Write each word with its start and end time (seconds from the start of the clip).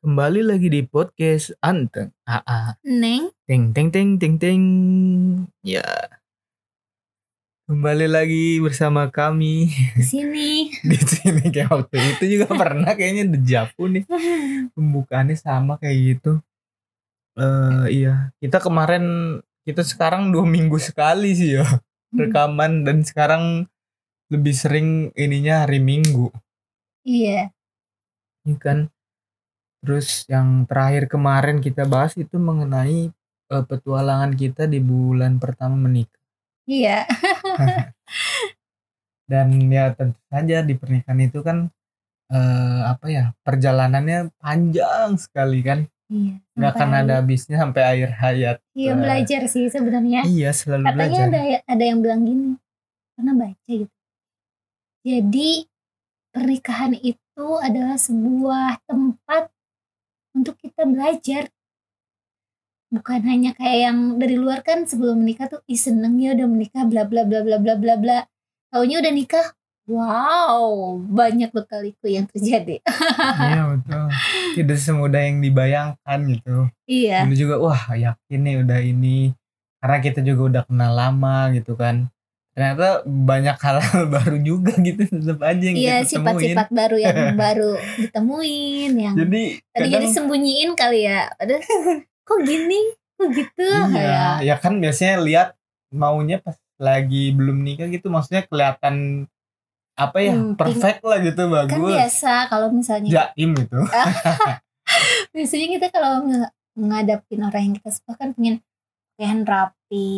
Kembali 0.00 0.40
lagi 0.40 0.72
di 0.72 0.80
podcast 0.80 1.52
Anteng. 1.60 2.08
AA. 2.24 2.72
Neng, 2.88 3.28
Teng 3.44 3.76
teng 3.76 3.92
teng 3.92 4.16
teng 4.16 4.40
teng. 4.40 4.64
Ya. 5.60 5.84
Kembali 7.68 8.08
lagi 8.08 8.56
bersama 8.64 9.12
kami 9.12 9.68
di 9.68 10.00
sini. 10.00 10.72
di 10.88 10.96
sini 10.96 11.52
kayak 11.52 11.68
waktu 11.68 12.16
itu 12.16 12.24
juga 12.40 12.48
pernah 12.64 12.96
kayaknya 12.96 13.28
dejavu 13.28 13.92
nih. 13.92 14.08
Pembukaannya 14.72 15.36
sama 15.36 15.76
kayak 15.76 15.96
gitu. 16.00 16.40
Eh 17.36 18.00
iya, 18.00 18.32
kita 18.40 18.56
kemarin 18.56 19.36
kita 19.68 19.84
sekarang 19.84 20.32
dua 20.32 20.48
minggu 20.48 20.80
sekali 20.80 21.36
sih 21.36 21.60
ya 21.60 21.68
rekaman 22.16 22.88
dan 22.88 23.04
sekarang 23.04 23.68
lebih 24.32 24.56
sering 24.56 25.12
ininya 25.12 25.68
hari 25.68 25.76
Minggu. 25.76 26.32
Iya, 27.04 27.52
Ini 28.48 28.56
kan 28.56 28.88
terus 29.80 30.28
yang 30.28 30.68
terakhir 30.68 31.08
kemarin 31.08 31.58
kita 31.58 31.84
bahas 31.84 32.12
itu 32.14 32.36
mengenai 32.36 33.10
eh, 33.48 33.64
petualangan 33.66 34.32
kita 34.36 34.64
di 34.64 34.78
bulan 34.78 35.40
pertama 35.40 35.74
menikah 35.74 36.20
iya, 36.68 37.08
dan 39.30 39.46
ya 39.70 39.94
tentu 39.94 40.18
saja 40.26 40.60
di 40.60 40.74
pernikahan 40.74 41.20
itu 41.22 41.40
kan 41.40 41.70
eh, 42.28 42.80
apa 42.84 43.06
ya 43.08 43.24
perjalanannya 43.42 44.34
panjang 44.36 45.16
sekali 45.16 45.62
kan 45.62 45.86
iya. 46.10 46.34
nggak 46.54 46.70
akan 46.74 46.88
Sampai- 46.90 47.02
ada 47.06 47.12
habisnya 47.22 47.56
sampai 47.58 47.82
akhir 47.86 48.10
hayat 48.18 48.56
Iya 48.74 48.92
belajar 48.96 49.40
sih 49.46 49.64
sebenarnya. 49.68 50.20
iya 50.26 50.50
selalu 50.50 50.84
Katanya 50.88 50.96
belajar 50.96 51.24
ada 51.28 51.42
ada 51.66 51.84
yang 51.84 51.98
bilang 52.00 52.22
gini, 52.24 52.50
pernah 53.14 53.34
baca 53.36 53.70
gitu. 53.70 53.94
Jadi 55.00 55.50
pernikahan 56.30 56.94
itu 56.94 57.46
adalah 57.60 57.96
sebuah 57.96 58.84
tempat 58.84 59.48
untuk 60.34 60.56
kita 60.58 60.86
belajar. 60.86 61.50
Bukan 62.90 63.22
hanya 63.22 63.54
kayak 63.54 63.78
yang 63.86 63.98
dari 64.18 64.34
luar 64.34 64.66
kan 64.66 64.82
sebelum 64.82 65.22
menikah 65.22 65.46
tuh 65.46 65.62
ih 65.70 65.78
seneng 65.78 66.18
ya 66.18 66.34
udah 66.34 66.48
menikah 66.50 66.82
bla 66.86 67.06
bla 67.06 67.22
bla 67.22 67.46
bla 67.46 67.58
bla 67.62 67.74
bla 67.78 67.94
bla. 67.94 68.18
Taunya 68.70 68.98
udah 69.02 69.12
nikah, 69.14 69.46
wow 69.90 70.98
banyak 70.98 71.50
bekaliku 71.50 72.06
yang 72.06 72.26
terjadi. 72.30 72.82
iya 73.38 73.62
betul 73.74 74.06
tidak 74.54 74.78
semudah 74.78 75.20
yang 75.22 75.38
dibayangkan 75.42 76.18
gitu 76.34 76.56
iya. 76.86 77.26
dulu 77.26 77.34
juga 77.34 77.54
wah 77.58 77.82
yakin 77.94 78.40
nih 78.42 78.56
udah 78.62 78.80
ini 78.82 79.18
karena 79.80 79.98
kita 80.02 80.20
juga 80.22 80.42
udah 80.46 80.62
kenal 80.66 80.92
lama 80.92 81.50
gitu 81.54 81.74
kan 81.78 82.10
ternyata 82.50 83.06
banyak 83.06 83.56
hal-hal 83.56 84.02
baru 84.18 84.36
juga 84.42 84.74
gitu 84.82 85.06
tetap 85.06 85.40
aja 85.40 85.62
yang 85.62 85.76
Iya 85.78 85.96
kita 86.02 86.10
sifat-sifat 86.18 86.68
baru 86.74 86.96
yang 86.98 87.16
baru 87.46 87.72
ditemuin 87.98 88.92
yang 88.98 89.14
jadi 89.14 89.42
tadi 89.60 89.86
kadang 89.86 89.90
jadi 89.94 90.06
sembunyiin 90.10 90.70
kali 90.74 91.00
ya. 91.06 91.30
Padahal 91.38 91.62
kok 92.26 92.40
gini, 92.46 92.80
kok 93.18 93.28
gitu 93.34 93.66
iya 93.94 94.02
ya. 94.42 94.54
ya 94.54 94.54
kan 94.58 94.78
biasanya 94.78 95.22
lihat 95.22 95.48
maunya 95.90 96.38
pas 96.38 96.54
lagi 96.80 97.34
belum 97.34 97.60
nikah 97.60 97.90
gitu 97.90 98.08
maksudnya 98.08 98.46
kelihatan 98.48 99.26
apa 100.00 100.16
ya 100.24 100.32
Hmm, 100.32 100.56
perfect 100.56 101.04
lah 101.04 101.20
gitu 101.20 101.42
Kan 101.44 101.52
bagus 101.52 101.76
biasa 101.92 102.32
kalau 102.48 102.72
misalnya 102.72 103.10
jaim 103.12 103.52
gitu 103.52 103.76
biasanya 105.36 105.66
kita 105.76 105.86
kalau 105.92 106.24
ngadapin 106.72 107.40
orang 107.44 107.62
yang 107.68 107.74
kita 107.76 107.90
suka 107.92 108.16
kan 108.16 108.32
pengen 108.32 108.64
pengen 109.20 109.44
rapi. 109.44 110.08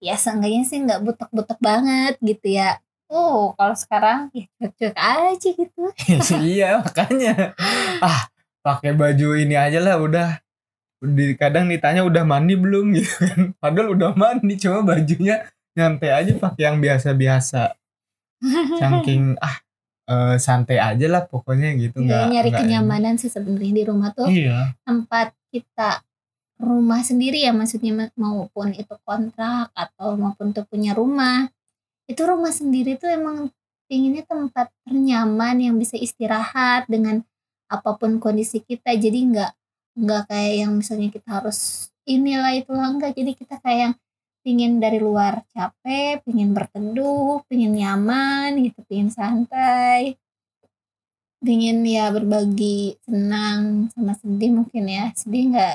Ya 0.00 0.16
seenggaknya 0.16 0.64
sih 0.64 0.80
nggak 0.80 1.04
butek-butek 1.04 1.60
banget 1.60 2.16
gitu 2.24 2.56
ya. 2.56 2.80
Oh, 3.12 3.52
kalau 3.58 3.76
sekarang 3.76 4.32
ya 4.32 4.48
cuek-cuek 4.56 4.96
aja 4.96 5.48
gitu. 5.52 5.82
iya 6.40 6.80
makanya 6.80 7.52
ah 8.00 8.30
pakai 8.64 8.96
baju 8.96 9.36
ini 9.36 9.58
aja 9.58 9.82
lah 9.82 10.00
udah 10.00 10.40
di 11.00 11.32
kadang 11.36 11.68
ditanya 11.68 12.04
udah 12.04 12.22
mandi 12.24 12.54
belum 12.56 12.92
gitu 12.96 13.12
kan 13.24 13.40
padahal 13.56 13.96
udah 13.96 14.12
mandi 14.14 14.54
cuma 14.60 14.84
bajunya 14.84 15.48
nyantai 15.74 16.12
aja 16.12 16.32
pakai 16.36 16.62
yang 16.68 16.76
biasa-biasa 16.78 17.72
saking 18.78 19.34
ah 19.42 19.56
eh, 20.06 20.36
santai 20.36 20.76
aja 20.76 21.06
lah 21.08 21.24
pokoknya 21.24 21.72
gitu 21.80 22.04
Ya, 22.04 22.04
nggak 22.04 22.24
nyari 22.30 22.48
nggak 22.52 22.60
kenyamanan 22.62 23.14
sih 23.16 23.32
sebenarnya 23.32 23.74
di 23.74 23.84
rumah 23.88 24.12
tuh. 24.12 24.28
iya 24.28 24.76
tempat 24.84 25.32
kita 25.50 26.04
rumah 26.60 27.00
sendiri 27.00 27.40
ya 27.40 27.56
maksudnya 27.56 27.92
ma- 27.96 28.16
maupun 28.20 28.76
itu 28.76 28.92
kontrak 29.08 29.72
atau 29.72 30.14
maupun 30.20 30.52
tuh 30.52 30.68
punya 30.68 30.92
rumah. 30.92 31.48
Itu 32.04 32.28
rumah 32.28 32.52
sendiri 32.52 33.00
tuh 33.00 33.08
emang 33.10 33.48
pinginnya 33.88 34.22
tempat 34.28 34.68
ternyaman 34.84 35.56
yang 35.58 35.74
bisa 35.80 35.96
istirahat 35.96 36.86
dengan 36.86 37.24
apa 37.72 37.96
pun 37.96 38.20
kondisi 38.20 38.60
kita. 38.60 38.92
Jadi 38.94 39.18
nggak 39.32 39.52
nggak 39.98 40.22
kayak 40.30 40.54
yang 40.66 40.72
misalnya 40.78 41.08
kita 41.10 41.28
harus 41.42 41.90
inilah 42.06 42.52
itulah 42.54 42.86
enggak 42.92 43.12
jadi 43.18 43.32
kita 43.34 43.56
kayak 43.62 43.80
yang 43.90 43.94
pingin 44.40 44.72
dari 44.80 44.96
luar 45.02 45.44
capek 45.52 46.24
pingin 46.24 46.56
berteduh 46.56 47.44
pingin 47.48 47.72
nyaman 47.76 48.56
gitu 48.60 48.80
pingin 48.88 49.10
santai. 49.12 50.16
Pingin 51.40 51.80
ya 51.88 52.12
berbagi 52.12 53.00
senang 53.00 53.88
sama 53.96 54.12
sedih 54.12 54.60
mungkin 54.60 54.84
ya. 54.84 55.08
Sedih 55.16 55.56
nggak 55.56 55.74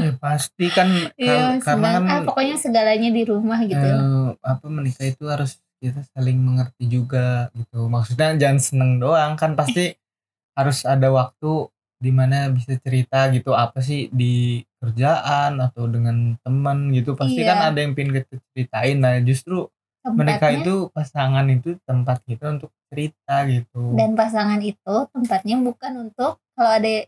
ya 0.00 0.12
pasti 0.24 0.66
kan 0.70 0.88
Iya, 1.16 1.58
karena 1.60 1.88
kan 1.98 2.04
ah, 2.06 2.20
pokoknya 2.26 2.56
segalanya 2.60 3.10
di 3.10 3.22
rumah 3.24 3.60
gitu. 3.64 3.80
eh, 3.80 4.28
apa 4.40 4.66
menikah 4.68 5.06
itu 5.06 5.24
harus 5.26 5.58
kita 5.80 6.04
saling 6.12 6.36
mengerti 6.36 6.84
juga 6.86 7.48
gitu. 7.56 7.88
Maksudnya 7.88 8.36
jangan 8.36 8.60
seneng 8.60 8.92
doang 9.00 9.32
kan 9.40 9.56
pasti 9.56 9.96
harus 10.58 10.84
ada 10.84 11.08
waktu 11.08 11.72
di 12.00 12.10
mana 12.12 12.48
bisa 12.52 12.76
cerita 12.80 13.28
gitu. 13.32 13.52
Apa 13.52 13.80
sih 13.80 14.08
di 14.12 14.60
kerjaan 14.80 15.60
atau 15.60 15.84
dengan 15.88 16.36
teman 16.44 16.92
gitu. 16.92 17.16
Pasti 17.16 17.40
Iya. 17.44 17.48
kan 17.52 17.58
ada 17.72 17.78
yang 17.80 17.92
pengen 17.96 18.20
kita 18.20 18.36
ceritain. 18.52 18.96
Nah 19.00 19.16
justru 19.20 19.68
menikah 20.00 20.48
Tempatnya 20.48 20.64
itu 20.64 20.74
pasangan 20.96 21.46
itu 21.52 21.76
tempat 21.84 22.18
kita 22.24 22.44
untuk 22.56 22.72
cerita 22.88 23.36
gitu. 23.48 23.80
Dan 23.96 24.16
pasangan 24.16 24.60
itu 24.64 24.94
tempatnya 25.12 25.56
bukan 25.60 25.92
untuk 26.08 26.40
kalau 26.56 26.72
ada 26.72 27.04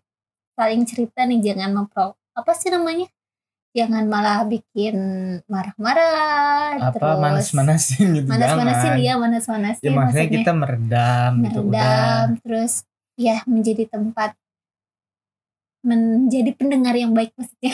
saling 0.52 0.84
cerita 0.84 1.24
nih 1.24 1.40
jangan 1.40 1.72
mempro 1.72 2.12
apa 2.32 2.52
sih 2.56 2.72
namanya? 2.72 3.08
Jangan 3.72 4.04
malah 4.04 4.44
bikin 4.44 4.96
marah-marah 5.48 6.76
apa 6.76 6.92
terus 6.92 7.16
manas-manasin 7.24 8.06
gitu 8.20 8.28
manas-manasin 8.28 8.90
dia 9.00 9.16
manas-manasin 9.16 9.80
ya 9.80 9.88
maksudnya 9.88 9.96
maksudnya 9.96 10.28
kita 10.28 10.52
meredam, 10.52 11.30
gitu 11.40 11.60
udah 11.64 11.72
meredam 11.72 12.26
terus 12.44 12.72
ya 13.16 13.40
menjadi 13.48 13.84
tempat 13.88 14.36
menjadi 15.82 16.50
pendengar 16.52 16.94
yang 16.94 17.16
baik 17.16 17.32
maksudnya. 17.32 17.72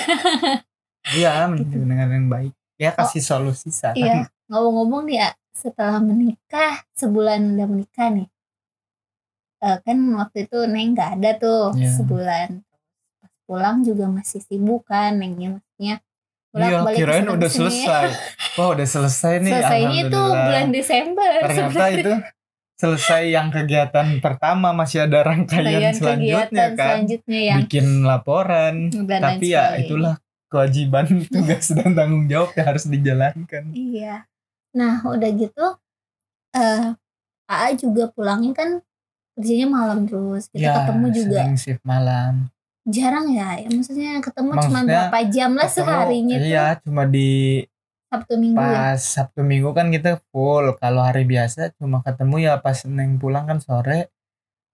iya 1.18 1.50
menjadi 1.50 1.76
pendengar 1.82 2.08
yang 2.14 2.28
baik 2.30 2.52
ya 2.78 2.90
kasih 2.94 3.22
solusi 3.22 3.68
saran 3.74 3.98
Oh. 3.98 4.00
Iya, 4.00 4.14
ngomong-ngomong 4.48 5.02
nih 5.10 5.16
ya, 5.18 5.28
setelah 5.50 5.98
menikah, 5.98 6.86
sebulan 6.94 7.58
udah 7.58 7.66
menikah 7.66 8.08
nih. 8.14 8.28
Eh, 9.58 9.78
kan 9.82 9.98
waktu 10.14 10.46
itu 10.46 10.58
Neng 10.70 10.94
nggak 10.94 11.10
ada 11.18 11.30
tuh 11.42 11.74
Iya. 11.74 11.90
sebulan. 11.98 12.48
Pulang 13.48 13.80
juga 13.80 14.04
masih 14.12 14.44
sibuk 14.44 14.84
kan 14.84 15.16
Nengnya 15.16 15.56
maksudnya. 15.56 16.04
Iya, 16.52 16.80
bolak-balik 16.84 16.96
kirain 17.00 17.26
udah 17.28 17.50
selesai. 17.50 18.06
Wah, 18.56 18.68
udah 18.76 18.88
selesai 18.88 19.32
nih. 19.40 19.52
Selesainya 19.56 20.00
itu 20.04 20.20
bulan 20.20 20.66
Desember. 20.68 21.28
Ternyata 21.44 21.68
sebenarnya. 21.72 21.96
itu 21.96 22.12
selesai 22.78 23.22
yang 23.28 23.48
kegiatan 23.50 24.06
pertama 24.22 24.70
masih 24.70 25.04
ada 25.04 25.26
rangkaian 25.26 25.66
Rangkaian 25.66 25.94
selanjutnya 25.96 26.46
kegiatan 26.46 26.70
kan. 26.76 26.88
selanjutnya 26.88 27.40
yang 27.40 27.58
Bikin 27.64 27.86
laporan. 28.04 28.74
dan 29.08 29.20
Tapi 29.24 29.46
ya 29.50 29.64
itulah 29.76 30.14
kewajiban 30.48 31.04
tugas 31.32 31.66
dan 31.72 31.90
tanggung 31.92 32.24
jawab 32.28 32.50
yang 32.56 32.66
harus 32.68 32.84
dijalankan. 32.88 33.64
Iya. 33.72 34.14
Nah, 34.76 35.04
udah 35.04 35.30
gitu 35.32 35.66
eh 36.56 36.96
AA 37.48 37.68
juga 37.76 38.12
pulangnya 38.12 38.52
kan 38.56 38.68
kerjanya 39.36 39.68
malam 39.68 40.08
terus. 40.08 40.48
Kita 40.48 40.64
ya, 40.64 40.72
ketemu 40.84 41.06
juga 41.12 41.38
sering 41.44 41.58
shift 41.60 41.82
malam. 41.84 42.48
Jarang 42.88 43.26
ya. 43.30 43.60
ya 43.60 43.68
maksudnya 43.68 44.10
ketemu 44.18 44.50
cuma 44.64 44.80
berapa 44.82 45.18
jam 45.28 45.50
lah 45.54 45.68
Ketemu, 45.68 45.84
seharinya 45.84 46.36
tuh 46.36 46.48
Iya, 46.48 46.64
cuma 46.80 47.02
di 47.04 47.28
Sabtu 48.08 48.34
Minggu 48.40 48.56
ya. 48.56 48.72
pas 48.72 49.00
Sabtu 49.00 49.40
Minggu 49.44 49.70
kan 49.76 49.92
kita 49.92 50.10
full. 50.32 50.72
Kalau 50.80 51.02
hari 51.04 51.28
biasa 51.28 51.76
cuma 51.76 52.00
ketemu 52.00 52.36
ya 52.40 52.52
pas 52.56 52.78
Neng 52.88 53.20
pulang 53.20 53.44
kan 53.44 53.60
sore. 53.60 54.08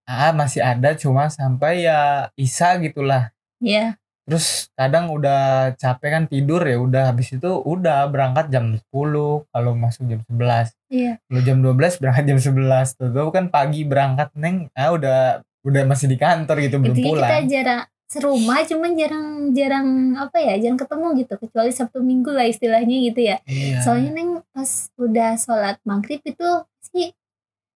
Ah, 0.07 0.31
masih 0.31 0.63
ada 0.63 0.95
cuma 0.95 1.27
sampai 1.27 1.83
ya 1.83 2.31
Isa 2.39 2.79
gitulah. 2.79 3.35
Iya. 3.59 3.99
Terus 4.25 4.73
kadang 4.73 5.13
udah 5.13 5.75
capek 5.77 6.09
kan 6.09 6.25
tidur 6.31 6.63
ya 6.65 6.81
udah 6.81 7.13
habis 7.13 7.35
itu 7.35 7.51
udah 7.61 8.09
berangkat 8.09 8.49
jam 8.49 8.73
10 8.73 8.81
kalau 9.51 9.73
masuk 9.75 10.07
jam 10.07 10.23
11. 10.31 10.71
Iya. 10.89 11.19
Kalau 11.27 11.41
jam 11.43 11.59
12 11.61 12.01
berangkat 12.01 12.25
jam 12.31 12.39
11 12.39 12.97
tuh, 12.97 13.09
tuh 13.11 13.29
kan 13.35 13.51
pagi 13.51 13.83
berangkat 13.85 14.31
Neng 14.39 14.71
ah 14.73 14.95
udah 14.95 15.19
udah 15.65 15.83
masih 15.89 16.07
di 16.07 16.17
kantor 16.21 16.57
gitu 16.61 16.77
belum 16.77 16.93
Intinya 16.93 17.09
kita 17.09 17.19
pulang. 17.19 17.49
jarang 17.49 17.83
serumah 18.07 18.63
cuman 18.63 18.95
jarang-jarang 18.95 19.89
apa 20.15 20.37
ya 20.39 20.55
jarang 20.59 20.77
ketemu 20.77 21.07
gitu 21.19 21.35
kecuali 21.37 21.71
Sabtu 21.71 21.99
Minggu 22.01 22.31
lah 22.31 22.45
istilahnya 22.45 22.97
gitu 23.03 23.21
ya. 23.23 23.37
Iya. 23.45 23.81
Soalnya 23.81 24.11
Neng 24.13 24.31
pas 24.49 24.71
udah 24.95 25.35
sholat 25.35 25.77
maghrib 25.83 26.21
itu 26.21 26.49
sih 26.85 27.11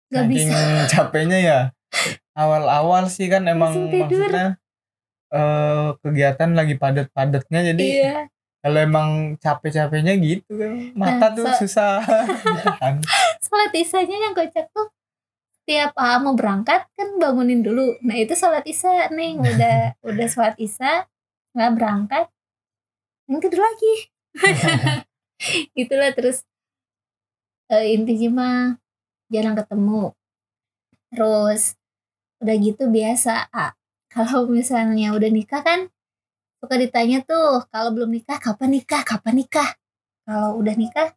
nggak 0.09 0.27
bisa 0.27 0.57
capeknya 0.93 1.39
ya. 1.39 1.61
Awal-awal 2.33 3.09
sih 3.09 3.27
kan 3.27 3.45
emang 3.45 3.75
maksudnya 3.89 4.61
eh, 5.29 5.89
kegiatan 5.99 6.51
lagi 6.53 6.75
padat-padatnya 6.75 7.61
jadi 7.67 7.85
iya 7.85 8.19
kalau 8.59 8.79
emang 8.81 9.09
capek-capeknya 9.39 10.19
gitu 10.19 10.51
kan 10.53 10.73
mata 10.93 11.27
Nah, 11.27 11.31
tuh 11.31 11.47
so- 11.47 11.59
susah 11.63 12.03
gitu 12.45 12.69
kan. 12.75 12.99
sholat 13.39 13.73
isanya 13.73 14.17
yang 14.19 14.35
kocak 14.35 14.67
tuh 14.69 14.91
tiap 15.69 15.93
ah, 16.01 16.17
mau 16.17 16.33
berangkat 16.33 16.89
kan 16.97 17.09
bangunin 17.21 17.61
dulu. 17.61 18.01
Nah 18.01 18.17
itu 18.17 18.33
sholat 18.33 18.65
isya 18.65 19.13
nih 19.13 19.37
udah 19.37 19.79
udah 20.09 20.27
sholat 20.33 20.57
isya 20.57 21.05
nggak 21.53 21.73
berangkat 21.77 22.27
yang 23.29 23.39
tidur 23.45 23.61
lagi. 23.61 23.95
Gitulah 25.77 26.17
terus 26.17 26.49
eh, 27.69 27.93
intinya 27.93 28.29
mah 28.33 28.61
jarang 29.29 29.61
ketemu. 29.61 30.17
Terus 31.13 31.77
udah 32.41 32.57
gitu 32.57 32.89
biasa 32.89 33.53
ah, 33.53 33.77
kalau 34.09 34.49
misalnya 34.49 35.13
udah 35.13 35.29
nikah 35.29 35.61
kan 35.61 35.93
suka 36.65 36.81
ditanya 36.81 37.21
tuh 37.29 37.69
kalau 37.69 37.93
belum 37.93 38.17
nikah 38.17 38.41
kapan 38.41 38.73
nikah? 38.73 39.05
Kapan 39.05 39.45
nikah? 39.45 39.77
Kalau 40.25 40.57
udah 40.57 40.73
nikah 40.81 41.13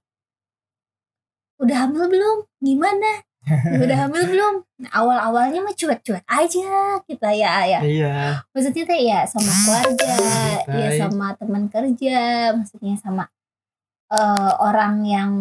udah 1.63 1.87
hamil 1.87 2.11
belum? 2.11 2.37
Gimana 2.59 3.30
udah 3.49 3.97
hamil 4.05 4.23
belum? 4.29 4.53
Nah, 4.85 4.91
awal 4.93 5.17
awalnya 5.17 5.59
mah 5.65 5.73
cuek-cuek 5.73 6.25
aja 6.29 7.01
kita 7.05 7.29
ya 7.33 7.65
ya. 7.65 7.79
Iya. 7.81 8.17
Maksudnya 8.53 8.83
teh 8.85 9.01
ya 9.01 9.19
sama 9.25 9.51
keluarga 9.65 10.13
Santai. 10.17 10.77
ya 10.77 10.89
sama 11.01 11.27
teman 11.37 11.63
kerja 11.67 12.19
maksudnya 12.53 12.93
sama 13.01 13.23
eh, 14.13 14.53
orang 14.61 14.95
yang 15.05 15.31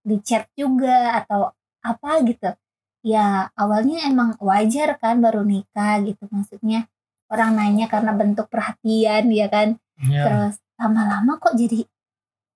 di 0.00 0.16
chat 0.22 0.46
juga 0.54 1.18
atau 1.18 1.50
apa 1.82 2.22
gitu. 2.24 2.54
Ya 3.02 3.48
awalnya 3.58 4.06
emang 4.06 4.36
wajar 4.38 4.94
kan 5.00 5.18
baru 5.18 5.42
nikah 5.42 6.04
gitu 6.04 6.28
maksudnya 6.30 6.86
orang 7.30 7.56
nanya 7.56 7.86
karena 7.90 8.14
bentuk 8.14 8.46
perhatian 8.46 9.26
ya 9.32 9.46
kan? 9.50 9.74
Iya. 9.98 10.22
Terus 10.26 10.54
lama-lama 10.78 11.36
kok 11.42 11.58
jadi 11.58 11.84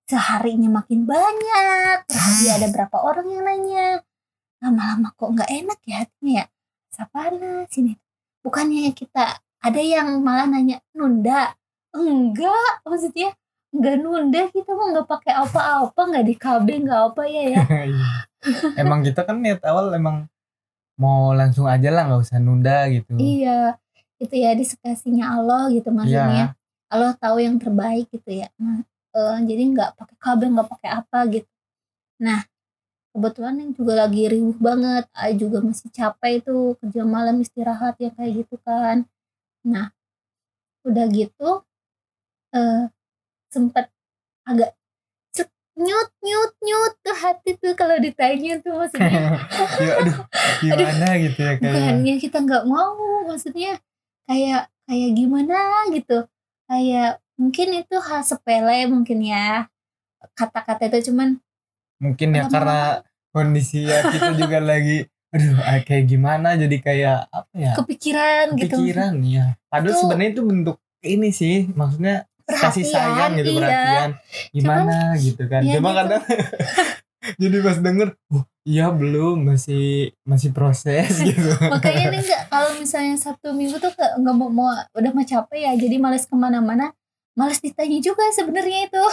seharinya 0.05 0.69
makin 0.81 1.09
banyak 1.09 2.05
terus 2.05 2.45
dia 2.45 2.61
ada 2.61 2.69
berapa 2.69 2.93
orang 3.01 3.25
yang 3.25 3.41
nanya 3.41 3.87
lama-lama 4.63 5.11
kok 5.13 5.29
nggak 5.31 5.49
enak 5.51 5.79
ya 5.85 5.95
hatinya 6.03 6.33
ya? 6.41 6.45
Sapana 6.91 7.51
sini. 7.67 7.93
Bukannya 8.41 8.93
kita 8.93 9.39
ada 9.41 9.81
yang 9.81 10.21
malah 10.21 10.47
nanya 10.47 10.79
nunda? 10.93 11.53
Enggak 11.91 12.83
maksudnya 12.83 13.33
nggak 13.75 13.95
nunda 13.99 14.41
kita 14.51 14.71
mah 14.71 14.87
nggak 14.95 15.07
pakai 15.09 15.33
apa-apa 15.35 16.01
nggak 16.07 16.25
di 16.25 16.35
KB 16.35 16.67
nggak 16.87 17.01
apa 17.11 17.21
ya 17.27 17.43
ya. 17.51 17.63
Iya. 18.45 18.77
emang 18.77 19.01
kita 19.01 19.25
kan 19.25 19.41
niat 19.41 19.57
awal 19.65 19.89
emang 19.89 20.29
mau 21.01 21.33
langsung 21.33 21.65
aja 21.65 21.89
lah 21.89 22.05
nggak 22.05 22.21
usah 22.23 22.37
nunda 22.37 22.85
gitu. 22.93 23.17
Iya 23.17 23.75
itu 24.15 24.35
ya 24.37 24.53
disekasinya 24.55 25.35
Allah 25.35 25.67
gitu 25.73 25.89
Iya. 25.89 25.97
maksudnya 25.97 26.45
Allah 26.87 27.11
tahu 27.17 27.41
yang 27.41 27.57
terbaik 27.57 28.05
gitu 28.13 28.29
ya. 28.31 28.47
Nah, 28.61 28.85
eh, 29.17 29.37
jadi 29.43 29.63
nggak 29.73 29.89
pakai 29.97 30.15
KB 30.21 30.41
nggak 30.55 30.69
pakai 30.71 30.89
apa 30.93 31.19
gitu. 31.33 31.49
Nah 32.21 32.45
kebetulan 33.15 33.55
yang 33.63 33.71
juga 33.71 33.93
lagi 34.03 34.27
riuh 34.27 34.59
banget. 34.59 35.07
Ay 35.15 35.39
juga 35.39 35.63
masih 35.63 35.87
capek 35.87 36.43
itu 36.43 36.75
kerja 36.83 37.01
malam 37.07 37.39
istirahat 37.39 37.95
ya 37.95 38.11
kayak 38.11 38.43
gitu 38.43 38.59
kan. 38.59 39.07
Nah 39.63 39.95
udah 40.83 41.07
gitu 41.07 41.63
eh 42.51 42.91
sempet 43.49 43.87
agak 44.43 44.75
cek, 45.31 45.47
nyut 45.79 46.09
nyut 46.19 46.51
nyut 46.59 46.93
tuh 46.99 47.15
hati 47.15 47.55
tuh 47.55 47.71
kalau 47.79 47.95
ditanya 48.03 48.59
tuh 48.59 48.75
maksudnya. 48.75 49.39
Ya 49.79 49.91
aduh 50.03 50.19
gimana 50.59 51.07
gitu 51.23 51.39
ya 51.39 51.53
kayak 51.55 51.71
bukannya 51.71 52.15
kita 52.19 52.37
nggak 52.43 52.63
mau 52.67 52.99
maksudnya 53.31 53.79
kayak 54.27 54.67
kayak 54.83 55.11
gimana 55.15 55.87
gitu. 55.95 56.27
Kayak 56.67 57.23
mungkin 57.39 57.67
itu 57.79 57.95
hal 57.99 58.21
sepele 58.27 58.91
mungkin 58.91 59.23
ya 59.23 59.71
kata-kata 60.35 60.91
itu 60.91 61.11
cuman 61.11 61.39
mungkin 62.05 62.29
ya 62.37 62.45
karena 62.45 63.01
kondisi 63.33 63.89
ya 63.89 64.05
kita 64.13 64.37
juga 64.37 64.61
lagi 64.71 65.09
aduh 65.35 65.59
ah, 65.67 65.83
kayak 65.83 66.05
gimana 66.07 66.55
jadi 66.55 66.77
kayak 66.79 67.19
apa 67.27 67.51
ya? 67.51 67.73
Kepikiran, 67.75 68.55
gitu. 68.55 68.79
Kepikiran 68.79 69.19
ya 69.27 69.59
padahal 69.67 69.97
sebenarnya 69.99 70.31
itu 70.31 70.43
bentuk 70.47 70.77
ini 71.03 71.29
sih 71.35 71.67
maksudnya 71.75 72.23
kasih 72.45 72.85
sayang 72.87 73.35
gitu 73.41 73.51
iya. 73.51 73.59
perhatian. 73.59 74.11
Gimana 74.53 74.97
gitu 75.19 75.43
kan? 75.49 75.61
ya 75.65 75.81
cuma 75.81 75.91
gitu. 75.91 75.99
kadang 75.99 76.23
jadi 77.41 77.57
pas 77.65 77.77
denger 77.81 78.09
oh 78.31 78.43
iya 78.63 78.85
belum 78.93 79.49
masih 79.49 80.15
masih 80.23 80.49
proses 80.55 81.09
gitu. 81.27 81.51
Makanya 81.67 82.15
nih 82.15 82.21
nggak 82.23 82.43
kalau 82.47 82.71
misalnya 82.79 83.15
satu 83.19 83.51
minggu 83.51 83.75
tuh 83.81 83.91
nggak 83.91 84.35
mau, 84.39 84.47
mau 84.47 84.71
udah 84.71 85.11
mau 85.11 85.25
capek 85.25 85.59
ya 85.67 85.71
jadi 85.75 85.99
males 85.99 86.23
ke 86.29 86.35
mana-mana 86.37 86.95
males 87.35 87.59
ditanya 87.59 87.99
juga 87.99 88.23
sebenarnya 88.31 88.87
itu. 88.87 89.03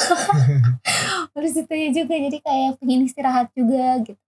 Males 1.35 1.55
ditanya 1.59 1.89
juga 1.91 2.15
jadi 2.15 2.39
kayak 2.39 2.71
pengen 2.79 3.03
istirahat 3.07 3.51
juga 3.53 3.99
gitu. 4.07 4.23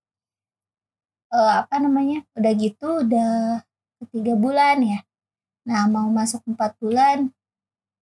Eh, 1.34 1.52
apa 1.62 1.74
namanya 1.78 2.22
udah 2.34 2.52
gitu 2.54 2.88
udah 3.06 3.62
tiga 4.10 4.34
bulan 4.34 4.82
ya. 4.82 4.98
Nah 5.66 5.86
mau 5.88 6.06
masuk 6.10 6.42
empat 6.46 6.74
bulan 6.78 7.30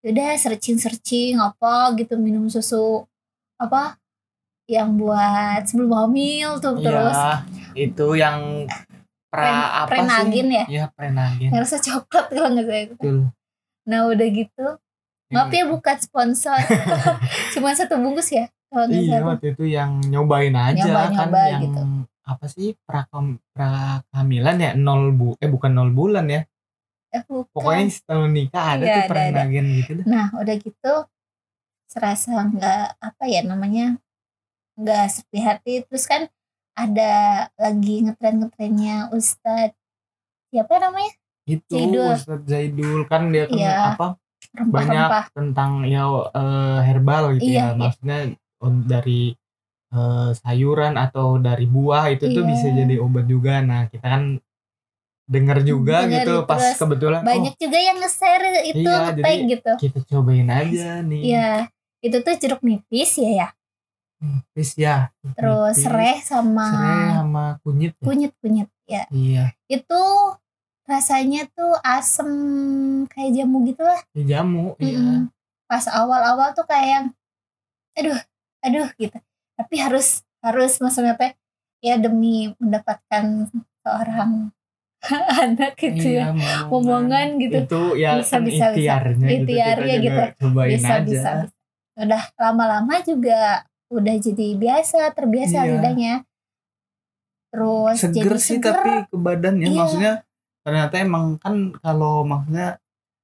udah 0.05 0.37
searching 0.39 0.77
searching 0.79 1.35
apa 1.35 1.91
gitu 1.99 2.15
minum 2.15 2.47
susu 2.47 3.03
apa 3.59 3.97
yang 4.67 4.95
buat 4.99 5.63
sebelum 5.67 5.91
hamil 5.95 6.59
tuh 6.59 6.79
terus. 6.83 7.15
Iya, 7.15 7.43
itu 7.75 8.07
yang 8.15 8.67
pra 9.27 9.43
Pren- 9.43 9.71
apa 9.83 9.89
prenagin 9.91 10.47
sih 10.47 10.55
ya? 10.55 10.65
Iya, 10.67 10.85
prenagin. 10.95 11.49
Yang 11.51 11.61
rasa 11.67 11.77
coklat 11.79 12.25
kalau 12.31 12.49
nggak 12.51 12.65
salah 12.67 12.83
itu. 12.83 12.95
Nah 13.87 13.99
udah 14.11 14.27
gitu, 14.31 14.67
maaf 15.29 15.51
ya 15.51 15.63
bukan 15.65 15.97
sponsor, 15.97 16.55
cuma 17.53 17.71
satu 17.71 17.95
bungkus 17.97 18.29
ya 18.29 18.47
kalau 18.67 18.87
iya 18.87 19.19
salah. 19.19 19.33
waktu 19.33 19.47
itu 19.51 19.63
yang 19.65 19.99
nyobain 20.03 20.51
aja 20.51 20.81
Nyoba-nyoba 20.81 21.11
kan 21.33 21.49
yang 21.49 21.61
gitu. 21.63 21.81
apa 22.23 22.45
sih 22.45 22.67
prakam 22.83 23.25
prakamilan 23.51 24.55
ya 24.57 24.71
nol 24.73 25.11
bu 25.11 25.35
eh 25.37 25.47
bukan 25.47 25.71
nol 25.71 25.91
bulan 25.91 26.27
ya 26.27 26.41
Eh, 27.07 27.23
bukan. 27.23 27.47
pokoknya 27.51 27.87
setahun 27.87 28.29
nikah 28.29 28.65
ada 28.75 28.83
Iya, 28.83 28.95
tuh 29.01 29.15
ada, 29.15 29.41
gitu 29.47 29.91
dah 29.93 30.05
Nah 30.05 30.25
udah 30.35 30.55
gitu, 30.57 30.93
serasa 31.87 32.31
nggak 32.43 32.83
apa 32.99 33.23
ya 33.25 33.41
namanya, 33.41 33.95
nggak 34.75 35.05
sepi 35.07 35.39
hati. 35.39 35.73
Terus 35.87 36.03
kan 36.03 36.27
ada 36.75 37.11
lagi 37.55 38.03
ngetren 38.03 38.43
ngetrennya 38.43 39.07
Ustadz 39.09 39.73
siapa 40.47 40.77
namanya 40.77 41.15
itu 41.43 41.63
Zaidul. 41.65 42.11
Ustadz 42.13 42.45
Zaidul 42.45 43.01
kan 43.07 43.31
dia 43.31 43.47
kan 43.47 43.55
Iya. 43.55 43.75
apa 43.95 44.07
banyak 44.59 44.73
rempah-rempah. 44.89 45.25
tentang 45.31 45.71
ya 45.85 46.03
eh, 46.31 46.79
herbal 46.83 47.23
gitu 47.35 47.45
ya 47.47 47.51
Iya, 47.51 47.65
iya. 47.65 47.75
maksudnya 47.75 48.19
on- 48.57 48.83
dari 48.83 49.21
eh, 49.87 50.29
sayuran 50.35 50.93
atau 50.95 51.37
dari 51.37 51.63
buah 51.65 52.09
itu 52.09 52.27
tuh 52.27 52.41
Iya. 52.41 52.49
bisa 52.49 52.67
jadi 52.69 52.95
obat 52.97 53.25
juga 53.25 53.61
nah 53.61 53.85
kita 53.85 54.03
kan 54.03 54.23
denger 55.25 55.59
juga 55.61 56.03
Denger 56.03 56.13
gitu 56.17 56.33
pas 56.43 56.55
terus 56.57 56.75
kebetulan 56.77 57.21
Banyak 57.21 57.55
juga 57.55 57.77
yang 57.77 57.97
nge-share 57.97 58.45
itu 58.65 58.79
Iya, 58.81 58.97
nge-tag 59.05 59.23
jadi- 59.27 59.47
gitu. 59.49 59.69
oh 59.69 59.77
kita 59.77 59.99
cobain 60.05 60.47
aja 60.49 60.89
nih 61.01 61.21
Iya, 61.25 61.51
itu 61.99 62.17
tuh 62.17 62.33
jeruk 62.33 62.61
nipis 62.61 63.11
ya 63.17 63.31
ya. 63.37 63.47
Terus 64.51 64.71
ya 64.75 64.95
Terus 65.35 65.71
nipis, 65.71 65.83
serai 65.83 66.15
sama 66.19 66.65
serai 66.65 67.03
sama 67.13 67.43
kunyit 67.61 67.93
ya? 67.93 68.03
kunyit-kunyit 68.03 68.69
ya. 68.85 69.03
iya 69.09 69.45
Itu 69.67 70.01
rasanya 70.87 71.43
tuh 71.51 71.75
asem 71.83 72.29
kayak 73.11 73.31
jamu 73.35 73.67
gitu 73.67 73.83
lah. 73.83 73.99
ya 74.15 74.39
jamu 74.39 74.73
iya 74.79 74.97
Mm-mm. 74.97 75.19
Pas 75.67 75.83
awal-awal 75.85 76.55
tuh 76.55 76.63
kayak 76.63 76.87
yang 76.87 77.05
aduh, 77.93 78.19
aduh 78.63 78.87
gitu. 78.95 79.19
Tapi 79.53 79.75
harus 79.77 80.23
harus 80.39 80.79
maksudnya 80.79 81.19
teh 81.19 81.35
ya 81.83 81.99
demi 81.99 82.55
mendapatkan 82.55 83.51
seorang 83.83 84.55
anak 85.43 85.75
gitu 85.75 86.17
Iya, 86.17 86.31
ya. 86.31 86.71
Omongan 86.71 87.35
gitu. 87.37 87.57
itu 87.63 87.81
ya 87.99 88.15
Bisa, 88.17 88.39
kan 88.39 88.41
bisa, 88.47 88.65
bisa. 88.65 88.65
ikhtiarnya 88.73 89.27
gitu 89.27 89.43
Ikhtiarnya 89.43 89.95
gitu. 89.99 90.21
cobain 90.39 90.71
bisa 90.71 90.87
aja 90.89 91.03
bisa 91.03 91.31
bisa. 91.43 91.51
Udah 91.97 92.23
lama-lama 92.39 92.95
juga 93.03 93.67
udah 93.91 94.15
jadi 94.17 94.47
biasa, 94.55 95.11
terbiasa 95.11 95.57
Iya. 95.59 95.69
lidahnya. 95.75 96.13
Terus 97.47 97.95
seger 97.97 98.35
jadi 98.35 98.39
sih 98.39 98.55
seger. 98.55 98.71
tapi 98.73 98.89
ke 99.07 99.17
badannya 99.17 99.67
Iya. 99.67 99.77
maksudnya 99.77 100.13
ternyata 100.67 100.99
emang 100.99 101.39
kan 101.39 101.71
kalau 101.79 102.27
maksudnya 102.27 102.75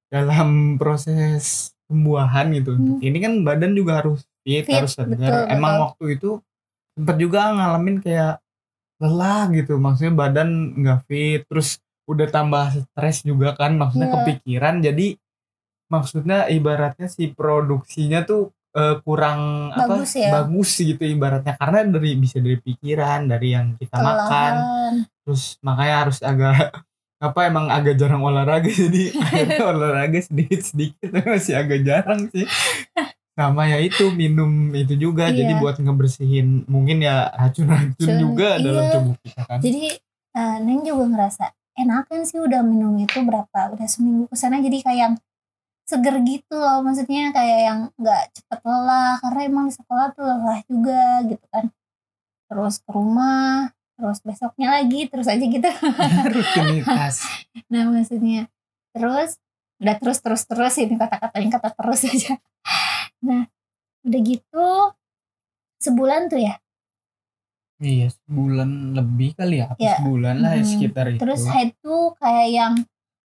dalam 0.07 0.49
proses 0.79 1.75
pembuahan 1.85 2.47
gitu 2.55 2.73
Hmm. 2.73 3.03
ini 3.03 3.17
kan 3.19 3.33
badan 3.43 3.75
juga 3.75 3.99
harus 3.99 4.23
fit, 4.41 4.63
Fit, 4.63 4.71
harus 4.71 4.95
segar 4.95 5.51
emang 5.51 5.75
betul. 5.75 5.83
waktu 5.83 6.05
itu 6.15 6.29
sempat 6.95 7.15
juga 7.19 7.51
ngalamin 7.51 7.99
kayak 7.99 8.39
lelah 9.03 9.51
gitu 9.51 9.75
maksudnya 9.75 10.13
badan 10.15 10.49
nggak 10.79 10.99
fit 11.05 11.43
terus 11.45 11.83
udah 12.07 12.27
tambah 12.27 12.71
stres 12.71 13.23
juga 13.23 13.51
kan 13.53 13.75
maksudnya 13.75 14.07
Iya. 14.07 14.15
kepikiran 14.15 14.75
jadi 14.79 15.07
maksudnya 15.87 16.47
ibaratnya 16.49 17.07
si 17.07 17.29
produksinya 17.29 18.23
tuh 18.23 18.49
eh, 18.73 18.97
kurang 19.05 19.69
Bagus 19.75 20.15
apa 20.15 20.23
ya. 20.23 20.29
bagus 20.33 20.69
gitu 20.75 21.03
ibaratnya 21.05 21.53
karena 21.55 21.79
dari 21.85 22.11
bisa 22.15 22.41
dari 22.41 22.57
pikiran 22.57 23.29
dari 23.29 23.47
yang 23.53 23.77
kita 23.77 23.97
makan 23.97 24.53
kelelahan. 24.55 24.93
terus 25.21 25.43
makanya 25.61 25.95
harus 26.01 26.17
agak 26.21 26.55
apa 27.23 27.39
emang 27.47 27.71
agak 27.71 27.95
jarang 27.95 28.19
olahraga 28.19 28.67
jadi 28.67 29.15
olahraga 29.71 30.19
sedikit 30.19 30.59
sedikit 30.59 31.07
masih 31.23 31.55
agak 31.55 31.79
jarang 31.87 32.27
sih 32.35 32.43
sama 33.33 33.65
ya 33.65 33.79
itu 33.79 34.11
minum 34.11 34.75
itu 34.75 34.93
juga 34.99 35.31
Iya. 35.31 35.41
jadi 35.41 35.53
buat 35.57 35.79
ngebersihin 35.79 36.67
mungkin 36.67 36.99
ya 37.01 37.31
racun-racun 37.33 37.95
Racun, 37.95 38.19
juga 38.19 38.59
dalam 38.59 38.83
iya. 38.83 38.93
tubuh 38.93 39.15
kita 39.23 39.41
kan 39.47 39.59
jadi 39.63 39.83
eh, 40.35 40.57
neng 40.61 40.83
juga 40.83 41.03
ngerasa 41.09 41.45
enakan 41.79 42.19
sih 42.27 42.37
udah 42.37 42.61
minum 42.61 42.93
itu 42.99 43.17
berapa 43.23 43.73
udah 43.73 43.87
seminggu 43.89 44.29
ke 44.29 44.35
sana 44.37 44.61
jadi 44.61 44.77
kayak 44.83 44.99
yang 44.99 45.15
seger 45.83 46.15
gitu 46.27 46.55
loh 46.59 46.79
maksudnya 46.85 47.31
kayak 47.31 47.59
yang 47.65 47.79
nggak 47.97 48.23
cepet 48.35 48.59
lelah 48.67 49.19
karena 49.19 49.41
emang 49.47 49.65
di 49.67 49.73
sekolah 49.75 50.07
tuh 50.15 50.23
lelah 50.27 50.59
juga 50.67 51.01
gitu 51.27 51.45
kan 51.49 51.65
terus 52.51 52.75
ke 52.83 52.89
rumah 52.93 53.73
terus 54.03 54.19
besoknya 54.19 54.67
lagi 54.75 55.07
terus 55.07 55.31
aja 55.31 55.39
gitu. 55.39 55.63
Rutinitas. 56.35 57.23
Nah 57.71 57.87
maksudnya 57.87 58.51
terus 58.91 59.39
udah 59.79 59.95
terus 59.95 60.19
terus 60.19 60.43
terus 60.43 60.75
ini 60.75 60.99
kata-katanya 60.99 61.49
kata 61.55 61.69
terus 61.71 62.03
aja. 62.11 62.35
Nah 63.23 63.47
udah 64.03 64.21
gitu 64.21 64.67
sebulan 65.79 66.27
tuh 66.27 66.43
ya? 66.43 66.59
Iya 67.79 68.11
sebulan 68.11 68.91
lebih 68.93 69.39
kali 69.39 69.63
ya 69.63 69.71
apa 69.71 69.79
Ya. 69.79 69.95
sebulan 69.99 70.35
lah 70.43 70.53
Mhm. 70.59 70.67
sekitar 70.67 71.05
itu. 71.09 71.19
Terus 71.23 71.47
head 71.47 71.71
tuh 71.79 72.11
kayak 72.19 72.47
yang 72.51 72.73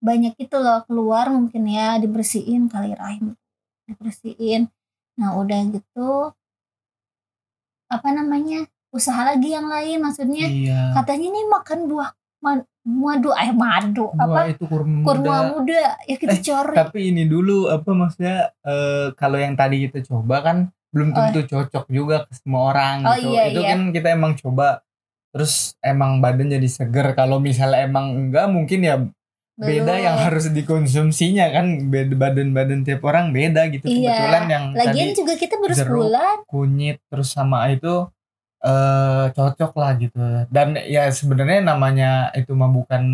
banyak 0.02 0.34
itu 0.36 0.56
loh 0.58 0.82
keluar 0.84 1.30
mungkin 1.30 1.70
ya 1.70 1.96
dibersihin 1.96 2.66
kali 2.66 2.98
rahim 2.98 3.38
dibersihin. 3.86 4.66
Nah 5.22 5.38
udah 5.38 5.58
gitu 5.70 6.34
apa 7.86 8.08
namanya 8.10 8.66
usaha 8.94 9.26
lagi 9.26 9.50
yang 9.50 9.66
lain 9.66 9.98
maksudnya 9.98 10.46
iya 10.46 10.94
katanya 10.94 11.28
nih 11.28 11.44
makan 11.50 11.78
buah 11.84 12.10
ma- 12.40 12.62
madu 12.80 13.32
eh 13.32 13.50
madu 13.50 14.06
Wah, 14.08 14.22
apa 14.22 14.40
itu 14.48 14.64
kurma 14.64 14.92
muda. 14.94 15.06
kurma 15.08 15.36
muda 15.50 15.82
ya 16.00 16.14
kita 16.14 16.30
Eh, 16.30 16.40
cari 16.40 16.74
tapi 16.74 16.98
ini 17.10 17.24
dulu 17.24 17.66
apa 17.66 17.90
maksudnya 17.90 18.36
eh, 18.60 19.10
kalau 19.14 19.36
yang 19.36 19.54
tadi 19.54 19.82
kita 19.82 20.04
coba 20.04 20.36
kan 20.40 20.56
belum 20.88 21.10
Oh. 21.10 21.16
tentu 21.18 21.40
cocok 21.48 21.84
juga 21.88 22.22
ke 22.22 22.32
semua 22.36 22.70
orang 22.70 23.02
Oh, 23.02 23.16
gitu. 23.16 23.28
iya, 23.28 23.42
itu 23.48 23.58
iya. 23.58 23.68
kan 23.68 23.80
kita 23.90 24.08
emang 24.10 24.32
coba 24.36 24.86
terus 25.28 25.54
emang 25.80 26.22
badan 26.22 26.46
jadi 26.48 26.68
seger 26.68 27.10
kalau 27.12 27.36
misalnya 27.38 27.82
emang 27.82 28.06
enggak 28.14 28.46
mungkin 28.46 28.80
ya 28.80 28.94
beda 29.54 29.86
Belum. 29.88 30.04
yang 30.04 30.16
harus 30.20 30.46
dikonsumsinya 30.48 31.46
kan 31.48 31.66
beda 31.84 32.14
badan-badan 32.16 32.82
tiap 32.82 33.02
orang 33.02 33.30
beda 33.30 33.66
gitu 33.68 33.86
Iya. 33.86 34.12
kebetulan 34.12 34.44
yang 34.46 34.64
lagian 34.72 35.08
tadi 35.08 35.16
juga 35.16 35.34
kita 35.34 35.54
baru 35.56 35.72
jeruk. 35.72 35.88
sebulan 36.04 36.36
kunyit 36.44 36.96
terus 37.04 37.28
sama 37.28 37.66
itu 37.68 38.06
eh 38.64 39.24
cocok 39.30 39.72
lah 39.76 39.92
gitu. 39.94 40.16
Dan 40.48 40.80
ya 40.80 41.08
sebenarnya 41.08 41.60
namanya 41.62 42.10
itu 42.32 42.52
mah 42.52 42.68
bukan 42.68 43.04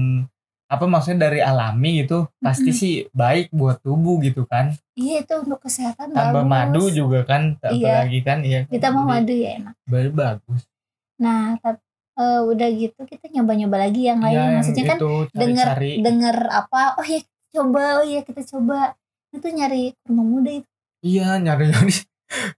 apa 0.70 0.86
maksudnya 0.86 1.26
dari 1.26 1.42
alami 1.42 2.06
gitu 2.06 2.30
pasti 2.38 2.70
Mm-mm. 2.70 2.78
sih 2.78 2.92
baik 3.10 3.50
buat 3.50 3.82
tubuh 3.82 4.22
gitu 4.22 4.46
kan. 4.46 4.70
Iya 4.94 5.26
itu 5.26 5.34
untuk 5.36 5.58
kesehatan 5.60 6.14
tambah 6.14 6.40
bagus. 6.40 6.46
madu 6.46 6.82
juga 6.88 7.26
kan 7.26 7.58
Iya. 7.58 8.06
apalagi 8.06 8.18
kan 8.22 8.38
iya 8.40 8.60
ditambah 8.70 9.02
Jadi, 9.02 9.10
madu 9.10 9.34
ya 9.34 9.50
enak. 9.58 9.74
baru 9.84 10.10
bagus. 10.14 10.62
Nah 11.18 11.58
tapi 11.58 11.82
eh, 12.14 12.40
udah 12.46 12.68
gitu 12.70 13.00
kita 13.02 13.26
nyoba-nyoba 13.28 13.76
lagi 13.80 14.02
yang 14.06 14.22
lain. 14.22 14.30
Ya 14.30 14.40
yang 14.40 14.54
maksudnya 14.56 14.84
kan 14.86 14.96
itu 14.96 15.12
denger 15.32 15.66
cari-cari. 15.66 15.90
denger 16.00 16.36
apa 16.46 16.80
oh 16.96 17.06
ya 17.06 17.20
coba 17.50 17.82
oh 17.98 18.06
ya 18.06 18.20
kita 18.22 18.42
coba. 18.46 18.78
Itu 19.30 19.46
nyari 19.46 19.94
kurma 20.02 20.22
muda 20.22 20.50
itu. 20.52 20.70
Iya 21.02 21.34
nyari-nyari 21.36 21.94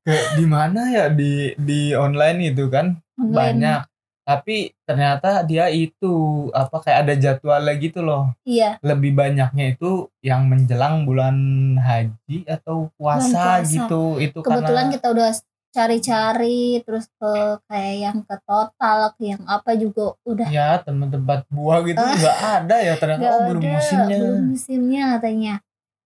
kayak 0.05 0.27
di 0.37 0.45
mana 0.47 0.81
ya? 0.89 1.05
Di 1.09 1.57
di 1.57 1.97
online 1.97 2.53
itu 2.53 2.69
kan? 2.69 3.01
Online. 3.19 3.35
Banyak. 3.35 3.81
Tapi 4.23 4.71
ternyata 4.87 5.43
dia 5.43 5.67
itu 5.67 6.47
apa 6.55 6.79
kayak 6.79 6.99
ada 7.05 7.15
jadwalnya 7.19 7.75
gitu 7.75 8.07
loh. 8.07 8.31
Iya. 8.47 8.79
Lebih 8.79 9.19
banyaknya 9.19 9.75
itu 9.75 10.07
yang 10.23 10.47
menjelang 10.47 11.03
bulan 11.03 11.35
haji 11.83 12.47
atau 12.47 12.87
puasa, 12.95 13.59
puasa. 13.61 13.67
gitu. 13.67 14.23
Itu 14.23 14.39
kebetulan 14.47 14.87
karena 14.89 14.95
kita 14.95 15.07
udah 15.11 15.31
cari-cari 15.73 16.85
terus 16.87 17.09
ke 17.19 17.33
kayak 17.67 17.97
yang 17.99 18.19
ke 18.23 18.37
total 18.47 18.99
ke 19.19 19.23
yang 19.35 19.43
apa 19.49 19.75
juga 19.75 20.15
udah. 20.23 20.49
Ya 20.55 20.79
tempat-tempat 20.79 21.49
buah 21.51 21.83
gitu 21.83 21.99
Ah. 21.99 22.15
nggak 22.15 22.39
ada 22.63 22.77
ya 22.79 22.95
ternyata. 22.95 23.27
Oh 23.27 23.41
belum 23.51 23.63
ada, 23.67 23.73
musimnya. 23.75 24.17
belum 24.23 24.43
musimnya 24.55 25.03
katanya. 25.19 25.55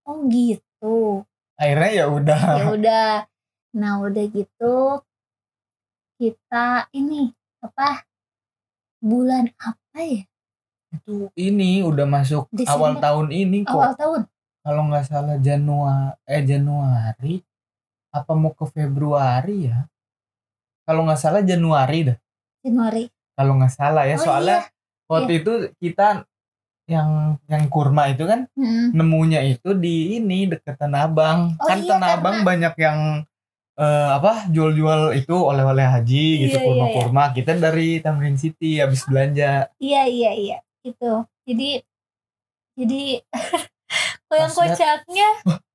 Oh 0.09 0.19
gitu. 0.33 0.97
Akhirnya 1.61 1.91
ya 1.93 2.07
udah. 2.09 2.41
Ya 2.57 2.67
udah 2.73 3.07
nah 3.77 4.01
udah 4.01 4.25
gitu 4.27 5.05
kita 6.17 6.89
ini 6.91 7.29
apa 7.61 8.09
bulan 8.99 9.53
apa 9.61 9.99
ya 10.01 10.25
itu 10.95 11.29
ini 11.37 11.85
udah 11.85 12.09
masuk 12.09 12.49
Desember. 12.49 12.73
awal 12.73 12.93
tahun 12.97 13.27
ini 13.29 13.59
kok 13.63 13.77
awal 13.77 13.93
tahun 13.95 14.21
kalau 14.65 14.83
nggak 14.89 15.07
salah 15.07 15.37
Januari 15.37 16.17
eh 16.25 16.43
Januari 16.43 17.35
apa 18.11 18.33
mau 18.33 18.57
ke 18.57 18.65
Februari 18.67 19.69
ya 19.69 19.85
kalau 20.83 21.05
nggak 21.05 21.21
salah 21.21 21.43
Januari 21.45 22.09
dah 22.09 22.19
Januari 22.65 23.05
kalau 23.37 23.61
nggak 23.61 23.75
salah 23.75 24.09
ya 24.09 24.17
Oh, 24.17 24.25
soalnya 24.25 24.59
iya. 24.65 24.73
waktu 25.07 25.33
itu 25.37 25.53
kita 25.77 26.25
yang 26.87 27.37
yang 27.45 27.67
kurma 27.69 28.09
itu 28.09 28.25
kan 28.25 28.47
Mm. 28.57 28.95
nemunya 28.95 29.41
itu 29.45 29.75
di 29.75 30.17
ini 30.17 30.47
deket 30.47 30.79
Tanah 30.79 31.11
Abang. 31.11 31.59
Oh 31.59 31.67
kan 31.67 31.83
iya, 31.83 31.99
Tanah 31.99 32.09
Abang 32.15 32.37
banyak 32.47 32.75
yang 32.79 33.27
eh, 33.77 34.09
apa 34.11 34.49
jual-jual 34.49 35.13
itu 35.13 35.33
oleh-oleh 35.33 35.85
haji 35.85 36.27
gitu 36.43 36.53
Iya, 36.53 36.59
iya, 36.59 36.65
kurma-kurma. 36.65 37.25
Kita 37.31 37.53
dari 37.55 38.01
Tamrin 38.01 38.35
City 38.35 38.79
habis 38.79 39.05
belanja. 39.05 39.69
iya 39.77 40.05
iya 40.05 40.33
iya 40.33 40.59
itu 40.81 41.11
jadi 41.43 41.83
jadi 42.75 43.03
kok 44.27 44.35
yang 44.35 44.49
Pas 44.49 44.59
liat- 44.59 44.75
kocaknya 44.75 45.29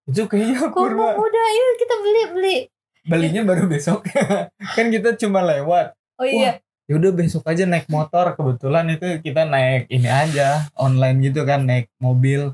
Itu 0.04 0.22
kayaknya 0.26 0.68
kurma 0.70 1.14
muda 1.14 1.44
yuk 1.48 1.72
kita 1.78 1.96
beli 1.98 2.24
beli 2.32 2.58
Belinya 3.02 3.42
baru 3.44 3.66
besok. 3.66 4.06
kan 4.76 4.88
kita 4.88 5.18
cuma 5.18 5.42
lewat. 5.42 5.94
oh 6.16 6.26
iya 6.26 6.62
Ya 6.86 7.00
udah 7.00 7.12
besok 7.12 7.46
aja 7.46 7.64
naik 7.64 7.88
motor. 7.88 8.36
Kebetulan 8.36 8.84
itu 8.92 9.08
kita 9.22 9.42
naik 9.44 9.88
ini 9.88 10.06
aja 10.06 10.68
online 10.76 11.24
gitu 11.24 11.42
kan 11.42 11.64
naik 11.64 11.88
mobil. 11.98 12.52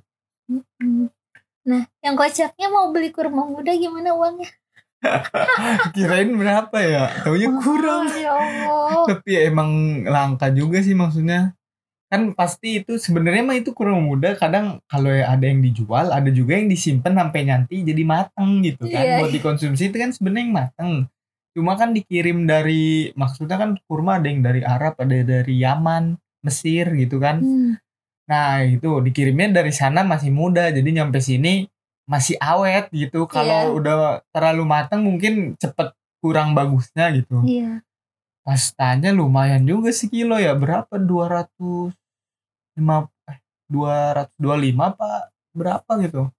Nah 1.64 1.82
yang 2.00 2.14
kocaknya 2.14 2.68
mau 2.70 2.90
beli 2.90 3.10
kurma 3.10 3.44
muda 3.44 3.74
gimana 3.74 4.14
uangnya 4.14 4.48
Kirain 5.96 6.32
berapa 6.34 6.78
ya? 6.78 7.04
Taunya 7.24 7.50
kurang. 7.60 8.06
Oh, 8.08 8.18
ya 8.18 8.32
Allah 8.34 9.04
tapi 9.08 9.30
ya 9.40 9.42
emang 9.48 9.70
langka 10.04 10.52
juga 10.52 10.84
sih 10.84 10.92
maksudnya 10.92 11.56
kan 12.08 12.32
pasti 12.32 12.80
itu 12.80 12.96
sebenarnya 12.96 13.44
mah 13.44 13.56
itu 13.56 13.76
kurang 13.76 14.04
muda 14.04 14.32
kadang 14.36 14.80
kalau 14.88 15.12
ada 15.12 15.44
yang 15.44 15.60
dijual 15.60 16.08
ada 16.08 16.32
juga 16.32 16.56
yang 16.56 16.72
disimpan 16.72 17.12
sampai 17.12 17.42
nanti 17.44 17.84
jadi 17.84 18.04
matang 18.04 18.64
gitu 18.64 18.88
kan 18.88 19.04
Iya. 19.04 19.16
buat 19.20 19.32
dikonsumsi 19.32 19.92
itu 19.92 19.98
kan 20.00 20.16
sebenarnya 20.16 20.44
yang 20.48 20.56
matang 20.56 20.92
cuma 21.52 21.76
kan 21.76 21.92
dikirim 21.92 22.48
dari 22.48 23.12
maksudnya 23.12 23.60
kan 23.60 23.76
kurma 23.88 24.24
ada 24.24 24.28
yang 24.32 24.40
dari 24.40 24.64
Arab 24.64 24.96
ada 25.00 25.20
dari 25.20 25.60
Yaman 25.60 26.16
Mesir 26.48 26.88
gitu 26.96 27.20
kan 27.20 27.44
Hmm. 27.44 27.76
nah 28.24 28.64
itu 28.64 28.88
dikirimnya 29.04 29.60
dari 29.60 29.76
sana 29.76 30.04
masih 30.04 30.32
muda 30.32 30.72
jadi 30.72 30.88
nyampe 30.88 31.20
sini 31.20 31.68
masih 32.08 32.40
awet 32.40 32.88
gitu. 32.96 33.28
Kalau 33.28 33.70
Iya. 33.70 33.76
udah 33.76 33.96
terlalu 34.32 34.64
matang 34.64 35.04
mungkin 35.04 35.60
cepet 35.60 35.92
kurang 36.24 36.56
bagusnya 36.56 37.12
gitu. 37.14 37.44
Iya. 37.44 37.84
Pastanya 38.48 39.12
lumayan 39.12 39.68
juga 39.68 39.92
sekilo 39.92 40.40
ya. 40.40 40.56
Berapa? 40.56 40.96
200 40.96 41.92
lima 42.80 43.06
eh 43.28 43.38
225 43.68 44.96
apa 44.96 45.28
berapa 45.52 45.92
gitu? 46.02 46.32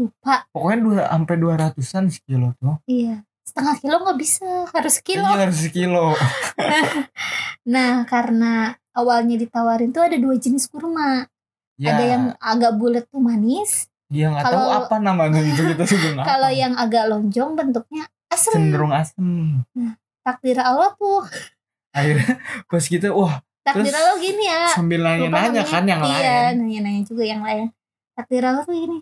Lupa. 0.00 0.48
Pokoknya 0.52 0.78
dua 0.80 1.00
sampai 1.12 1.36
200-an 1.36 2.04
sekilo 2.08 2.56
tuh. 2.56 2.80
Iya. 2.88 3.20
Setengah 3.46 3.76
kilo 3.78 3.96
nggak 4.00 4.18
bisa. 4.18 4.48
Harus 4.72 4.96
kilo. 5.04 5.28
Iya 5.28 5.40
harus 5.44 5.58
sekilo 5.60 6.06
nah 7.66 8.06
karena 8.06 8.78
awalnya 8.94 9.36
ditawarin 9.36 9.90
tuh 9.90 10.06
ada 10.06 10.16
dua 10.16 10.38
jenis 10.38 10.70
kurma. 10.70 11.26
Ya 11.76 11.92
ada 11.92 12.04
yang 12.08 12.24
agak 12.40 12.72
bulat 12.80 13.04
tuh 13.12 13.20
manis 13.20 13.92
yang 14.08 14.32
nggak 14.32 14.46
tahu 14.46 14.68
apa 14.72 14.96
namanya 14.96 15.40
itu 15.40 15.62
kita 15.66 15.84
juga 15.84 16.08
nggak 16.14 16.26
kalau 16.30 16.50
yang 16.50 16.74
agak 16.74 17.04
lonjong 17.06 17.50
bentuknya 17.52 18.04
asem. 18.26 18.52
Cenderung 18.54 18.90
asem. 18.90 19.62
Takdir 20.20 20.58
Allah 20.58 20.94
tuh. 20.94 21.26
Akhirnya 21.90 22.38
pas 22.66 22.82
kita 22.82 23.10
wah 23.10 23.40
takdir 23.62 23.88
Terus 23.88 23.96
Allah 23.96 24.16
gini 24.16 24.44
ya. 24.44 24.62
sambil 24.68 25.00
nanya-nanya 25.00 25.62
kan 25.62 25.82
yang 25.82 26.00
iya 26.02 26.52
lain. 26.52 26.62
nanya-nanya 26.62 27.02
juga 27.02 27.22
yang 27.22 27.40
lain. 27.40 27.70
Takdir 28.12 28.42
Allah 28.42 28.62
tuh 28.62 28.74
gini. 28.74 28.98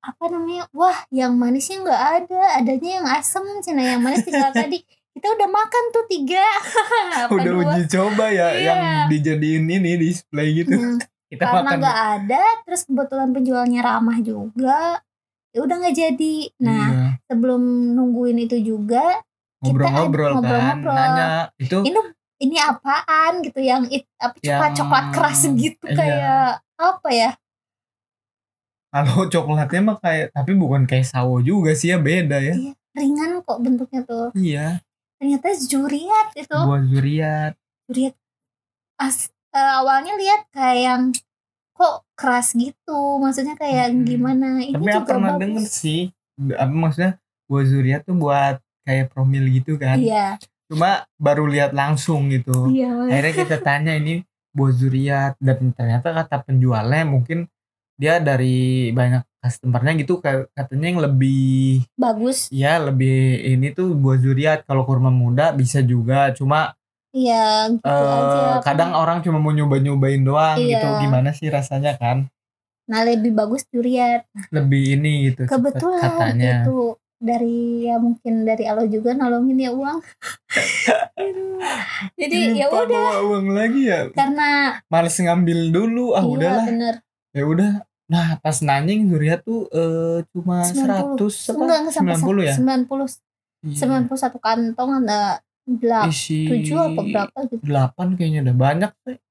Apa 0.00 0.28
namanya? 0.28 0.68
Wah 0.70 0.98
yang 1.08 1.32
manisnya 1.34 1.80
nggak 1.80 2.02
ada. 2.20 2.40
Adanya 2.58 2.90
yang 3.00 3.06
asem 3.08 3.42
cina 3.58 3.82
yang 3.82 4.00
manis 4.00 4.22
tinggal 4.22 4.52
tadi. 4.56 4.84
Kita 5.10 5.30
udah 5.30 5.46
makan 5.46 5.84
tuh 5.90 6.04
tiga. 6.04 6.42
Udah 7.30 7.46
dua 7.46 7.62
uji 7.70 7.82
coba 7.86 8.28
ya 8.28 8.50
Iya. 8.50 8.58
yang 8.66 8.80
dijadiin 9.08 9.62
ini 9.64 9.94
display 9.96 10.58
gitu. 10.58 10.74
Hmm, 10.74 10.98
kita 11.34 11.42
karena 11.44 11.60
makan 11.64 11.78
nggak 11.78 11.98
ada 12.14 12.42
terus 12.62 12.82
kebetulan 12.84 13.28
penjualnya 13.30 13.80
ramah 13.80 14.18
juga 14.18 14.80
ya 15.50 15.60
udah 15.60 15.76
nggak 15.76 15.96
jadi 15.96 16.34
nah 16.58 16.86
Iya. 16.86 17.06
sebelum 17.26 17.62
nungguin 17.92 18.38
itu 18.40 18.56
juga 18.60 19.22
Kita 19.58 19.86
ngobrol-ngobrol 19.86 20.60
ada 20.60 20.76
kan 20.76 20.78
nanya 20.84 21.26
itu 21.56 21.78
ini 21.82 21.98
ini 22.36 22.56
apaan 22.58 23.40
gitu 23.40 23.56
yang 23.58 23.86
it, 23.88 24.04
apa 24.16 24.36
coklat 24.36 24.50
Yang- 24.66 24.78
coklat 24.78 25.06
keras 25.10 25.40
gitu 25.48 25.84
iya. 25.84 25.94
kayak 25.94 26.44
apa 26.76 27.08
ya 27.10 27.30
Kalau 28.88 29.26
coklatnya 29.26 29.80
mah 29.82 29.98
kayak 29.98 30.30
tapi 30.30 30.54
bukan 30.54 30.82
kayak 30.84 31.02
sawo 31.04 31.38
juga 31.40 31.74
sih 31.74 31.90
ya 31.90 31.98
beda 31.98 32.38
ya. 32.40 32.54
Iya. 32.54 32.72
ringan 32.94 33.42
kok 33.42 33.58
bentuknya 33.58 34.00
tuh 34.02 34.30
Iya, 34.32 34.78
ternyata 35.16 35.50
juriat 35.56 36.28
itu 36.34 36.54
buah 36.56 36.82
zuriat. 36.84 37.52
juriat 37.84 38.14
as 38.96 39.16
eh, 39.50 39.72
awalnya 39.74 40.14
lihat 40.14 40.46
kayak 40.48 40.78
yang 40.80 41.02
kok 41.74 42.06
keras 42.14 42.54
gitu 42.54 43.18
maksudnya 43.18 43.54
kayak 43.54 43.90
Hmm. 43.90 44.02
gimana 44.02 44.48
ini 44.60 44.72
Tapi 44.72 44.84
aku 44.84 44.94
juga 44.96 45.04
pernah 45.04 45.32
bagus. 45.32 45.40
denger 45.42 45.64
sih. 45.66 46.00
Apa 46.50 46.70
maksudnya 46.72 47.12
buah 47.44 47.64
zuriat 47.64 48.00
tuh 48.02 48.16
buat 48.16 48.56
kayak 48.82 49.10
promil 49.10 49.44
gitu 49.50 49.74
kan. 49.74 49.98
iya 49.98 50.38
Cuma 50.64 51.04
baru 51.14 51.44
lihat 51.44 51.70
langsung 51.72 52.30
gitu. 52.30 52.70
iya 52.70 52.88
Akhirnya 53.04 53.34
kita 53.36 53.56
tanya 53.60 53.92
ini 53.92 54.22
buah 54.50 54.70
zuriat 54.70 55.32
dan 55.36 55.70
ternyata 55.70 56.14
kata 56.14 56.40
penjualnya 56.42 57.02
mungkin 57.04 57.50
dia 57.94 58.18
dari 58.18 58.90
banyak 58.90 59.22
customernya 59.38 59.92
gitu 59.96 60.18
katanya 60.50 60.86
yang 60.88 61.00
lebih 61.00 61.82
bagus 61.94 62.48
ya 62.48 62.78
lebih 62.80 63.14
ini 63.44 63.70
tuh 63.70 63.92
buah 63.92 64.16
zuriat 64.16 64.58
kalau 64.62 64.82
kurma 64.82 65.10
muda 65.10 65.50
bisa 65.50 65.78
juga 65.78 66.30
cuma 66.32 66.74
iya 67.14 67.70
gitu 67.70 67.86
eh, 67.86 67.94
aja 67.94 68.58
kadang 68.60 68.90
orang 68.92 69.22
cuma 69.22 69.38
mau 69.38 69.50
nyoba-nyobain 69.50 70.18
doang 70.20 70.58
Iya. 70.58 70.82
gitu. 70.82 70.86
Gimana 71.00 71.30
sih 71.30 71.46
rasanya 71.46 71.94
kan? 71.94 72.26
Nah 72.84 73.00
lebih 73.00 73.32
bagus 73.32 73.64
juriat 73.70 74.26
lebih 74.50 74.98
ini 74.98 75.30
gitu 75.30 75.46
kebetulan 75.46 76.02
katanya. 76.04 76.52
itu 76.60 76.98
dari 77.16 77.86
ya 77.86 77.96
mungkin 77.96 78.42
dari 78.42 78.66
Allah 78.66 78.84
juga 78.84 79.14
nolongin 79.14 79.56
ya 79.56 79.70
uang. 79.72 80.02
Jadi 82.20 82.38
ya 82.54 82.66
udah. 82.68 83.24
uang 83.24 83.46
lagi 83.50 83.88
ya? 83.88 84.10
Karena 84.12 84.76
males 84.86 85.16
ngambil 85.16 85.58
dulu. 85.70 86.12
Ah 86.12 86.20
iya 86.20 86.28
udahlah. 86.28 86.64
bener. 86.66 86.94
Ya 87.32 87.44
udah. 87.46 87.70
Nah 88.04 88.36
pas 88.38 88.60
nanying 88.60 89.08
zuriat 89.08 89.40
tuh 89.40 89.64
eh, 89.72 90.20
cuma 90.30 90.60
90. 90.66 91.16
100 91.16 91.56
enggak 91.56 91.78
enggak 91.80 91.94
sampai 91.94 92.16
90 92.20 92.42
ya? 92.44 92.54
90 92.58 93.22
Iya. 93.64 93.80
91 94.04 94.44
kantong 94.44 94.90
ada 95.00 95.40
delapan 95.64 96.12
isi 96.12 96.44
tujuh 96.44 96.76
apa 96.76 97.00
berapa 97.00 97.38
gitu 97.48 97.64
8 97.64 98.16
kayaknya 98.20 98.40
udah 98.44 98.56
banyak 98.56 98.90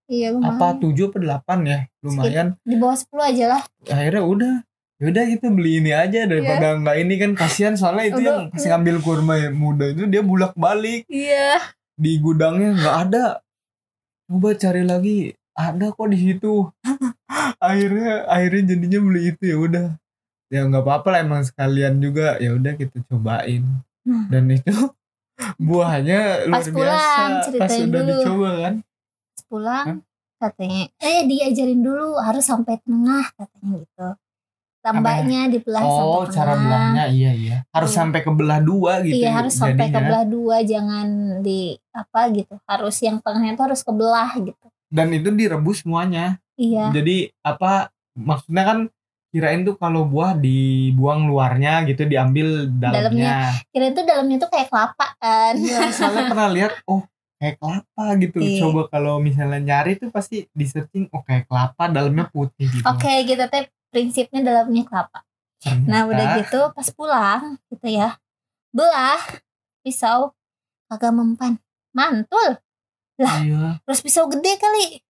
iya 0.10 0.28
lumayan. 0.34 0.58
Apa 0.60 0.68
7 0.82 1.10
apa 1.10 1.18
8 1.58 1.70
ya? 1.70 1.80
Lumayan. 2.04 2.48
Di 2.62 2.76
bawah 2.76 2.98
10 2.98 3.30
aja 3.34 3.46
lah. 3.58 3.62
Akhirnya 3.88 4.24
udah 4.26 4.54
yaudah 5.02 5.24
kita 5.26 5.48
beli 5.52 5.84
ini 5.84 5.92
aja 5.92 6.24
daripada 6.30 6.80
nggak 6.80 6.96
ini 7.02 7.14
kan 7.20 7.32
kasihan 7.36 7.74
soalnya 7.76 8.14
itu 8.14 8.22
Iya. 8.24 8.30
Udah, 8.30 8.36
yang 8.40 8.52
pas 8.54 8.64
ngambil 8.72 8.96
kurma 9.04 9.34
yang 9.36 9.56
muda 9.58 9.86
itu 9.92 10.04
dia 10.08 10.22
bulak 10.24 10.54
balik 10.56 11.04
iya. 11.12 11.60
Di 11.94 12.18
gudangnya 12.18 12.74
nggak 12.78 12.98
ada. 13.10 13.26
Coba 14.26 14.50
cari 14.58 14.84
lagi 14.86 15.18
ada 15.54 15.94
kok 15.94 16.10
di 16.10 16.18
situ. 16.18 16.66
Akhirnya 17.62 18.26
akhirnya 18.28 18.76
jadinya 18.76 19.00
beli 19.04 19.22
itu 19.34 19.44
ya 19.46 19.58
udah. 19.60 19.88
Ya 20.50 20.62
nggak 20.70 20.84
apa-apa 20.86 21.08
lah 21.14 21.20
emang 21.22 21.44
sekalian 21.46 22.02
juga. 22.02 22.38
Ya 22.42 22.54
udah 22.58 22.74
kita 22.74 23.02
cobain. 23.10 23.64
Nah. 24.04 24.28
dan 24.28 24.52
itu 24.52 24.76
buahnya 25.58 26.20
luar 26.46 26.54
Pas 26.54 26.66
pulang, 26.68 26.88
biasa 26.88 27.14
pas 27.34 27.44
ceritain 27.46 27.82
udah 27.84 28.02
dulu. 28.02 28.12
dicoba 28.14 28.50
kan? 28.60 28.74
Pulang 29.46 29.88
Hah? 29.88 29.98
katanya 30.40 30.82
eh 31.00 31.20
diajarin 31.24 31.80
dulu 31.80 32.08
harus 32.18 32.44
sampai 32.44 32.76
tengah 32.80 33.26
katanya 33.34 33.72
gitu. 33.80 34.08
Tambahnya 34.80 35.48
dibelah 35.48 35.80
oh 35.80 35.96
sampai 36.22 36.36
cara 36.36 36.46
tengah. 36.50 36.60
belahnya 36.62 37.04
iya 37.10 37.32
iya. 37.32 37.58
Harus 37.72 37.90
Iya. 37.90 37.98
sampai 37.98 38.20
ke 38.20 38.32
belah 38.32 38.60
dua 38.60 38.94
gitu 39.00 39.16
iya 39.16 39.32
harus 39.32 39.54
sampai 39.56 39.80
ke 39.80 39.88
jadinya. 39.90 40.04
belah 40.04 40.26
dua 40.28 40.56
jangan 40.62 41.08
di 41.40 41.60
apa 41.90 42.22
gitu. 42.30 42.54
Harus 42.64 42.96
yang 43.00 43.18
tengahnya 43.18 43.54
tuh 43.54 43.66
harus 43.66 43.82
kebelah 43.82 44.32
gitu. 44.36 44.68
Dan 44.90 45.08
itu 45.10 45.32
direbus 45.32 45.82
semuanya. 45.82 46.36
Iya. 46.54 46.92
Jadi 46.92 47.32
apa 47.40 47.88
maksudnya 48.14 48.64
kan 48.64 48.80
kirain 49.34 49.66
tuh 49.66 49.74
kalau 49.82 50.06
buah 50.06 50.38
dibuang 50.38 51.26
luarnya 51.26 51.82
gitu 51.90 52.06
diambil 52.06 52.70
dalamnya. 52.70 53.50
Kira 53.74 53.90
itu 53.90 54.06
dalamnya 54.06 54.38
tuh 54.38 54.50
kayak 54.54 54.70
kelapa 54.70 55.18
kan. 55.18 55.58
Iya 55.58 55.90
soalnya 55.90 56.30
pernah 56.30 56.50
lihat 56.54 56.74
oh 56.86 57.02
kayak 57.42 57.58
kelapa 57.58 58.06
gitu. 58.22 58.38
Iya. 58.38 58.62
coba 58.62 58.82
kalau 58.94 59.18
misalnya 59.18 59.58
nyari 59.58 59.98
tuh 59.98 60.14
pasti 60.14 60.46
di 60.54 60.66
searching 60.70 61.10
oh 61.10 61.26
kayak 61.26 61.50
kelapa 61.50 61.90
dalamnya 61.90 62.30
putih 62.30 62.70
gitu. 62.70 62.86
Oke 62.86 63.26
gitu. 63.26 63.42
Teh 63.50 63.74
prinsipnya 63.90 64.46
dalamnya 64.46 64.86
kelapa. 64.86 65.26
Ternyata, 65.66 65.90
nah 65.90 66.02
udah 66.06 66.26
gitu 66.38 66.60
pas 66.70 66.88
pulang 66.94 67.58
gitu 67.74 67.88
ya 67.90 68.14
belah 68.70 69.22
pisau 69.82 70.38
kagak 70.94 71.10
mempan. 71.10 71.58
Mantul. 71.90 72.62
Iya. 73.18 73.82
terus 73.82 74.06
pisau 74.06 74.30
gede 74.30 74.62
kali. 74.62 75.02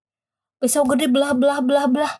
Pisau 0.63 0.87
gede 0.87 1.11
belah 1.11 1.35
belah 1.35 1.59
belah 1.59 1.91
belah 1.91 2.13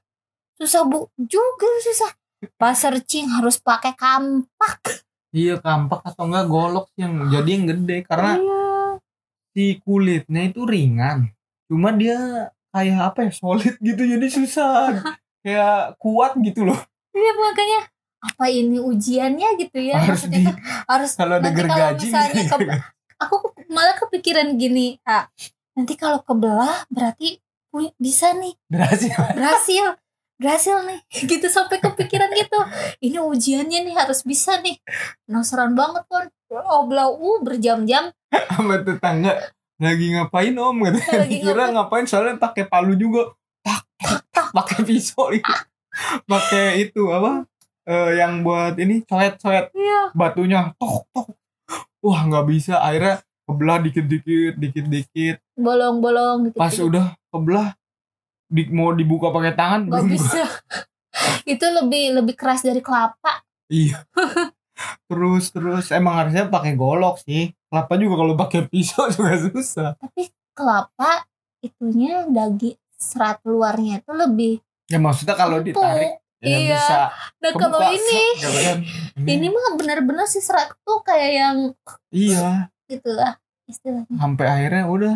susah 0.63 0.87
bu. 0.87 1.11
Juga 1.19 1.69
susah. 1.83 2.11
Pas 2.55 2.75
searching 2.75 3.27
harus 3.27 3.59
pakai 3.59 3.95
kampak. 3.95 5.03
Iya 5.35 5.59
kampak 5.59 6.03
atau 6.07 6.29
enggak 6.29 6.47
golok 6.47 6.87
yang 6.95 7.27
jadi 7.27 7.49
yang 7.49 7.65
gede. 7.67 7.97
Karena 8.07 8.39
iya. 8.39 8.63
si 9.51 9.77
kulitnya 9.83 10.41
itu 10.47 10.63
ringan. 10.63 11.31
Cuma 11.67 11.91
dia 11.91 12.49
kayak 12.71 13.13
apa 13.13 13.19
ya 13.27 13.31
solid 13.35 13.75
gitu. 13.79 14.01
Jadi 14.03 14.27
susah. 14.31 15.03
Kayak 15.43 15.99
kuat 15.99 16.39
gitu 16.39 16.63
loh. 16.63 16.79
Iya 17.11 17.31
makanya 17.35 17.91
apa 18.23 18.47
ini 18.47 18.79
ujiannya 18.79 19.59
gitu 19.59 19.75
ya? 19.83 19.99
Harus 19.99 20.23
di 20.31 20.39
Maksudnya 20.39 20.55
harus 20.87 21.11
kalau 21.19 21.35
ada 21.35 21.51
kalau 21.51 21.57
gergaji 21.59 22.07
misalnya 22.07 22.31
bisa 22.31 22.55
ke- 22.55 22.83
aku 23.19 23.35
malah 23.67 23.95
kepikiran 23.99 24.55
gini 24.55 25.03
ah 25.03 25.27
nanti 25.75 25.99
kalau 25.99 26.23
kebelah 26.23 26.87
berarti 26.87 27.43
bisa 27.99 28.31
nih. 28.37 28.55
Berhasil. 28.71 29.11
Berhasil 29.35 29.85
berhasil 30.37 30.81
nih. 30.85 30.99
Gitu 31.29 31.47
sampai 31.49 31.81
kepikiran 31.81 32.29
gitu. 32.33 32.59
Ini 33.03 33.17
ujiannya 33.21 33.79
nih 33.85 33.95
harus 33.97 34.25
bisa 34.25 34.59
nih. 34.61 34.77
Penasaran 35.25 35.73
banget 35.73 36.03
kan 36.09 36.27
oh 36.53 36.85
belau 36.85 37.17
uh 37.17 37.39
berjam-jam. 37.41 38.13
Sama 38.29 38.81
tetangga 38.81 39.53
lagi 39.81 40.13
ngapain 40.13 40.53
om? 40.57 40.77
Katanya 40.85 41.13
Lagi 41.25 41.37
kira 41.41 41.63
ngapain? 41.73 42.05
soalnya 42.05 42.37
pakai 42.37 42.69
palu 42.69 42.93
juga. 42.93 43.33
Tak 43.65 43.81
tak 44.01 44.21
tak. 44.29 44.47
Pakai 44.53 44.79
pisau 44.85 45.33
gitu. 45.33 45.53
pakai 46.25 46.89
itu 46.89 47.05
apa 47.13 47.45
eh, 47.85 48.17
yang 48.17 48.41
buat 48.41 48.73
ini 48.81 49.05
coet 49.05 49.37
coet 49.37 49.69
iya. 49.77 50.09
Batunya 50.17 50.73
tok 50.81 51.05
tok. 51.13 51.29
Wah 52.01 52.21
nggak 52.25 52.45
bisa. 52.49 52.81
Akhirnya 52.81 53.21
kebelah 53.43 53.77
dikit 53.83 54.05
dikit 54.07 54.55
dikit 54.55 54.85
dikit 54.87 55.37
bolong-bolong 55.59 56.49
gitu 56.49 56.57
pas 56.57 56.71
udah 56.79 57.11
kebelah 57.27 57.75
di, 58.53 58.69
mau 58.69 58.93
dibuka 58.93 59.33
pakai 59.33 59.57
tangan? 59.57 59.89
Nggak 59.89 60.03
belum 60.05 60.13
bisa. 60.13 60.45
Itu 61.53 61.65
lebih 61.65 62.21
lebih 62.21 62.37
keras 62.37 62.61
dari 62.61 62.85
kelapa. 62.85 63.41
Iya. 63.73 64.05
Terus 65.09 65.53
terus. 65.53 65.93
Emang 65.93 66.17
harusnya 66.17 66.49
pakai 66.49 66.73
golok 66.73 67.21
sih. 67.21 67.53
Kelapa 67.69 67.93
juga 67.97 68.15
kalau 68.21 68.33
pakai 68.37 68.65
pisau 68.69 69.05
juga 69.13 69.37
susah. 69.37 69.89
Tapi 69.97 70.29
kelapa 70.53 71.25
itunya 71.61 72.25
daging 72.29 72.77
serat 72.93 73.39
luarnya 73.43 73.99
itu 73.99 74.11
lebih 74.15 74.53
ya 74.87 74.99
maksudnya 74.99 75.35
kalau 75.35 75.59
empuk. 75.59 75.75
ditarik 75.75 76.13
ya 76.43 76.57
Iya. 76.59 76.75
bisa 76.75 76.95
nah 77.39 77.51
kalau 77.55 77.79
ini 77.87 78.21
gitu 78.35 78.59
kan. 78.63 78.77
ini 79.23 79.47
mah 79.47 79.79
benar-benar 79.79 80.27
si 80.27 80.43
serat 80.43 80.75
tuh 80.83 80.99
kayak 81.03 81.31
yang 81.31 81.57
iya. 82.11 82.67
Gitu 82.87 83.09
lah 83.15 83.39
istilahnya. 83.65 84.11
Sampai 84.19 84.45
akhirnya 84.45 84.83
udah. 84.91 85.15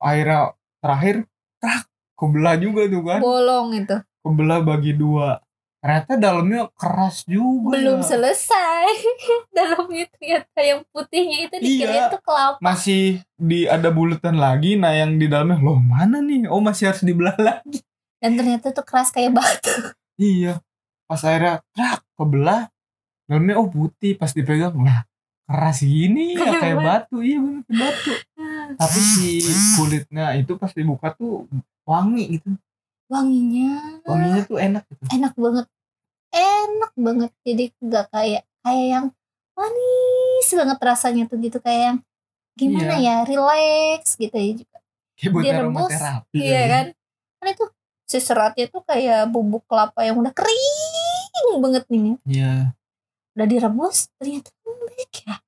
Akhirnya 0.00 0.54
terakhir 0.80 1.16
trak 1.60 1.89
kebelah 2.20 2.54
juga 2.54 2.84
tuh 2.84 3.02
kan. 3.02 3.18
Bolong 3.18 3.72
itu. 3.74 3.96
Kebelah 4.20 4.60
bagi 4.60 4.92
dua. 4.92 5.40
Ternyata 5.80 6.12
dalamnya 6.14 6.68
keras 6.76 7.24
juga 7.24 7.72
belum 7.72 8.04
ya. 8.04 8.08
selesai. 8.12 8.84
Dalamnya 9.56 10.04
ternyata 10.12 10.60
yang 10.60 10.84
putihnya 10.92 11.48
itu 11.48 11.56
dikira 11.56 11.88
Iya. 11.88 12.04
itu 12.06 12.18
kelapa. 12.20 12.60
Masih 12.60 13.02
di 13.34 13.64
ada 13.64 13.88
bulatan 13.88 14.36
lagi 14.36 14.76
nah 14.76 14.92
yang 14.92 15.16
di 15.16 15.24
dalamnya 15.24 15.56
loh 15.56 15.80
mana 15.80 16.20
nih? 16.20 16.52
Oh 16.52 16.60
masih 16.60 16.92
harus 16.92 17.00
dibelah 17.00 17.32
lagi. 17.40 17.80
Dan 18.20 18.36
ternyata 18.36 18.76
tuh 18.76 18.84
keras 18.84 19.08
kayak 19.08 19.32
batu. 19.32 19.72
Iya. 20.20 20.60
Pas 21.08 21.24
akhirnya 21.24 21.64
trak 21.72 22.04
kebelah. 22.12 22.68
Dalamnya 23.24 23.56
oh 23.56 23.72
putih. 23.72 24.20
Pas 24.20 24.36
dipegang 24.36 24.76
lah 24.76 25.08
keras 25.48 25.80
gini 25.80 26.36
ya 26.36 26.60
kayak 26.60 26.76
batu. 26.78 27.24
Iya 27.24 27.40
bener 27.40 27.64
kayak 27.64 27.80
batu. 27.80 28.12
Tapi 28.76 28.98
si 29.00 29.40
kulitnya 29.74 30.36
itu 30.36 30.54
pas 30.54 30.70
dibuka 30.70 31.16
tuh 31.16 31.48
wangi 31.90 32.24
gitu. 32.38 32.48
Wanginya. 33.10 33.98
Wanginya 34.06 34.42
tuh 34.46 34.58
enak 34.62 34.82
gitu. 34.86 35.02
Enak 35.10 35.34
banget. 35.34 35.66
Enak 36.30 36.92
banget. 36.94 37.30
Jadi 37.42 37.64
nggak 37.82 38.06
kayak 38.14 38.42
kayak 38.62 38.86
yang 38.86 39.06
manis 39.58 40.48
banget 40.54 40.78
rasanya 40.78 41.22
tuh 41.26 41.36
gitu. 41.42 41.58
Kayak 41.58 41.82
yang 41.82 41.98
gimana 42.54 42.94
ya 43.02 43.26
relax 43.26 44.14
gitu 44.14 44.36
ya 44.38 44.52
juga. 44.54 44.78
Kayak 45.18 45.30
buat 45.34 45.42
Direbus, 45.42 45.90
iya 45.90 46.62
kali. 46.62 46.70
kan? 46.70 46.86
Kan 47.42 47.46
itu 47.50 47.64
si 48.06 48.18
seratnya 48.22 48.64
tuh 48.70 48.82
kayak 48.86 49.26
bubuk 49.28 49.66
kelapa 49.66 50.06
yang 50.06 50.16
udah 50.22 50.30
kering 50.30 51.58
banget 51.58 51.84
nih. 51.90 52.16
Iya. 52.30 52.54
Udah 53.34 53.46
direbus 53.46 54.10
ternyata 54.18 54.54
lembek 54.62 55.12
ya 55.26 55.38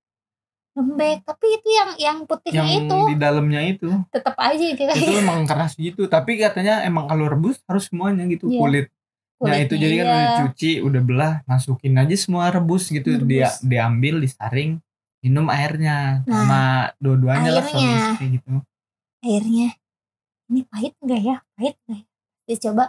lembek. 0.72 1.16
Tapi 1.24 1.46
itu 1.60 1.68
yang 1.68 1.90
yang 2.00 2.18
putihnya 2.24 2.64
yang 2.64 2.86
itu. 2.88 2.98
di 3.12 3.16
dalamnya 3.16 3.60
itu. 3.64 3.88
Tetap 4.08 4.36
aja 4.40 4.64
kayak 4.76 4.96
itu 4.96 5.12
emang 5.22 5.44
keras 5.44 5.72
gitu. 5.76 6.08
Tapi 6.08 6.40
katanya 6.40 6.84
emang 6.84 7.08
kalau 7.08 7.28
rebus 7.28 7.60
harus 7.68 7.88
semuanya 7.88 8.24
gitu. 8.28 8.48
Iya. 8.48 8.60
kulit. 8.60 8.86
Nah 9.42 9.58
itu 9.58 9.74
jadi 9.74 9.94
kan 9.98 10.06
iya. 10.06 10.14
udah 10.14 10.30
cuci, 10.46 10.72
udah 10.86 11.02
belah, 11.02 11.34
masukin 11.50 11.98
aja 11.98 12.14
semua 12.14 12.54
rebus 12.54 12.94
gitu. 12.94 13.18
Rebus. 13.18 13.26
Dia 13.26 13.50
diambil, 13.58 14.22
disaring, 14.22 14.78
minum 15.18 15.50
airnya. 15.50 16.22
Nah, 16.22 16.30
sama 16.30 16.62
dua-duanya 17.02 17.50
lah 17.50 17.64
suami 17.66 17.90
istri 17.90 18.26
gitu. 18.38 18.62
airnya. 19.26 19.74
Ini 20.46 20.60
pahit 20.70 20.94
enggak 21.02 21.20
ya? 21.26 21.36
Pahit 21.58 21.74
enggak 21.86 22.00
ya? 22.06 22.08
Dia 22.46 22.56
coba 22.70 22.84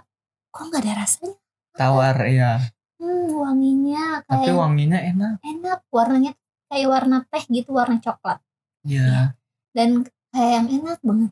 kok 0.54 0.64
nggak 0.70 0.82
ada 0.86 0.94
rasanya? 1.02 1.38
Tawar 1.74 2.18
ya, 2.30 2.62
hmm 3.04 3.28
wanginya 3.36 4.24
tapi 4.24 4.48
kayak 4.48 4.58
wanginya 4.62 5.00
enak. 5.02 5.34
enak. 5.44 5.80
Warnanya 5.92 6.32
kayak 6.74 6.90
warna 6.90 7.22
teh 7.30 7.46
gitu 7.54 7.78
warna 7.78 8.02
coklat. 8.02 8.42
Ya, 8.82 9.38
dan 9.78 10.10
kayak 10.34 10.52
yang 10.58 10.68
enak 10.82 11.00
banget. 11.06 11.32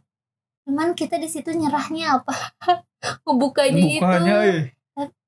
Cuman 0.69 0.93
kita 0.93 1.17
di 1.17 1.25
situ 1.25 1.49
nyerahnya 1.49 2.21
apa? 2.21 2.35
Ngebukanya 3.25 3.81
itu. 3.81 4.05
Eh. 4.05 4.69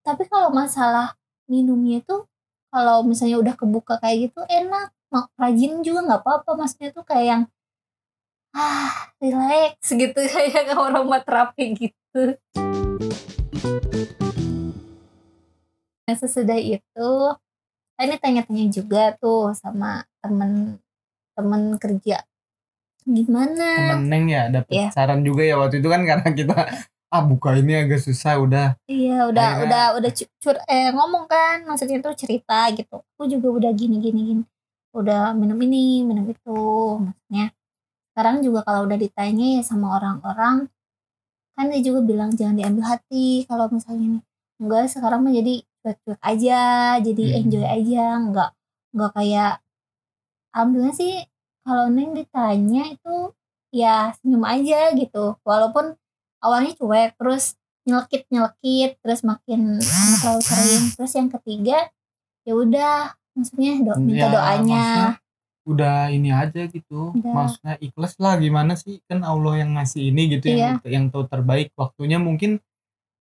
tapi 0.04 0.28
kalau 0.28 0.54
masalah 0.54 1.16
minumnya 1.50 2.04
itu 2.04 2.28
kalau 2.70 3.02
misalnya 3.02 3.42
udah 3.42 3.56
kebuka 3.58 3.98
kayak 3.98 4.30
gitu 4.30 4.46
enak. 4.46 4.94
Mau 5.10 5.26
rajin 5.38 5.82
juga 5.82 6.06
nggak 6.06 6.22
apa-apa. 6.22 6.52
Maksudnya 6.54 6.90
tuh 6.94 7.06
kayak 7.06 7.26
yang 7.26 7.44
ah 8.54 9.10
relax 9.18 9.82
gitu. 10.02 10.20
Kayak 10.22 10.78
aroma 10.78 11.18
terapi 11.26 11.66
gitu. 11.74 12.38
Nah 16.06 16.16
sesudah 16.20 16.60
itu 16.62 17.10
ini 17.96 18.16
tanya-tanya 18.18 18.66
juga 18.70 19.14
tuh 19.16 19.54
sama 19.54 20.02
temen 20.20 20.82
temen 21.34 21.62
kerja 21.78 22.26
gimana 23.04 23.68
temen 23.94 24.08
Neng 24.08 24.26
ya 24.28 24.44
dapet 24.50 24.72
Iya. 24.72 24.88
saran 24.90 25.22
juga 25.22 25.44
ya 25.44 25.60
waktu 25.60 25.84
itu 25.84 25.88
kan 25.88 26.02
karena 26.10 26.30
kita 26.32 26.56
ah 27.10 27.22
buka 27.22 27.54
ini 27.54 27.78
agak 27.78 28.02
susah 28.02 28.40
udah 28.40 28.68
Iya 28.86 29.30
udah 29.30 29.46
Akhirnya- 29.46 29.64
udah 29.64 29.86
udah 30.02 30.12
cu- 30.12 30.34
cur 30.40 30.56
eh 30.66 30.90
ngomong 30.90 31.26
kan 31.28 31.62
maksudnya 31.64 32.02
tuh 32.02 32.16
cerita 32.16 32.66
gitu. 32.74 32.98
Aku 33.14 33.30
juga 33.30 33.48
udah 33.54 33.72
gini 33.72 34.02
gini 34.02 34.22
gini. 34.26 34.44
Udah 34.92 35.34
minum 35.34 35.58
ini, 35.60 36.02
minum 36.02 36.26
itu. 36.26 36.58
Maksudnya 36.98 37.54
sekarang 38.14 38.42
juga 38.42 38.60
kalau 38.62 38.86
udah 38.86 38.98
ditanya 38.98 39.58
ya 39.58 39.62
sama 39.62 39.94
orang-orang 39.94 40.66
kan 41.54 41.66
dia 41.70 41.82
juga 41.84 42.02
bilang 42.02 42.34
jangan 42.34 42.58
diambil 42.58 42.86
hati 42.88 43.46
kalau 43.46 43.70
misalnya 43.70 44.06
ini 44.08 44.20
enggak 44.58 44.90
sekarang 44.90 45.22
mah 45.22 45.30
jadi 45.32 45.62
cuek-cuek 45.84 46.22
aja, 46.24 46.62
jadi 47.04 47.24
Hmm. 47.30 47.38
enjoy 47.44 47.66
aja, 47.68 48.04
enggak 48.18 48.50
enggak 48.96 49.12
kayak 49.14 49.54
alhamdulillah 50.56 50.96
sih 50.96 51.14
kalau 51.64 51.86
Neng 51.92 52.16
ditanya 52.16 52.84
itu 52.90 53.16
ya 53.74 54.14
senyum 54.22 54.44
aja 54.46 54.94
gitu. 54.96 55.36
Walaupun 55.44 55.96
awalnya 56.40 56.72
cuek 56.78 57.16
terus 57.18 57.56
nyelekit 57.84 58.24
nyelekit 58.32 58.96
terus 59.04 59.28
makin 59.28 59.76
terlalu 60.24 60.40
sering 60.40 60.84
terus 60.96 61.12
yang 61.20 61.28
ketiga 61.28 61.92
ya 62.48 62.54
udah 62.56 63.12
maksudnya 63.36 63.72
do, 63.84 63.92
minta 64.00 64.28
Ya, 64.28 64.32
doanya 64.32 64.64
maksudnya 64.64 65.12
udah 65.64 65.98
ini 66.12 66.30
aja 66.32 66.62
gitu 66.68 67.12
Udah. 67.12 67.32
maksudnya 67.36 67.76
ikhlas 67.80 68.16
lah 68.24 68.36
gimana 68.40 68.76
sih 68.80 69.04
kan 69.08 69.20
Allah 69.24 69.64
yang 69.64 69.76
ngasih 69.76 70.12
ini 70.12 70.32
gitu 70.32 70.52
yang 70.52 70.80
yang 70.88 71.12
tahu 71.12 71.28
terbaik 71.28 71.76
waktunya 71.76 72.20
mungkin 72.20 72.64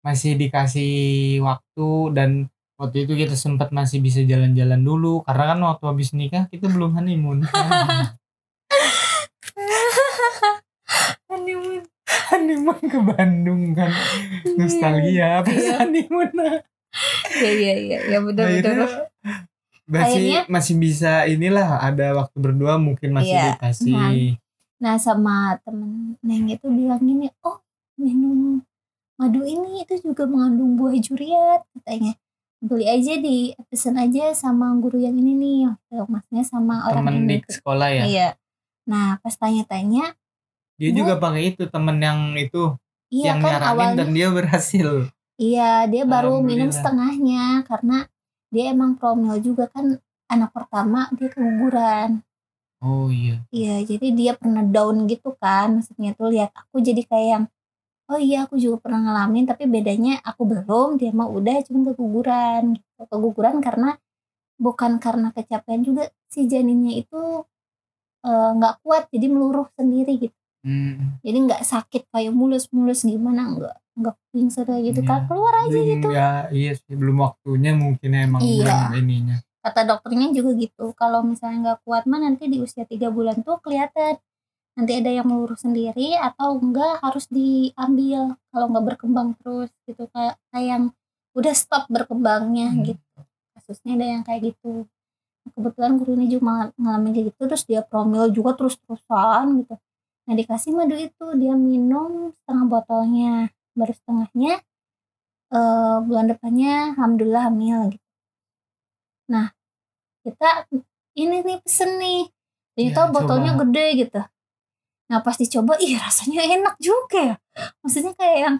masih 0.01 0.35
dikasih 0.35 0.93
waktu 1.41 1.89
dan 2.13 2.31
waktu 2.75 3.05
itu 3.05 3.13
kita 3.17 3.35
sempat 3.35 3.71
masih 3.71 3.99
bisa 3.99 4.23
jalan-jalan 4.23 4.81
dulu. 4.81 5.23
Karena 5.23 5.45
kan 5.53 5.59
waktu 5.65 5.85
habis 5.87 6.11
nikah 6.13 6.47
kita 6.47 6.67
belum 6.67 6.95
honeymoon. 6.95 7.43
Honeymoon. 11.29 11.83
Honeymoon 12.31 12.81
ke 12.83 12.99
Bandung 13.01 13.63
kan. 13.73 13.93
Nostalgia 14.57 15.43
pas 15.43 15.53
Iya. 15.53 15.75
honeymoon. 15.79 16.31
Iya 17.35 17.51
iya 17.53 17.75
iya. 17.77 17.99
Ya 18.09 18.19
benar 18.19 18.47
benar 18.49 18.59
Akhirnya 18.59 19.07
masih 19.89 20.05
Akhirnya- 20.05 20.45
masih 20.49 20.75
bisa 20.77 21.13
inilah 21.25 21.81
ada 21.81 22.13
waktu 22.15 22.37
berdua 22.37 22.77
mungkin 22.77 23.11
masih 23.13 23.33
Iya, 23.35 23.45
dikasih. 23.57 24.37
Nah 24.79 24.95
sama 24.97 25.59
temen 25.65 26.17
neng 26.21 26.47
itu 26.47 26.67
bilang 26.69 27.01
gini 27.01 27.29
oh 27.43 27.59
minum 27.97 28.63
madu 29.18 29.42
ini 29.42 29.83
itu 29.83 29.98
juga 30.00 30.24
mengandung 30.31 30.78
buah 30.78 30.94
juriat 30.96 31.66
katanya 31.74 32.14
beli 32.59 32.87
aja 32.87 33.14
di 33.18 33.54
pesen 33.70 33.98
aja 33.98 34.35
sama 34.35 34.74
guru 34.78 34.98
yang 34.98 35.14
ini 35.14 35.35
nih 35.35 35.59
Waktu 35.70 36.11
maksudnya 36.11 36.44
sama 36.46 36.74
orang 36.90 37.07
temen 37.07 37.26
di 37.26 37.37
sekolah 37.46 37.88
ya 37.90 38.04
iya 38.07 38.28
nah 38.87 39.18
pas 39.20 39.35
tanya-tanya 39.35 40.14
dia 40.78 40.90
Bu. 40.94 41.02
juga 41.02 41.18
pakai 41.18 41.54
itu 41.54 41.66
temen 41.66 41.98
yang 41.98 42.35
itu 42.38 42.78
iya 43.11 43.35
yang 43.35 43.42
kan 43.42 43.62
awalnya 43.62 44.07
dan 44.07 44.11
dia 44.14 44.28
berhasil 44.31 45.11
Iya, 45.38 45.87
dia 45.87 46.02
baru 46.02 46.42
minum 46.42 46.66
setengahnya 46.74 47.62
karena 47.62 48.11
dia 48.50 48.74
emang 48.74 48.98
promil 48.98 49.38
juga 49.38 49.70
kan 49.70 50.02
anak 50.26 50.50
pertama 50.50 51.07
dia 51.14 51.31
keguguran. 51.31 52.26
oh 52.83 53.07
iya 53.07 53.38
Iya, 53.54 53.87
jadi 53.87 54.07
dia 54.18 54.33
pernah 54.35 54.66
down 54.66 55.07
gitu 55.07 55.38
kan. 55.38 55.78
Maksudnya 55.78 56.18
tuh 56.18 56.35
lihat 56.35 56.50
aku 56.59 56.83
jadi 56.83 57.07
kayak 57.07 57.28
yang 57.31 57.44
oh 58.09 58.18
iya 58.18 58.49
aku 58.49 58.57
juga 58.57 58.77
pernah 58.88 59.01
ngalamin 59.05 59.44
tapi 59.44 59.68
bedanya 59.68 60.18
aku 60.25 60.42
belum, 60.44 60.97
dia 60.97 61.12
mah 61.12 61.29
udah 61.29 61.57
cuma 61.68 61.92
keguguran 61.92 62.77
gitu. 62.77 63.01
Keguguran 63.05 63.61
karena 63.61 63.97
bukan 64.59 64.99
karena 64.99 65.29
kecapean 65.31 65.85
juga 65.85 66.09
si 66.33 66.49
janinnya 66.49 66.99
itu 66.99 67.21
eh, 68.25 68.51
nggak 68.57 68.75
kuat 68.83 69.07
jadi 69.12 69.27
meluruh 69.31 69.68
sendiri 69.77 70.18
gitu. 70.18 70.37
Hmm, 70.66 71.23
Jadi 71.23 71.38
nggak 71.47 71.62
sakit 71.62 72.11
kayak 72.11 72.35
mulus-mulus 72.35 73.07
gimana 73.07 73.55
nggak 73.55 73.77
nggak 73.99 74.14
pingsan 74.35 74.66
kayak 74.66 74.83
gitu 74.90 75.01
Iya. 75.03 75.11
kan 75.11 75.21
keluar 75.27 75.55
aja 75.55 75.71
belum 75.71 75.90
gitu. 75.90 76.09
ya 76.11 76.31
iya 76.51 76.73
sih 76.75 76.94
belum 76.99 77.16
waktunya 77.18 77.71
mungkin 77.75 78.11
emang 78.14 78.42
Iya. 78.42 78.66
belum 78.66 78.94
ininya 78.99 79.37
kata 79.59 79.81
dokternya 79.87 80.31
juga 80.35 80.51
gitu 80.55 80.85
kalau 80.94 81.23
misalnya 81.23 81.59
nggak 81.62 81.79
kuat 81.87 82.07
mah 82.07 82.23
nanti 82.23 82.47
di 82.47 82.59
usia 82.59 82.87
tiga 82.87 83.11
bulan 83.11 83.42
tuh 83.42 83.59
kelihatan 83.59 84.18
nanti 84.79 84.93
ada 84.95 85.11
yang 85.11 85.27
melurus 85.27 85.67
sendiri 85.67 86.14
atau 86.14 86.55
enggak 86.62 87.03
harus 87.03 87.27
diambil 87.27 88.38
kalau 88.55 88.71
nggak 88.71 88.87
berkembang 88.95 89.35
terus 89.43 89.75
gitu 89.91 90.07
kayak 90.14 90.38
kayak 90.55 90.67
yang 90.71 90.85
udah 91.35 91.55
stop 91.55 91.91
berkembangnya 91.91 92.71
Hmm. 92.71 92.87
gitu. 92.87 93.19
Kasusnya 93.59 93.99
ada 93.99 94.07
yang 94.07 94.23
kayak 94.23 94.55
gitu. 94.55 94.87
Kebetulan 95.51 95.99
guru 95.99 96.14
ini 96.14 96.31
juga 96.31 96.71
ngalamin 96.79 97.11
kayak 97.11 97.27
gitu 97.35 97.41
terus 97.51 97.64
dia 97.67 97.83
promil 97.83 98.31
juga 98.31 98.55
terus 98.55 98.79
terusan 98.79 99.67
gitu. 99.67 99.75
Nah 100.31 100.35
dikasih 100.38 100.71
madu 100.79 100.95
itu 100.95 101.27
dia 101.35 101.55
minum 101.59 102.31
setengah 102.38 102.64
botolnya 102.71 103.51
baru 103.75 103.93
setengahnya 103.99 104.62
eh, 105.59 105.97
bulan 106.07 106.27
depannya 106.31 106.95
alhamdulillah 106.95 107.45
hamil 107.51 107.79
gitu. 107.99 108.07
Nah 109.33 109.51
kita 110.23 110.71
ini 111.19 111.37
nih 111.43 111.59
pesen 111.67 111.99
nih 111.99 112.31
ternyata 112.79 113.03
Ya, 113.03 113.11
botolnya 113.11 113.53
gede 113.59 113.87
gitu 114.07 114.21
nah 115.09 115.21
pas 115.21 115.35
dicoba 115.35 115.75
ih 115.81 115.97
rasanya 115.97 116.44
enak 116.44 116.75
juga 116.79 117.18
ya. 117.18 117.37
Maksudnya 117.81 118.12
kayak 118.14 118.38
yang 118.38 118.57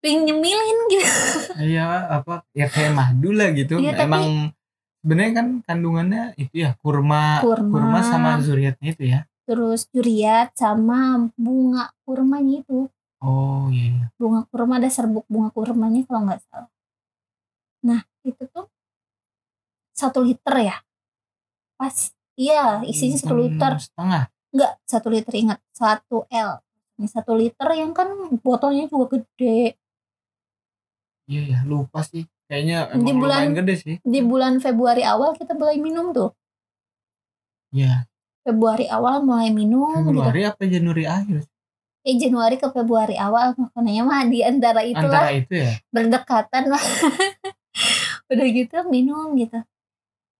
pengen 0.00 0.20
nyemilin 0.26 0.78
gitu. 0.88 1.08
Iya 1.60 1.84
apa 2.08 2.42
ya 2.52 2.66
kayak 2.66 2.92
madu 2.92 3.30
lah 3.30 3.52
gitu. 3.52 3.76
Tapi- 3.76 4.00
emang 4.00 4.24
sebenarnya 5.00 5.32
kan 5.34 5.46
kandungannya 5.62 6.22
itu 6.36 6.54
ya 6.58 6.72
kurma 6.80 7.44
Kurma. 7.44 8.00
sama 8.00 8.40
zuriatnya 8.40 8.88
itu 8.90 9.04
ya? 9.06 9.20
Terus 9.44 9.88
juriat 9.90 10.56
sama 10.56 11.28
bunga 11.36 11.92
kurmanya 12.04 12.64
itu. 12.64 12.88
Oh 13.20 13.68
iya 13.68 13.92
iya. 13.92 14.06
bunga 14.16 14.48
kurma 14.48 14.80
ada 14.80 14.88
serbuk 14.88 15.28
bunga 15.28 15.52
kurmanya 15.52 16.00
kalau 16.08 16.24
nggak 16.24 16.40
salah. 16.48 16.72
Nah 17.84 18.00
itu 18.24 18.40
tuh 18.48 18.72
satu 19.92 20.24
liter 20.24 20.54
ya? 20.64 20.76
Pas 21.76 22.12
iya 22.36 22.80
isinya 22.84 23.16
satu 23.16 23.36
Hmm, 23.36 23.44
liter. 23.44 23.72
setengah 23.76 24.24
nggak 24.50 24.72
satu 24.84 25.08
liter 25.08 25.32
ingat. 25.32 25.58
Satu 25.70 26.26
l. 26.26 26.50
Ini 26.96 27.06
satu 27.06 27.32
liter 27.32 27.68
yang 27.72 27.90
kan 27.90 28.08
botolnya 28.38 28.84
juga 28.84 29.16
gede. 29.16 29.74
Iya 31.24 31.42
ya 31.46 31.58
lupa 31.64 32.02
sih. 32.02 32.26
Kayaknya 32.44 32.90
Di 32.90 32.94
emang 33.06 33.18
bulan- 33.20 33.40
lumayan 33.46 33.54
gede 33.56 33.74
sih. 33.76 33.96
di 34.02 34.20
bulan 34.20 34.58
Februari 34.58 35.02
awal 35.02 35.32
kita 35.32 35.54
mulai 35.54 35.78
minum 35.78 36.10
tuh. 36.10 36.34
Iya. 37.70 38.10
Februari 38.42 38.90
awal 38.90 39.22
mulai 39.22 39.48
minum 39.50 39.94
gitu. 40.02 40.10
Februari 40.10 40.42
apa 40.42 40.62
Januari 40.64 41.04
akhir? 41.06 41.46
Eh 42.02 42.16
Januari 42.16 42.56
ke 42.56 42.66
Februari 42.68 43.14
awal. 43.14 43.54
Makanya 43.54 44.02
mah 44.02 44.22
di 44.26 44.42
antara 44.42 44.82
itulah 44.82 45.22
antara 45.24 45.30
itu 45.32 45.54
ya? 45.54 45.72
berdekatan 45.88 46.64
lah. 46.66 46.82
Udah 48.30 48.46
gitu 48.46 48.76
minum 48.88 49.38
gitu. 49.38 49.62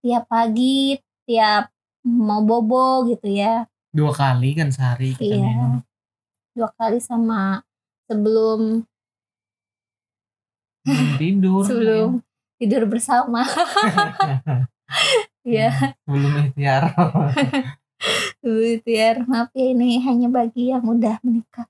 Tiap 0.01 0.27
pagi 0.27 0.99
tiap 1.23 1.71
mau 2.03 2.41
bobo 2.41 3.07
gitu 3.07 3.29
ya 3.29 3.63
dua 3.91 4.11
kali 4.11 4.55
kan 4.55 4.71
sehari 4.71 5.11
kita 5.13 5.35
Iya. 5.35 5.43
minum 5.43 5.73
dua 6.51 6.69
kali 6.75 6.99
sama 6.99 7.63
sebelum 8.07 8.83
Sebelum 10.81 11.13
tidur 11.21 11.61
sebelum 11.63 12.09
tidur 12.57 12.83
bersama 12.89 13.45
ya 15.45 15.69
sebelum 16.03 16.31
ikhtiar 16.47 16.83
Duh, 18.41 18.81
biar 18.81 19.29
maaf 19.29 19.53
ya 19.53 19.77
ini 19.77 20.01
hanya 20.01 20.25
bagi 20.25 20.73
yang 20.73 20.81
udah 20.81 21.21
menikah. 21.21 21.69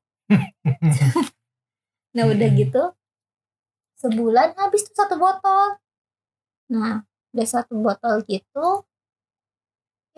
nah 2.15 2.23
udah 2.23 2.49
gitu 2.55 2.95
sebulan 3.99 4.55
habis 4.55 4.88
tuh 4.88 4.95
satu 4.95 5.19
botol. 5.19 5.75
Nah 6.71 7.03
udah 7.36 7.47
satu 7.47 7.75
botol 7.84 8.23
gitu 8.23 8.88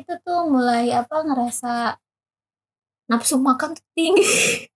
itu 0.03 0.13
tuh 0.19 0.51
mulai 0.51 0.91
apa 0.91 1.23
ngerasa 1.23 1.95
nafsu 3.07 3.39
makan 3.39 3.79
tuh 3.79 3.87
tinggi. 3.95 4.67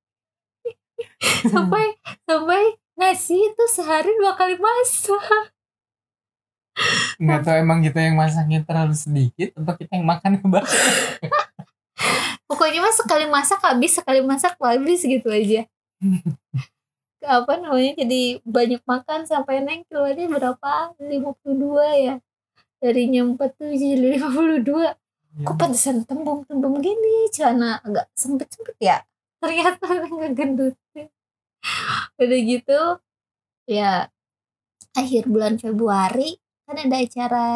Sampai 1.52 2.00
sampai 2.24 2.80
nasi 2.98 3.36
itu 3.38 3.64
sehari 3.70 4.10
dua 4.18 4.34
kali 4.40 4.56
masak. 4.58 5.54
Nggak 7.18 7.42
tahu 7.44 7.56
emang 7.58 7.80
kita 7.82 8.00
yang 8.02 8.16
masaknya 8.16 8.62
terlalu 8.64 8.96
sedikit 8.96 9.50
atau 9.58 9.74
kita 9.76 10.00
yang 10.00 10.08
makan 10.08 10.40
banyak. 10.54 10.70
Pokoknya 12.48 12.80
mah 12.80 12.96
sekali 12.96 13.26
masak 13.28 13.60
habis 13.60 14.00
sekali 14.00 14.22
masak 14.24 14.56
habis 14.62 15.04
gitu 15.04 15.28
aja. 15.28 15.68
Apa 17.28 17.60
namanya 17.60 17.98
jadi 17.98 18.40
banyak 18.46 18.82
makan 18.88 19.28
sampai 19.28 19.60
neng 19.60 19.84
kilonya 19.90 20.30
berapa? 20.32 20.96
52 21.02 21.44
ya. 21.98 22.16
Darinya 22.78 23.22
47 23.34 23.74
jadi 23.74 24.08
52 24.22 25.07
kok 25.44 25.58
pantesan 25.60 26.08
tembung-tembung 26.08 26.82
gini? 26.82 27.30
Celana 27.30 27.82
agak 27.84 28.10
sempit-sempit 28.18 28.78
ya? 28.82 29.04
Ternyata 29.38 29.86
nggak 30.16 30.34
gendut 30.34 30.78
udah 32.18 32.40
gitu 32.42 32.80
ya 33.70 34.10
akhir 34.98 35.30
bulan 35.30 35.62
Februari 35.62 36.38
kan 36.68 36.84
ada 36.84 36.98
acara 37.00 37.48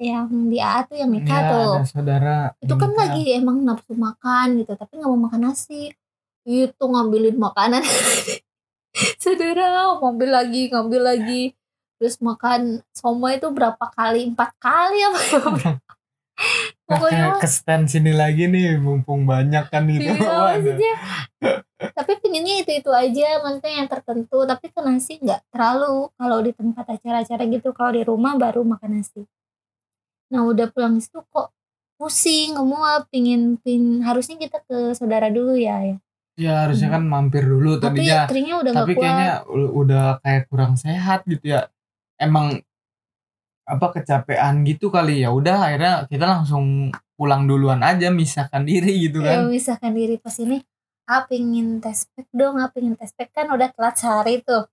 yang 0.00 0.48
di 0.48 0.56
AA 0.56 0.80
tuh 0.88 0.96
yang 0.96 1.10
nikah 1.12 1.40
ya, 1.44 1.50
tuh. 1.52 1.72
ada 1.76 1.84
saudara 1.84 2.36
itu 2.56 2.72
kan 2.72 2.88
nikah. 2.88 3.00
lagi 3.04 3.22
emang 3.36 3.56
nafsu 3.60 3.92
makan 3.92 4.64
gitu 4.64 4.72
tapi 4.80 4.96
nggak 4.96 5.10
mau 5.12 5.28
makan 5.28 5.52
nasi. 5.52 5.92
Itu 6.40 6.88
ngambilin 6.88 7.36
makanan. 7.36 7.84
Saudara 9.22 9.92
ngambil 10.00 10.40
lagi 10.40 10.72
ngambil 10.72 11.02
lagi. 11.04 11.42
Terus 12.00 12.16
makan 12.24 12.80
somai 12.96 13.36
itu 13.36 13.52
berapa 13.52 13.84
kali? 13.92 14.24
Empat 14.24 14.56
kali 14.56 15.04
apa 15.04 15.20
pokoknya 16.88 17.24
ke 17.42 17.48
stand 17.48 17.86
sini 17.86 18.12
lagi 18.16 18.48
nih 18.50 18.80
mumpung 18.80 19.24
banyak 19.28 19.68
kan 19.70 19.86
gitu 19.86 20.10
Iya, 20.10 20.36
maksudnya 20.50 20.94
tapi 21.80 22.12
pengennya 22.20 22.60
itu 22.60 22.72
itu 22.76 22.90
aja 22.92 23.40
maksudnya 23.40 23.72
yang 23.80 23.88
tertentu. 23.88 24.38
Tapi 24.44 24.66
ke 24.68 24.80
nasi 24.84 25.16
nggak 25.16 25.40
terlalu. 25.48 26.12
Kalau 26.12 26.38
di 26.44 26.52
tempat 26.52 26.84
acara-acara 26.84 27.42
gitu 27.48 27.68
kalau 27.72 27.92
di 27.96 28.02
rumah 28.04 28.36
baru 28.36 28.62
makan 28.64 29.00
nasi. 29.00 29.24
Nah 30.30 30.44
udah 30.46 30.68
pulang 30.70 31.00
itu 31.00 31.18
kok 31.32 31.48
pusing 32.00 32.56
muat 32.64 33.04
pingin 33.12 33.60
pin 33.60 34.00
harusnya 34.00 34.40
kita 34.40 34.64
ke 34.64 34.96
saudara 34.96 35.28
dulu 35.28 35.56
ya 35.56 35.84
ya. 35.84 35.96
Ya 36.40 36.54
harusnya 36.64 36.88
kan 36.88 37.04
mampir 37.04 37.44
dulu 37.44 37.76
tapi 37.76 38.00
tadinya 38.00 38.24
teringnya 38.24 38.56
udah 38.64 38.72
tapi 38.72 38.92
kuat. 38.96 39.02
kayaknya 39.04 39.30
udah 39.52 40.04
kayak 40.24 40.42
kurang 40.48 40.72
sehat 40.80 41.24
gitu 41.28 41.44
ya. 41.44 41.68
Emang 42.16 42.60
apa 43.70 43.86
kecapean 43.94 44.66
gitu 44.66 44.90
kali. 44.90 45.22
Ya 45.22 45.30
udah 45.30 45.70
akhirnya 45.70 45.94
kita 46.10 46.26
langsung 46.26 46.90
pulang 47.14 47.46
duluan 47.46 47.80
aja 47.86 48.10
misahkan 48.10 48.66
diri 48.66 49.06
gitu 49.06 49.22
ya 49.22 49.38
kan. 49.38 49.46
misalkan 49.46 49.94
diri 49.94 50.18
pas 50.18 50.34
ini. 50.42 50.58
Ah 51.06 51.26
pingin 51.26 51.78
tes 51.78 52.06
pack 52.14 52.26
dong 52.34 52.58
ah 52.58 52.68
pingin 52.74 52.98
tes 52.98 53.14
pack. 53.14 53.30
Kan 53.30 53.48
udah 53.54 53.70
telat 53.70 53.94
sehari 53.94 54.42
tuh. 54.42 54.66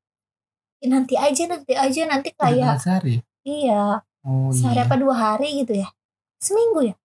Ih, 0.81 0.89
nanti 0.89 1.17
aja 1.17 1.43
nanti 1.49 1.73
aja 1.73 2.01
nanti 2.10 2.29
kayak 2.33 2.81
sehari? 2.81 3.21
Iya. 3.45 4.01
Oh 4.25 4.49
sehari 4.49 4.81
iya. 4.81 4.89
apa 4.89 4.95
dua 4.97 5.15
hari 5.15 5.62
gitu 5.62 5.77
ya? 5.77 5.89
Seminggu 6.41 6.93
ya 6.93 6.95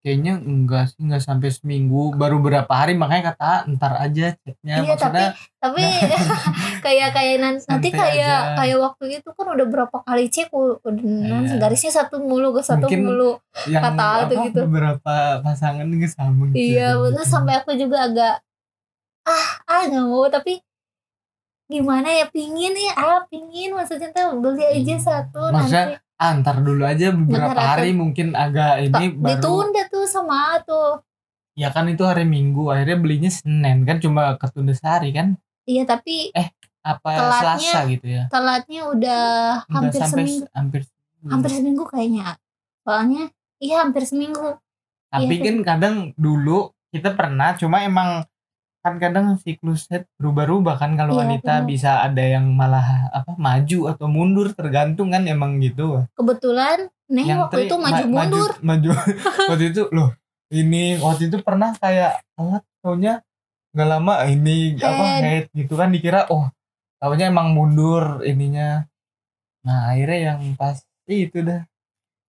kayaknya 0.00 0.32
enggak 0.38 0.88
sih 0.88 0.98
enggak 0.98 1.20
sampai 1.20 1.48
seminggu 1.48 2.12
baru 2.12 2.38
berapa 2.38 2.68
hari 2.68 2.92
makanya 2.94 3.30
kata 3.30 3.68
ntar 3.70 3.96
aja 3.98 4.32
ceknya 4.38 4.74
Iya, 4.74 4.88
maksudnya 4.88 5.28
tapi 5.56 5.82
kayak 6.84 7.08
kayak 7.12 7.36
nan- 7.36 7.60
nanti 7.60 7.88
Santai 7.88 8.00
kayak 8.16 8.16
aja. 8.40 8.56
kayak 8.56 8.78
waktu 8.78 9.04
itu 9.14 9.28
kan 9.28 9.46
udah 9.46 9.66
berapa 9.66 9.96
kali 10.00 10.24
cek 10.26 10.48
udah 10.50 10.80
nan- 11.04 11.44
Iya. 11.46 11.56
garisnya 11.58 11.92
satu 11.94 12.16
mulu 12.18 12.50
ke 12.50 12.62
satu 12.62 12.88
Mungkin 12.88 13.00
mulu 13.02 13.30
yang 13.66 13.82
kata 13.82 14.02
apa 14.02 14.24
tuh 14.26 14.36
gitu. 14.46 14.60
beberapa 14.64 15.14
pasangan 15.40 15.84
nggak 15.84 16.08
sama 16.08 16.42
gitu 16.48 16.56
iya 16.56 16.88
ya, 16.88 16.98
bener 16.98 17.24
sampai 17.24 17.54
aku 17.56 17.70
juga 17.74 17.98
agak 18.02 18.34
ah 19.22 19.48
ah 19.66 19.82
nggak 19.84 20.06
mau 20.06 20.24
tapi 20.26 20.64
gimana 21.66 22.08
ya 22.10 22.26
pingin 22.26 22.74
ya 22.74 22.94
ah 22.94 23.20
pingin 23.26 23.70
maksudnya 23.70 24.10
tuh 24.10 24.34
beli 24.34 24.64
aja 24.64 24.96
satu 24.98 25.52
Maksudnya, 25.52 25.84
nanti 25.86 26.09
antar 26.20 26.60
dulu 26.60 26.84
aja 26.84 27.16
beberapa 27.16 27.56
Bentar, 27.56 27.80
hari 27.80 27.96
mungkin 27.96 28.36
agak 28.36 28.84
ini 28.84 29.16
baru 29.16 29.40
ditunda 29.40 29.82
tuh 29.88 30.04
sama 30.04 30.60
tuh. 30.68 31.00
Ya 31.56 31.72
kan 31.72 31.88
itu 31.88 32.04
hari 32.04 32.28
Minggu 32.28 32.68
akhirnya 32.68 33.00
belinya 33.00 33.32
Senin 33.32 33.88
kan 33.88 33.96
cuma 34.04 34.36
ketunda 34.36 34.76
sehari 34.76 35.16
kan? 35.16 35.40
Iya 35.64 35.88
tapi 35.88 36.28
apa 36.80 37.08
Telatnya 37.12 37.56
Selasa 37.60 37.78
gitu 37.92 38.06
ya? 38.08 38.24
telatnya 38.32 38.80
udah 38.88 39.24
hampir 39.68 40.00
sampai 40.00 40.24
seminggu. 40.24 40.46
hampir 40.56 40.82
hampir 41.28 41.50
seminggu 41.52 41.84
kayaknya 41.84 42.40
soalnya 42.84 43.22
iya 43.60 43.84
hampir 43.84 44.04
seminggu. 44.08 44.56
Tapi 45.10 45.34
Iya, 45.36 45.44
kan 45.44 45.56
kadang 45.66 45.94
dulu 46.16 46.72
kita 46.94 47.12
pernah 47.18 47.52
cuma 47.58 47.82
emang 47.84 48.24
kan 48.80 48.96
kadang 48.96 49.36
siklusnya 49.36 50.08
berubah-ubah 50.16 50.74
kan 50.74 50.94
kalau 50.94 51.12
Iya, 51.12 51.20
wanita 51.22 51.54
benar. 51.54 51.68
bisa 51.68 51.90
ada 52.00 52.24
yang 52.24 52.48
malah 52.50 52.82
apa 53.10 53.36
maju 53.36 53.78
atau 53.86 54.06
mundur 54.06 54.50
tergantung 54.50 55.08
kan 55.08 55.24
emang 55.24 55.58
gitu. 55.58 56.04
Kebetulan 56.12 56.88
Neh 57.06 57.24
yang 57.24 57.44
waktu 57.44 57.56
tri- 57.56 57.66
itu 57.66 57.76
maju 57.76 58.04
ma- 58.04 58.24
mundur. 58.24 58.50
maju, 58.60 58.88
waktu 59.50 59.64
itu 59.68 59.82
loh 59.90 60.10
ini 60.48 60.96
waktu 60.96 61.28
itu 61.28 61.36
pernah 61.40 61.70
kayak 61.74 62.24
telat 62.32 62.64
taunya 62.80 63.14
nggak 63.70 63.88
lama 63.88 64.14
ini 64.26 64.74
apa 64.76 65.04
Head. 65.04 65.22
head 65.22 65.44
gitu 65.52 65.74
kan 65.74 65.88
dikira 65.88 66.26
oh 66.26 66.48
taunya 66.96 67.28
emang 67.28 67.52
mundur 67.52 68.24
ininya. 68.24 68.88
Nah 69.60 69.92
akhirnya 69.92 70.32
yang 70.32 70.40
pasti 70.54 70.86
itu 71.22 71.38
dah. 71.40 71.68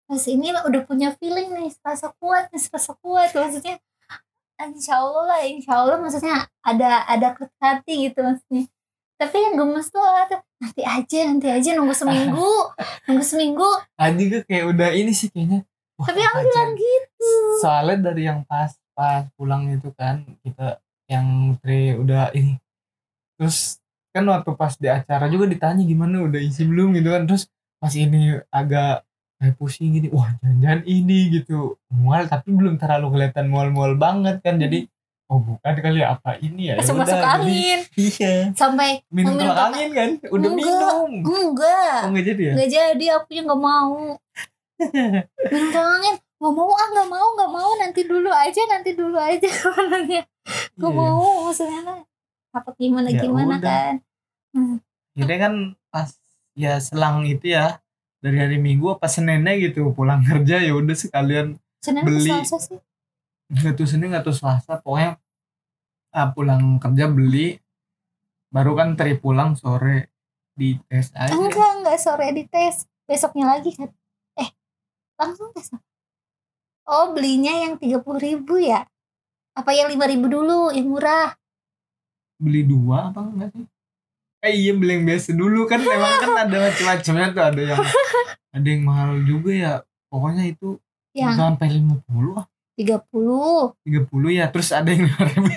Pas 0.04 0.24
ini 0.28 0.52
udah 0.52 0.82
punya 0.84 1.16
feeling 1.16 1.48
nih 1.50 1.72
rasa 1.80 2.12
kuat 2.14 2.52
nih 2.52 2.60
rasa 2.60 2.92
kuat 2.98 3.32
maksudnya 3.32 3.80
insya 4.68 5.02
Allah 5.02 5.24
lah 5.30 5.40
insya 5.46 5.74
Allah 5.80 5.98
maksudnya 5.98 6.46
ada 6.62 7.06
ada 7.10 7.28
hati 7.62 8.10
gitu 8.10 8.22
maksudnya. 8.22 8.66
Tapi 9.22 9.38
yang 9.38 9.54
gemes 9.54 9.88
tuh 9.94 10.02
ada 10.02 10.42
nanti 10.58 10.82
aja 10.82 11.20
nanti 11.30 11.48
aja 11.50 11.70
nunggu 11.78 11.94
seminggu 11.94 12.52
nunggu 13.06 13.26
seminggu. 13.26 13.70
Aji 13.98 14.24
juga 14.30 14.40
kayak 14.50 14.66
udah 14.74 14.90
ini 14.98 15.14
sih 15.14 15.30
kayaknya. 15.30 15.62
Wah, 16.02 16.08
tapi 16.10 16.22
aku 16.26 16.38
bilang 16.42 16.74
gitu. 16.74 17.32
Soalnya 17.62 17.98
dari 18.10 18.24
yang 18.26 18.42
pas 18.50 18.74
pas 18.98 19.30
pulang 19.38 19.70
itu 19.70 19.94
kan 19.94 20.26
kita 20.42 20.82
yang 21.06 21.54
tri 21.62 21.94
udah 21.94 22.34
ini. 22.34 22.58
Terus 23.38 23.78
kan 24.10 24.26
waktu 24.26 24.52
pas 24.58 24.74
di 24.76 24.90
acara 24.90 25.30
juga 25.30 25.46
ditanya 25.48 25.86
gimana 25.86 26.26
udah 26.26 26.42
isi 26.42 26.66
belum 26.66 26.98
gitu 26.98 27.14
kan. 27.14 27.30
Terus 27.30 27.46
pas 27.78 27.94
ini 27.94 28.42
agak 28.50 29.06
kayak 29.42 29.58
pusing 29.58 29.90
gini 29.92 30.08
wah 30.08 30.30
jangan 30.54 30.86
ini 30.86 31.34
gitu. 31.34 31.82
Mual 31.90 32.30
tapi 32.30 32.54
belum 32.54 32.78
terlalu 32.78 33.10
kelihatan 33.12 33.50
mual-mual 33.50 33.98
banget 33.98 34.38
kan. 34.40 34.56
Jadi 34.56 34.86
oh 35.26 35.40
bukan 35.40 35.74
kali 35.76 36.00
ya 36.00 36.14
apa 36.14 36.38
ini 36.38 36.70
ya? 36.70 36.76
Masuk 36.78 36.94
Yaudah, 36.94 37.02
masuk 37.02 37.18
jadi- 37.18 37.34
angin. 37.34 37.80
iya. 37.98 38.34
Sampai 38.54 38.90
minum 39.10 39.34
tolak 39.34 39.58
angin 39.68 39.90
kan 39.92 40.10
udah 40.24 40.38
Enggak. 40.46 40.60
minum. 40.62 41.10
enggak. 41.26 41.98
Oh 41.98 42.08
enggak 42.08 42.26
jadi 42.28 42.42
ya? 42.44 42.54
Nggak 42.54 42.70
jadi 42.70 43.06
aku 43.18 43.30
yang 43.32 43.46
nggak 43.46 43.64
mau. 43.64 43.98
Minum 45.52 45.70
tolak 45.72 45.94
angin. 45.96 46.16
Nggak 46.42 46.54
mau 46.54 46.72
ah 46.72 46.88
nggak 46.92 47.08
mau 47.08 47.28
nggak 47.34 47.52
mau. 47.52 47.70
Nanti 47.76 48.02
dulu 48.04 48.30
aja 48.30 48.62
nanti 48.68 48.92
dulu 48.94 49.18
aja. 49.18 49.50
Nggak 50.74 50.92
Iya. 50.92 51.00
mau 51.00 51.22
maksudnya 51.46 51.80
nah, 51.82 52.02
apa 52.52 52.70
gimana 52.74 53.08
Ya 53.08 53.20
gimana 53.20 53.56
udah. 53.56 53.62
kan. 53.64 53.94
Jadi 55.14 55.34
kan 55.38 55.54
pas 55.88 56.10
ya 56.54 56.78
selang 56.78 57.24
itu 57.24 57.52
ya 57.52 57.78
dari 58.22 58.38
hari 58.38 58.58
Minggu 58.62 58.94
apa 58.94 59.10
Seninnya 59.10 59.58
gitu 59.58 59.90
pulang 59.92 60.22
kerja 60.22 60.62
ya 60.62 60.78
udah 60.78 60.94
sekalian 60.94 61.58
Senin 61.82 62.06
Beli. 62.06 62.30
Selasa 62.30 62.58
sih? 62.62 62.80
Nggak 63.50 63.74
tuh 63.74 63.88
Senin 63.90 64.14
nggak 64.14 64.24
tuh 64.24 64.38
Selasa 64.38 64.78
pokoknya 64.80 65.18
ah, 66.14 66.30
pulang 66.30 66.78
kerja 66.78 67.10
beli 67.10 67.58
baru 68.54 68.78
kan 68.78 68.94
teri 68.94 69.18
pulang 69.18 69.58
sore 69.58 70.14
di 70.54 70.78
tes 70.86 71.10
aja. 71.18 71.34
Enggak 71.34 71.82
enggak 71.82 71.98
sore 71.98 72.30
di 72.32 72.46
tes. 72.46 72.86
Besoknya 73.10 73.58
lagi 73.58 73.74
kan? 73.74 73.90
Eh 74.38 74.50
langsung 75.18 75.50
tes 75.52 75.74
oh 76.92 77.16
belinya 77.16 77.56
yang 77.58 77.82
tiga 77.82 77.98
puluh 78.04 78.22
ribu 78.22 78.62
ya? 78.62 78.86
Apa 79.58 79.74
yang 79.74 79.90
lima 79.90 80.06
ribu 80.06 80.30
dulu 80.30 80.70
yang 80.72 80.88
murah? 80.88 81.34
Beli 82.38 82.70
dua 82.70 83.10
apa 83.10 83.26
enggak 83.26 83.50
sih 83.58 83.71
eh 84.42 84.54
iya 84.58 84.72
beli 84.74 84.98
yang 84.98 85.06
biasa 85.06 85.30
dulu. 85.38 85.70
Kan 85.70 85.86
emang 85.86 86.14
kan 86.22 86.32
ada 86.50 86.58
macam-macamnya 86.70 87.28
tuh. 87.34 87.44
Ada 87.46 87.62
yang 87.62 87.82
ada 88.58 88.68
yang 88.68 88.84
mahal 88.84 89.10
juga 89.24 89.52
ya. 89.54 89.74
Pokoknya 90.12 90.44
itu 90.50 90.82
yang 91.16 91.38
sampai 91.38 91.68
lima 91.72 92.02
puluh 92.04 92.42
ah. 92.42 92.46
Tiga 92.76 92.98
puluh. 92.98 93.78
tiga 93.86 94.02
puluh 94.10 94.30
ya. 94.34 94.50
Terus 94.50 94.70
ada 94.74 94.90
yang 94.90 95.06
lima 95.06 95.22
ribu. 95.30 95.48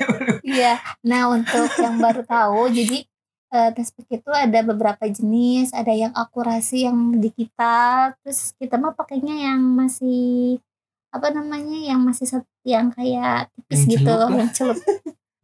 Iya. 0.45 0.79
Nah 1.03 1.33
untuk 1.33 1.73
yang 1.81 1.97
baru 1.97 2.23
tahu, 2.23 2.69
jadi 2.69 3.09
eh, 3.55 3.71
tes 3.73 3.89
pack 3.91 4.09
itu 4.13 4.31
ada 4.31 4.61
beberapa 4.63 5.05
jenis. 5.09 5.73
Ada 5.73 5.93
yang 5.97 6.13
akurasi 6.13 6.85
yang 6.85 7.17
digital, 7.17 8.13
terus 8.21 8.53
kita 8.61 8.77
mah 8.77 8.93
pakainya 8.93 9.51
yang 9.51 9.61
masih 9.75 10.61
apa 11.15 11.31
namanya 11.31 11.79
yang 11.79 12.03
masih 12.03 12.27
yang 12.67 12.91
kayak 12.91 13.47
tipis 13.55 13.87
Yang 13.87 13.91
gitu 13.95 14.11
celup 14.11 14.31
yang 14.35 14.51
celup 14.51 14.79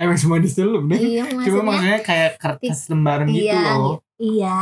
Emang 0.00 0.16
semua 0.16 0.40
diselup 0.40 0.88
deh. 0.88 0.96
iya 0.96 1.28
Cuma 1.44 1.60
maksudnya 1.68 2.00
kayak 2.00 2.40
kertas 2.40 2.88
lembaran 2.88 3.28
gitu 3.28 3.44
iya 3.44 3.62
loh. 3.76 4.00
gitu. 4.00 4.02
iya 4.18 4.60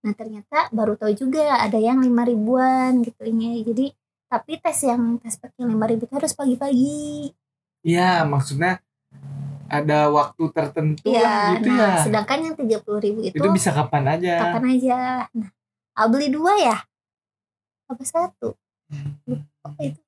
nah 0.00 0.12
ternyata 0.16 0.72
baru 0.72 0.96
tahu 0.96 1.12
juga 1.12 1.60
ada 1.60 1.76
yang 1.76 2.00
lima 2.00 2.24
ribuan 2.24 3.04
gitu 3.04 3.20
ini 3.22 3.60
jadi 3.62 3.92
tapi 4.26 4.56
tes 4.56 4.80
yang 4.82 5.20
tes 5.20 5.36
pakai 5.36 5.68
lima 5.68 5.84
ribu 5.84 6.08
itu 6.08 6.14
harus 6.16 6.32
pagi-pagi 6.32 7.30
Iya, 7.80 8.24
maksudnya 8.24 8.80
ada 9.68 10.08
waktu 10.08 10.42
tertentu 10.50 11.04
Iya, 11.06 11.20
lah 11.22 11.44
gitu 11.54 11.68
nah 11.70 11.94
ya. 11.96 12.02
sedangkan 12.02 12.38
yang 12.42 12.54
tiga 12.56 12.78
puluh 12.80 13.00
ribu 13.00 13.20
itu, 13.22 13.36
Itu 13.36 13.48
bisa 13.52 13.70
kapan 13.70 14.04
aja. 14.18 14.34
kapan 14.48 14.64
aja 14.74 14.98
nah 15.30 15.48
ah, 15.94 16.06
beli 16.08 16.32
dua 16.32 16.52
ya 16.56 16.76
apa 17.86 18.02
satu 18.02 18.56
apa 19.60 19.80
itu 19.84 20.00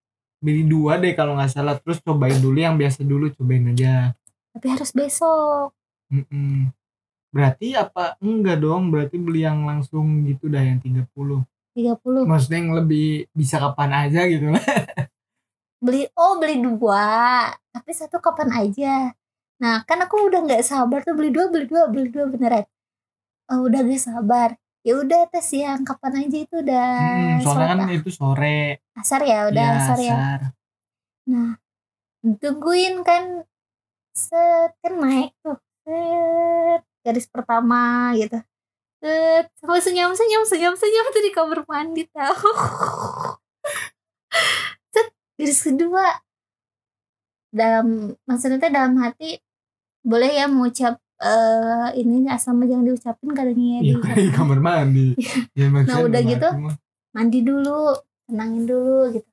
Beli 0.42 0.66
dua 0.66 0.98
deh 0.98 1.14
kalau 1.14 1.38
nggak 1.38 1.54
salah. 1.54 1.78
Terus 1.78 2.02
cobain 2.02 2.34
dulu 2.34 2.58
yang 2.58 2.74
biasa 2.74 3.06
dulu, 3.06 3.30
cobain 3.30 3.62
aja. 3.70 4.10
Tapi 4.52 4.66
harus 4.72 4.90
besok 4.92 5.72
Mm-mm. 6.12 6.68
Berarti 7.32 7.72
apa? 7.72 8.20
Enggak 8.20 8.60
dong, 8.60 8.92
berarti 8.92 9.16
beli 9.16 9.48
yang 9.48 9.64
langsung 9.64 10.28
gitu 10.28 10.52
dah 10.52 10.60
yang 10.60 10.78
30. 10.84 11.40
30 11.72 12.28
Maksudnya 12.28 12.58
yang 12.60 12.72
lebih 12.76 13.26
bisa 13.32 13.56
kapan 13.56 13.90
aja 14.08 14.20
gitu 14.28 14.52
lah. 14.52 14.60
beli 15.82 16.06
oh 16.14 16.38
beli 16.38 16.62
dua 16.62 17.50
tapi 17.74 17.90
satu 17.90 18.22
kapan 18.22 18.50
aja 18.54 19.10
nah 19.58 19.82
kan 19.88 19.98
aku 20.04 20.30
udah 20.30 20.40
nggak 20.46 20.62
sabar 20.62 21.02
tuh 21.06 21.14
beli 21.18 21.30
dua 21.34 21.50
beli 21.50 21.66
dua 21.66 21.82
beli 21.90 22.06
dua 22.14 22.24
beneran 22.30 22.64
oh, 23.50 23.66
udah 23.66 23.80
gak 23.86 24.02
sabar 24.02 24.48
ya 24.86 24.92
udah 25.02 25.20
tes 25.30 25.48
yang 25.54 25.82
kapan 25.86 26.26
aja 26.26 26.36
itu 26.46 26.54
udah 26.62 26.86
Hmm, 26.98 27.42
soalnya 27.42 27.66
kan 27.74 27.80
itu 27.94 28.10
sore. 28.14 28.78
asar 28.94 29.20
ya 29.26 29.38
udah 29.50 29.66
Iya, 29.66 29.78
asar 29.82 29.98
ya 29.98 30.14
asar. 30.14 30.40
nah 31.30 31.50
tungguin 32.42 33.02
kan 33.08 33.22
set 34.12 34.70
kan 34.84 34.94
naik 35.00 35.32
tuh 35.40 35.56
set 35.84 36.82
garis 37.02 37.26
pertama 37.26 38.12
gitu. 38.14 38.38
Set 39.02 39.50
sampai 39.58 39.82
senyum 39.82 40.12
senyum 40.14 40.44
senyum 40.46 40.74
senyum 40.78 41.06
tuh 41.10 41.22
di 41.24 41.32
kamar 41.34 41.66
mandi 41.66 42.06
tahu. 42.12 42.50
Set 44.94 45.08
garis 45.34 45.60
kedua. 45.64 46.06
Dalam 47.52 48.16
maksudnya 48.24 48.62
teh 48.62 48.72
dalam 48.72 48.96
hati 49.02 49.36
boleh 50.06 50.30
ya 50.32 50.46
mengucap 50.48 50.96
eh 51.22 51.88
ini 52.02 52.26
asal 52.26 52.58
jangan 52.58 52.82
diucapin 52.82 53.30
kadangnya 53.30 53.78
Iya, 53.78 53.94
di 54.18 54.30
kamar 54.34 54.58
mandi. 54.58 55.14
Ya, 55.58 55.70
Nah, 55.70 56.02
udah 56.02 56.20
gitu, 56.26 56.48
mandi 57.14 57.38
dulu 57.46 57.94
tenangin 58.26 58.66
dulu 58.66 59.14
gitu 59.14 59.30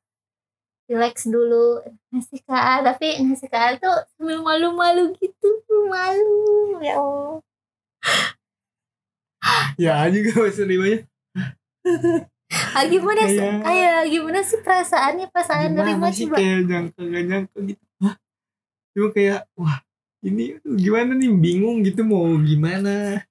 relax 0.90 1.24
dulu 1.24 1.80
ngasih 2.10 2.42
ke 2.42 2.50
A 2.52 2.82
tapi 2.82 3.22
ngasih 3.22 3.46
ke 3.46 3.56
A 3.56 3.78
tuh 3.78 3.94
sambil 4.14 4.42
malu-malu 4.42 5.14
gitu 5.16 5.50
malu 5.86 6.42
ya 6.82 6.98
Allah 6.98 7.40
Ya 9.80 10.04
juga 10.12 10.44
maksud 10.44 10.68
riwayat. 10.68 11.08
ah, 12.76 12.84
gimana 12.84 13.24
sih 13.24 13.40
Kayak- 13.40 14.08
gimana 14.10 14.40
sih 14.44 14.60
perasaannya 14.60 15.26
pas 15.32 15.48
saya 15.48 15.72
nerima 15.72 16.12
sih 16.12 16.28
coba 16.28 16.38
kayak 16.38 16.60
nyangka 16.68 17.02
gak 17.02 17.24
nyangka 17.24 17.58
gitu. 17.64 17.84
Hah? 18.00 18.16
Cuma 18.92 19.08
kayak 19.10 19.40
wah 19.56 19.80
ini 20.20 20.44
gimana 20.76 21.16
nih 21.16 21.32
bingung 21.32 21.82
gitu 21.82 22.04
mau 22.04 22.28
gimana. 22.42 23.24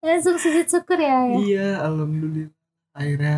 langsung 0.00 0.36
sujud 0.36 0.64
syukur 0.64 0.96
ya, 0.96 1.28
ya. 1.28 1.36
Iya, 1.38 1.68
alhamdulillah 1.84 2.52
akhirnya. 2.92 3.36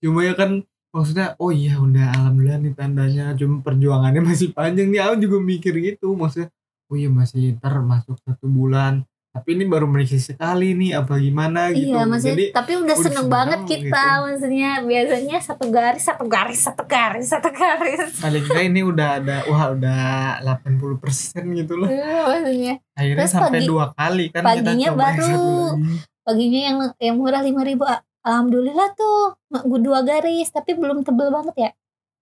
Cuma 0.00 0.20
ya 0.20 0.32
kan 0.32 0.64
maksudnya 0.96 1.36
oh 1.36 1.52
iya 1.52 1.76
udah 1.76 2.08
alhamdulillah 2.10 2.58
nih 2.58 2.72
tandanya 2.72 3.24
cuma 3.34 3.60
perjuangannya 3.60 4.24
masih 4.32 4.48
panjang 4.50 4.88
nih. 4.88 5.04
Aku 5.04 5.20
juga 5.20 5.36
mikir 5.38 5.76
gitu 5.78 6.16
maksudnya 6.16 6.48
oh 6.86 6.96
iya 6.96 7.10
masih 7.10 7.54
ntar 7.56 7.76
masuk 7.78 8.16
satu 8.18 8.48
bulan. 8.48 9.04
Tapi 9.30 9.52
ini 9.52 9.68
baru 9.68 9.84
menikah 9.84 10.16
sekali 10.16 10.72
nih 10.72 10.96
apa 10.96 11.20
gimana 11.20 11.68
gitu. 11.68 11.92
Iya, 11.92 12.08
maksudnya 12.08 12.32
jadi 12.32 12.44
tapi 12.56 12.72
udah 12.72 12.82
udah 12.82 12.96
seneng 12.96 13.12
seneng 13.12 13.28
banget 13.28 13.60
gitu. 13.60 13.72
kita, 13.84 14.04
maksudnya. 14.24 14.70
Biasanya 14.80 15.36
satu 15.44 15.66
garis, 15.68 16.02
satu 16.02 16.24
garis, 16.24 16.60
satu 16.64 16.82
garis, 16.88 17.26
satu 17.28 17.50
garis. 17.52 18.00
paling 18.16 18.40
enggak 18.42 18.64
ini 18.64 18.80
udah 18.80 19.08
ada 19.20 19.36
wah 19.44 19.76
udah 19.76 20.00
80% 20.40 21.52
gitu 21.52 21.72
loh. 21.76 21.84
Eh, 21.84 22.00
maksudnya. 22.00 22.74
Akhirnya 22.96 23.20
Terus 23.22 23.34
sampai 23.36 23.60
pagi- 23.60 23.68
dua 23.68 23.84
kali 23.92 24.24
kan 24.32 24.40
paginya 24.42 24.72
kita 24.72 24.88
coba 24.88 25.04
baru. 25.04 25.44
paginya 26.24 26.60
yang 26.64 26.76
yang 26.96 27.16
murah 27.20 27.42
lima 27.44 27.62
ribu, 27.62 27.84
alhamdulillah 28.26 28.90
tuh 28.98 29.38
gue 29.46 29.80
dua 29.80 30.02
garis, 30.02 30.50
tapi 30.50 30.74
belum 30.74 31.06
tebel 31.06 31.30
banget 31.30 31.54
ya, 31.54 31.70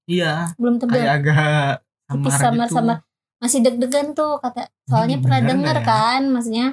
iya. 0.05 0.33
Belum 0.61 0.77
tebel. 0.77 1.01
kayak 1.01 1.13
agak 1.25 1.81
tipis 2.13 2.37
samar 2.37 2.37
gitu. 2.37 2.45
samar-samar 2.45 2.97
masih 3.41 3.61
deg-degan 3.61 4.13
tuh 4.17 4.41
kata 4.41 4.69
soalnya 4.89 5.17
Ini 5.21 5.25
pernah 5.25 5.41
dengar 5.45 5.77
ya? 5.77 5.85
kan 5.85 6.21
maksudnya 6.33 6.69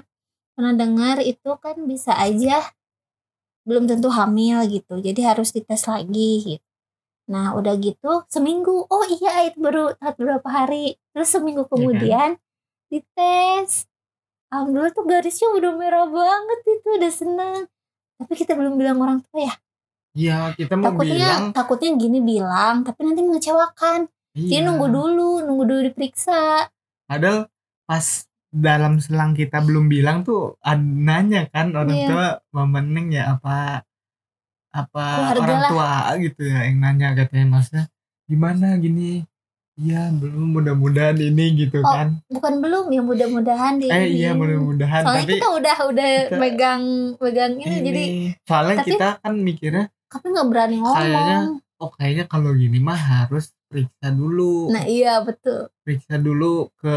pernah 0.56 0.74
dengar 0.76 1.18
itu 1.20 1.52
kan 1.60 1.76
bisa 1.84 2.16
aja 2.16 2.64
belum 3.68 3.92
tentu 3.92 4.08
hamil 4.08 4.64
gitu 4.68 5.00
jadi 5.04 5.36
harus 5.36 5.52
dites 5.52 5.84
lagi 5.88 6.32
gitu. 6.56 6.68
Nah 7.32 7.56
udah 7.56 7.76
gitu 7.80 8.24
seminggu 8.28 8.88
oh 8.88 9.06
iya 9.08 9.48
itu 9.48 9.60
baru 9.60 9.96
telat 10.00 10.16
beberapa 10.20 10.48
hari. 10.52 11.00
Terus 11.16 11.30
seminggu 11.32 11.68
kan? 11.68 11.72
kemudian 11.76 12.30
dites. 12.92 13.88
Alhamdulillah 14.52 14.92
tuh 14.92 15.08
garisnya 15.08 15.48
udah 15.56 15.72
merah 15.76 16.08
banget 16.12 16.60
itu 16.68 16.88
udah 17.00 17.12
senang 17.12 17.60
tapi 18.22 18.34
kita 18.38 18.54
belum 18.54 18.78
bilang 18.78 18.98
orang 19.02 19.20
tua 19.26 19.42
ya 19.50 19.54
iya 20.14 20.38
kita 20.54 20.78
mau 20.78 20.94
takutnya 20.94 21.16
bilang 21.18 21.44
takutnya 21.52 21.90
gini 21.98 22.20
bilang 22.22 22.76
tapi 22.86 23.00
nanti 23.04 23.22
mengecewakan 23.24 24.00
iya. 24.38 24.48
dia 24.48 24.60
nunggu 24.68 24.88
dulu 24.88 25.30
nunggu 25.44 25.64
dulu 25.66 25.82
diperiksa 25.90 26.70
Padahal 27.08 27.52
pas 27.84 28.06
dalam 28.52 29.00
selang 29.00 29.32
kita 29.32 29.60
belum 29.60 29.88
bilang 29.88 30.24
tuh 30.24 30.56
nanya 30.80 31.48
kan 31.48 31.72
orang 31.72 31.92
Iya. 31.92 32.08
tua 32.08 32.28
mama 32.52 32.80
Neng 32.80 33.12
ya 33.12 33.36
apa 33.36 33.84
apa 34.72 35.04
Keluarga 35.04 35.44
orang 35.44 35.60
lah. 35.60 35.70
tua 35.72 35.92
gitu 36.24 36.42
ya 36.48 36.60
yang 36.68 36.78
nanya 36.80 37.08
katanya 37.16 37.60
maksudnya 37.60 37.86
gimana 38.28 38.80
gini 38.80 39.28
iya 39.82 40.14
belum 40.14 40.54
mudah-mudahan 40.54 41.18
ini 41.18 41.46
gitu 41.58 41.82
Oh, 41.82 41.90
kan. 41.90 42.22
bukan 42.28 42.54
belum 42.62 42.86
ya 42.88 43.02
mudah-mudahan 43.02 43.74
di 43.78 43.90
eh 43.90 44.06
iya 44.08 44.32
mudah-mudahan. 44.32 45.02
Soalnya 45.02 45.24
tapi 45.24 45.34
kita 45.36 45.48
udah 45.50 45.76
udah 45.90 46.08
kita- 46.24 46.38
megang 46.38 46.84
megang 47.18 47.54
ini, 47.56 47.66
ini. 47.74 47.82
jadi 47.84 48.04
soalnya 48.44 48.78
tapi- 48.78 48.90
kita 48.92 49.08
kan 49.18 49.34
mikirnya 49.36 49.86
tapi 50.06 50.26
nggak 50.28 50.48
berani 50.48 50.78
ngomong. 50.78 50.98
Kayaknya- 50.98 51.50
oh 51.78 51.92
kayaknya 51.92 52.26
kalau 52.26 52.52
gini 52.54 52.78
mah 52.78 53.00
harus 53.00 53.50
periksa 53.66 54.12
dulu. 54.12 54.70
Nah 54.70 54.84
iya 54.84 55.18
betul. 55.20 55.72
Periksa 55.82 56.20
dulu 56.20 56.70
ke 56.76 56.96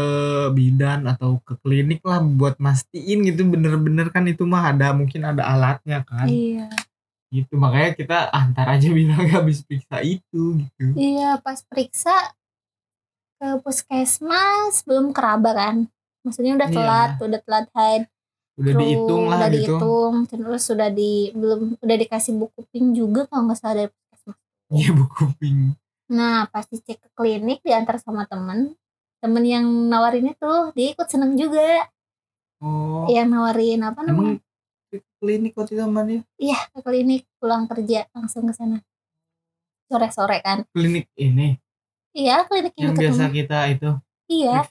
bidan 0.51 1.07
atau 1.07 1.39
ke 1.39 1.55
klinik 1.57 2.03
lah 2.03 2.19
buat 2.19 2.59
mastiin 2.59 3.23
gitu. 3.23 3.47
Bener-bener 3.47 4.11
kan 4.11 4.27
itu 4.27 4.43
mah 4.43 4.69
ada 4.69 4.91
mungkin 4.91 5.23
ada 5.23 5.41
alatnya 5.47 6.03
kan. 6.03 6.27
Iya. 6.27 6.67
Gitu 7.31 7.55
makanya 7.55 7.95
kita 7.95 8.17
antar 8.29 8.75
aja 8.75 8.87
bilang 8.91 9.15
habis 9.33 9.63
periksa 9.63 10.03
itu 10.03 10.59
gitu. 10.59 10.83
Iya 10.93 11.39
pas 11.39 11.63
periksa 11.63 12.13
ke 13.35 13.47
puskesmas 13.61 14.83
belum 14.87 15.11
keraba 15.11 15.51
kan. 15.53 15.75
Maksudnya 16.25 16.57
udah 16.57 16.69
Iya. 16.71 16.75
telat 16.75 17.11
udah 17.21 17.39
telat 17.45 17.67
haid. 17.75 18.03
Udah 18.55 18.71
terus 18.71 18.81
dihitung 18.87 19.23
lah 19.27 19.37
udah 19.37 19.49
gitu. 19.51 19.55
dihitung 19.59 20.13
terus 20.31 20.61
sudah 20.63 20.89
di 20.89 21.11
belum 21.35 21.75
udah 21.83 21.97
dikasih 21.99 22.33
buku 22.39 22.59
pink 22.71 22.87
juga 22.95 23.27
kalau 23.27 23.51
nggak 23.51 23.59
salah 23.59 23.75
dari 23.83 23.89
puskesmas. 23.91 24.37
Iya 24.71 24.89
buku 24.95 25.23
pink. 25.37 25.59
Nah 26.09 26.47
pas 26.47 26.65
dicek 26.65 26.97
ke 27.03 27.09
klinik 27.13 27.59
diantar 27.61 27.99
sama 27.99 28.23
temen. 28.25 28.73
Temen 29.19 29.43
yang 29.43 29.65
nawarin 29.91 30.31
itu 30.31 30.53
dia 30.71 30.87
ikut 30.95 31.07
seneng 31.11 31.35
juga. 31.35 31.89
Oh. 32.63 33.03
Yang 33.11 33.27
nawarin 33.29 33.81
apa 33.83 33.99
namanya? 34.07 34.39
emang 34.39 34.39
ke 34.87 34.97
klinik 35.19 35.51
waktu 35.59 35.75
itu 35.75 35.81
sama 35.83 36.01
dia? 36.07 36.21
Iya, 36.39 36.59
ke 36.71 36.79
klinik 36.79 37.27
pulang 37.41 37.67
kerja 37.67 38.07
langsung 38.15 38.47
ke 38.47 38.53
sana. 38.55 38.79
Sore-sore 39.91 40.39
kan. 40.41 40.63
klinik 40.71 41.11
ini 41.19 41.59
Iya, 42.15 42.47
klinik 42.47 42.73
yang, 42.79 42.95
yang 42.95 42.95
biasa 42.95 43.23
kita 43.27 43.59
itu 43.75 43.89
Iya. 44.31 44.63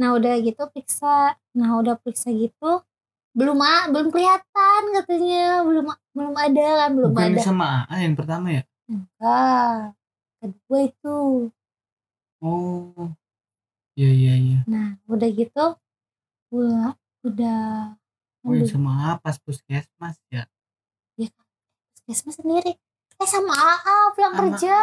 Nah, 0.00 0.16
udah 0.16 0.34
gitu 0.40 0.62
periksa. 0.70 1.34
Nah, 1.58 1.70
udah 1.82 1.98
periksa 1.98 2.30
gitu 2.30 2.80
belum 3.30 3.62
a- 3.62 3.86
belum 3.94 4.10
kelihatan 4.10 4.82
katanya, 4.90 5.62
belum 5.62 5.86
belum 6.18 6.34
ada 6.34 6.66
kan, 6.82 6.90
belum 6.98 7.10
bukan 7.14 7.30
ada. 7.30 7.42
sama 7.46 7.86
AA 7.86 7.96
yang 8.02 8.16
pertama 8.18 8.46
ya 8.50 8.62
Enggak. 8.90 9.94
Kedua 10.42 10.78
itu. 10.82 11.16
oh 12.42 13.12
iya 13.94 14.10
iya 14.10 14.34
iya 14.34 14.60
Nah, 14.66 14.98
udah 15.06 15.28
gitu 15.30 15.64
udah 16.50 16.96
udah 17.22 17.94
oh 18.42 18.50
yang 18.56 18.66
sama 18.66 19.20
pas 19.22 19.36
puskesmas 19.38 20.16
ya 20.32 20.42
puskesmas 21.94 22.34
sendiri. 22.40 22.74
Eh 23.20 23.28
sama 23.28 23.52
AA 23.52 23.96
pulang 24.10 24.32
Sama 24.32 24.40
kerja. 24.40 24.76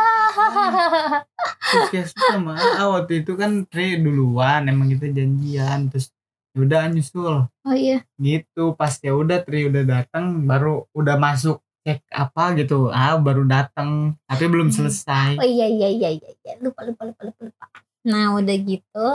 puskesmas 1.68 2.14
sama 2.30 2.54
AA 2.54 2.84
waktu 2.88 3.14
itu 3.22 3.34
kan 3.34 3.66
Tre 3.66 3.98
duluan 3.98 4.62
emang 4.64 4.88
kita 4.88 5.10
janjian 5.10 5.90
terus 5.90 6.14
ya 6.54 6.60
udah 6.60 6.82
nyusul 6.88 7.36
oh 7.50 7.76
iya. 7.76 8.02
gitu 8.18 8.74
pas 8.74 8.94
ya 8.98 9.14
udah 9.14 9.42
Tri 9.42 9.66
udah 9.66 9.84
datang 9.84 10.42
baru 10.44 10.86
udah 10.92 11.18
masuk 11.18 11.62
cek 11.82 12.02
apa 12.10 12.54
gitu 12.56 12.90
ah 12.90 13.18
baru 13.18 13.42
datang 13.44 14.18
tapi 14.26 14.46
belum 14.46 14.70
Hmm. 14.70 14.78
selesai 14.86 15.38
oh 15.38 15.48
iya 15.48 15.66
iya 15.66 15.88
iya 15.88 16.10
iya 16.14 16.30
iya. 16.36 16.54
lupa 16.60 16.82
lupa 16.82 17.06
lupa 17.06 17.22
lupa 17.26 17.42
lupa 17.44 17.66
nah 18.04 18.34
udah 18.34 18.58
gitu 18.60 19.08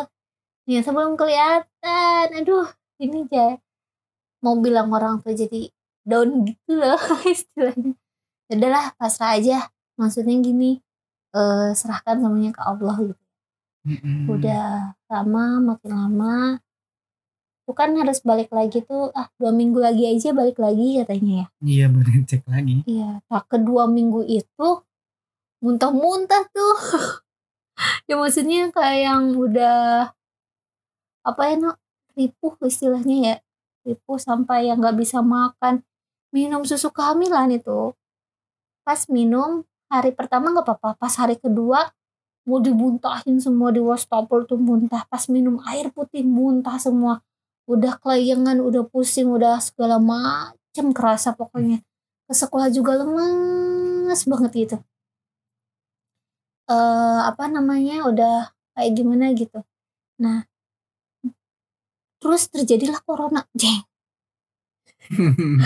ternyata 0.62 0.90
belum 0.90 1.14
kelihatan 1.14 2.26
aduh 2.32 2.66
ini 2.98 3.26
aja 3.26 3.58
mau 4.38 4.54
bilang 4.56 4.90
orang 4.90 5.18
tua 5.18 5.30
jadi 5.32 5.70
down 6.02 6.42
gitu 6.44 6.70
loh 6.74 6.98
istilahnya 7.28 7.94
Ya 7.94 8.01
udahlah 8.59 8.92
pasrah 8.98 9.38
aja. 9.38 9.68
Maksudnya 9.96 10.36
gini 10.40 10.80
eh 11.32 11.70
serahkan 11.72 12.20
semuanya 12.20 12.53
ke 12.53 12.61
Allah 12.61 12.96
gitu. 13.00 13.22
Mm-mm. 13.82 14.30
udah 14.30 14.94
lama 15.11 15.44
makin 15.59 15.90
lama 15.90 16.62
tuh 17.66 17.74
kan 17.74 17.90
harus 17.98 18.22
balik 18.22 18.55
lagi 18.55 18.78
tuh 18.86 19.11
ah 19.11 19.26
dua 19.42 19.50
minggu 19.50 19.82
lagi 19.82 20.07
aja 20.07 20.30
balik 20.30 20.62
lagi 20.62 21.03
katanya 21.03 21.32
ya. 21.34 21.46
Iya 21.62 21.84
bener 21.90 22.22
cek 22.30 22.46
lagi. 22.46 22.86
Iya 22.86 23.24
nah 23.26 23.42
kedua 23.42 23.90
minggu 23.90 24.22
itu 24.26 24.68
muntah-muntah 25.62 26.44
tuh. 26.53 26.76
Ya 28.07 28.14
maksudnya 28.20 28.68
kayak 28.68 28.98
yang 29.00 29.24
udah 29.34 30.12
apa 31.24 31.42
ya 31.50 31.55
nak 31.59 31.76
ripuh 32.14 32.55
istilahnya 32.62 33.16
ya. 33.18 33.34
Ripuh 33.82 34.20
sampai 34.20 34.70
yang 34.70 34.78
nggak 34.78 35.00
bisa 35.00 35.24
makan. 35.24 35.82
Minum 36.30 36.62
susu 36.62 36.92
kehamilan 36.94 37.50
itu 37.50 37.96
pas 38.82 39.06
minum 39.06 39.62
hari 39.92 40.10
pertama 40.16 40.48
nggak 40.50 40.64
apa-apa. 40.64 40.90
Pas 40.96 41.14
hari 41.20 41.36
kedua 41.36 41.92
mau 42.48 42.58
dibuntahin 42.58 43.38
semua 43.38 43.70
di 43.70 43.78
wastafel 43.78 44.48
tuh 44.48 44.58
muntah. 44.58 45.04
Pas 45.06 45.28
minum 45.28 45.60
air 45.68 45.92
putih 45.92 46.24
muntah 46.24 46.80
semua. 46.80 47.20
Udah 47.68 48.00
kelayangan 48.00 48.58
udah 48.58 48.88
pusing 48.88 49.30
udah 49.30 49.60
segala 49.62 50.00
macem 50.00 50.90
kerasa 50.96 51.36
pokoknya. 51.36 51.84
Ke 52.26 52.34
sekolah 52.34 52.72
juga 52.72 52.98
lemes 52.98 54.20
banget 54.26 54.52
gitu. 54.56 54.76
Eh 56.72 57.20
apa 57.22 57.44
namanya 57.52 58.08
udah 58.08 58.50
kayak 58.74 58.92
gimana 58.96 59.30
gitu. 59.36 59.60
Nah 60.18 60.48
terus 62.18 62.48
terjadilah 62.48 62.98
corona. 63.04 63.44
Jeng. 63.60 63.84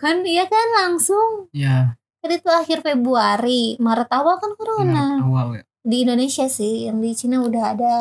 Kan 0.00 0.24
iya 0.24 0.48
kan 0.48 0.68
langsung. 0.72 1.52
Ya 1.52 1.99
kan 2.20 2.30
itu 2.30 2.48
akhir 2.48 2.78
Februari 2.84 3.80
Maret 3.80 4.10
awal 4.12 4.36
kan 4.38 4.52
corona. 4.56 5.18
Maret 5.18 5.26
awal 5.26 5.46
ya. 5.56 5.64
Di 5.80 5.96
Indonesia 6.04 6.46
sih 6.46 6.86
yang 6.86 7.00
di 7.00 7.10
Cina 7.16 7.40
udah 7.40 7.64
ada 7.76 7.92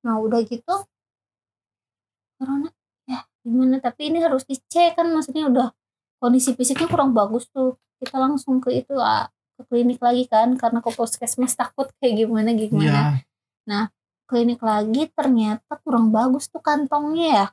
nah 0.00 0.16
udah 0.16 0.40
gitu 0.46 0.74
corona 2.38 2.70
ya 3.04 3.26
gimana? 3.42 3.82
Tapi 3.82 4.14
ini 4.14 4.18
harus 4.22 4.46
dicek 4.46 4.96
kan 4.96 5.10
maksudnya 5.10 5.50
udah 5.50 5.68
kondisi 6.22 6.54
fisiknya 6.54 6.86
kurang 6.86 7.12
bagus 7.12 7.50
tuh. 7.50 7.76
Kita 8.00 8.16
langsung 8.16 8.64
ke 8.64 8.72
itu 8.72 8.96
ah, 8.96 9.28
ke 9.60 9.68
klinik 9.68 10.00
lagi 10.00 10.24
kan 10.24 10.56
karena 10.56 10.80
ke 10.80 10.88
puskesmas 10.88 11.52
takut 11.52 11.92
kayak 12.00 12.24
gimana 12.24 12.56
gimana. 12.56 13.20
Ya 13.68 13.90
klinik 14.30 14.62
lagi 14.62 15.10
ternyata 15.10 15.82
kurang 15.82 16.14
bagus 16.14 16.46
tuh 16.46 16.62
kantongnya 16.62 17.26
ya. 17.26 17.46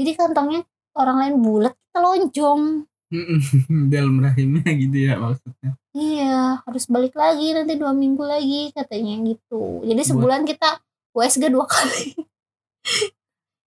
Jadi 0.00 0.10
kantongnya 0.16 0.60
orang 0.96 1.16
lain 1.20 1.34
bulat 1.44 1.76
kita 1.76 1.98
lonjong 2.00 2.88
dalam 3.92 4.22
rahimnya 4.22 4.70
gitu 4.70 4.96
ya 5.10 5.18
maksudnya. 5.18 5.70
Iya 5.90 6.62
harus 6.62 6.84
balik 6.86 7.18
lagi 7.18 7.50
nanti 7.50 7.74
dua 7.74 7.90
minggu 7.90 8.22
lagi 8.22 8.70
katanya 8.70 9.18
gitu. 9.26 9.82
Jadi 9.82 10.00
Buat- 10.00 10.10
sebulan 10.14 10.42
kita 10.46 10.68
USG 11.14 11.42
dua 11.50 11.66
kali. 11.66 12.14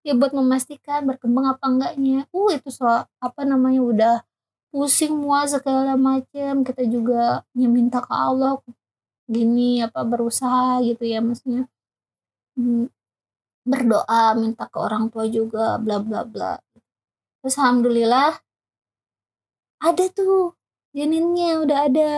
Ya 0.04 0.12
buat 0.12 0.36
memastikan 0.36 1.08
berkembang 1.08 1.48
apa 1.48 1.64
enggaknya. 1.64 2.28
Uh 2.36 2.52
itu 2.52 2.68
soal 2.68 3.08
apa 3.24 3.42
namanya 3.48 3.80
udah 3.80 4.16
pusing 4.68 5.16
muas 5.16 5.56
segala 5.56 5.96
macem. 5.96 6.68
Kita 6.68 6.84
juga 6.84 7.48
ya 7.56 7.72
minta 7.72 8.04
ke 8.04 8.12
Allah 8.12 8.60
gini 9.32 9.80
apa 9.80 10.04
berusaha 10.04 10.84
gitu 10.84 11.08
ya 11.08 11.24
maksudnya. 11.24 11.72
Hmm, 12.60 12.92
berdoa 13.64 14.36
minta 14.36 14.68
ke 14.68 14.76
orang 14.76 15.08
tua 15.08 15.24
juga 15.32 15.80
bla 15.80 16.04
bla 16.04 16.28
bla. 16.28 16.60
Terus 17.40 17.56
alhamdulillah 17.56 18.44
ada 19.84 20.06
tuh 20.10 20.56
janinnya 20.92 21.60
udah 21.60 21.80
ada. 21.86 22.10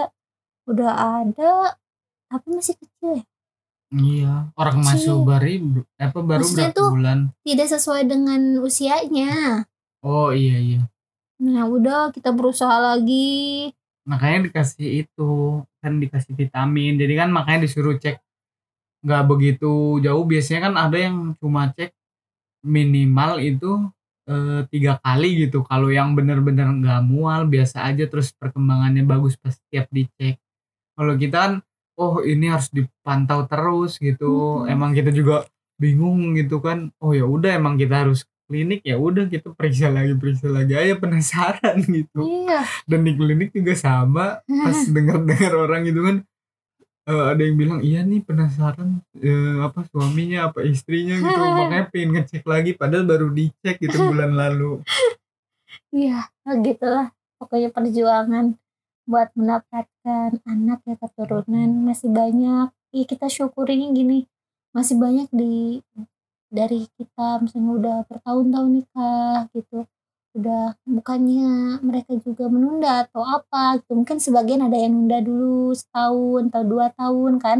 Udah 0.66 0.92
ada 1.22 1.78
tapi 2.26 2.48
masih 2.52 2.74
kecil 2.76 3.22
ya? 3.22 3.24
Iya 3.94 4.34
orang 4.58 4.82
masuk 4.82 5.24
bari 5.24 5.62
apa 5.96 6.20
baru 6.20 6.42
Maksudnya 6.42 6.74
berapa 6.74 6.80
tuh- 6.82 6.92
bulan? 6.92 7.20
tidak 7.46 7.68
sesuai 7.70 8.04
dengan 8.04 8.42
usianya. 8.60 9.62
Oh 10.02 10.34
iya 10.34 10.58
iya. 10.58 10.82
Nah 11.38 11.70
udah 11.70 12.10
kita 12.10 12.34
berusaha 12.34 12.74
lagi. 12.82 13.70
Makanya 14.06 14.50
dikasih 14.50 15.06
itu 15.06 15.30
kan 15.80 16.02
dikasih 16.02 16.34
vitamin. 16.34 16.98
Jadi 16.98 17.14
kan 17.14 17.30
makanya 17.30 17.70
disuruh 17.70 17.94
cek. 17.96 18.18
Nggak 19.06 19.24
begitu 19.30 20.02
jauh. 20.02 20.26
Biasanya 20.26 20.60
kan 20.66 20.74
ada 20.82 20.98
yang 20.98 21.38
cuma 21.38 21.70
cek 21.70 21.94
minimal 22.66 23.38
itu 23.38 23.86
eh, 24.30 24.62
tiga 24.70 24.98
kali 25.02 25.48
gitu. 25.48 25.66
Kalau 25.66 25.90
yang 25.90 26.14
bener-bener 26.18 26.68
nggak 26.70 27.02
mual 27.06 27.46
biasa 27.50 27.86
aja 27.86 28.06
terus 28.10 28.34
perkembangannya 28.36 29.06
bagus 29.06 29.38
pas 29.38 29.54
setiap 29.54 29.90
dicek. 29.94 30.42
Kalau 30.96 31.14
kita 31.20 31.38
kan 31.38 31.54
oh 31.96 32.20
ini 32.24 32.52
harus 32.52 32.70
dipantau 32.74 33.48
terus 33.48 33.98
gitu. 34.02 34.64
Mm-mm. 34.64 34.74
emang 34.74 34.92
kita 34.92 35.12
juga 35.14 35.46
bingung 35.80 36.36
gitu 36.36 36.60
kan. 36.60 36.92
Oh 37.00 37.14
ya 37.14 37.24
udah 37.28 37.56
emang 37.56 37.80
kita 37.80 38.08
harus 38.08 38.26
klinik 38.46 38.86
ya 38.86 39.02
udah 39.02 39.26
kita 39.26 39.58
periksa 39.58 39.90
lagi 39.90 40.14
periksa 40.18 40.48
lagi. 40.50 40.74
Aja 40.78 40.96
penasaran 40.98 41.78
gitu. 41.86 42.46
Iya. 42.46 42.62
Dan 42.86 43.06
di 43.06 43.14
klinik 43.18 43.50
juga 43.54 43.74
sama 43.74 44.40
pas 44.46 44.78
dengar-dengar 44.96 45.54
orang 45.54 45.82
gitu 45.88 46.02
kan 46.06 46.18
eh, 47.06 47.26
ada 47.32 47.42
yang 47.42 47.58
bilang 47.58 47.80
iya 47.86 48.02
nih 48.02 48.22
penasaran 48.26 49.02
eh, 49.18 49.58
apa 49.62 49.86
suaminya 49.90 50.50
apa 50.50 50.66
istrinya 50.66 51.16
gitu 51.22 51.42
makanya 51.42 51.86
pengen 51.94 52.10
ngecek 52.18 52.44
lagi 52.46 52.72
padahal 52.74 53.06
baru 53.06 53.28
dicek 53.30 53.78
gitu 53.82 53.98
bulan 54.10 54.34
lalu. 54.42 54.82
Iya 55.94 56.28
gitulah. 56.66 57.14
Pokoknya 57.36 57.70
perjuangan 57.70 58.56
buat 59.06 59.30
mendapatkan 59.38 60.42
anak 60.44 60.80
ya 60.84 60.96
keturunan 60.98 61.70
masih 61.86 62.10
banyak. 62.10 62.74
Iya 62.96 63.06
kita 63.06 63.28
syukurin 63.30 63.94
gini 63.94 64.26
masih 64.76 65.00
banyak 65.00 65.32
di 65.32 65.80
dari 66.52 66.88
kita 67.00 67.40
misalnya 67.44 67.72
udah 67.80 67.98
bertahun-tahun 68.08 68.70
nikah 68.72 69.48
gitu 69.56 69.88
udah 70.36 70.76
bukannya 70.84 71.80
mereka 71.80 72.20
juga 72.20 72.52
menunda 72.52 73.08
atau 73.08 73.24
apa 73.24 73.80
gitu. 73.80 73.96
Mungkin 73.96 74.20
sebagian 74.20 74.68
ada 74.68 74.76
yang 74.76 74.92
nunda 74.92 75.24
dulu 75.24 75.72
setahun 75.72 76.52
atau 76.52 76.64
dua 76.68 76.92
tahun 76.92 77.40
kan. 77.40 77.60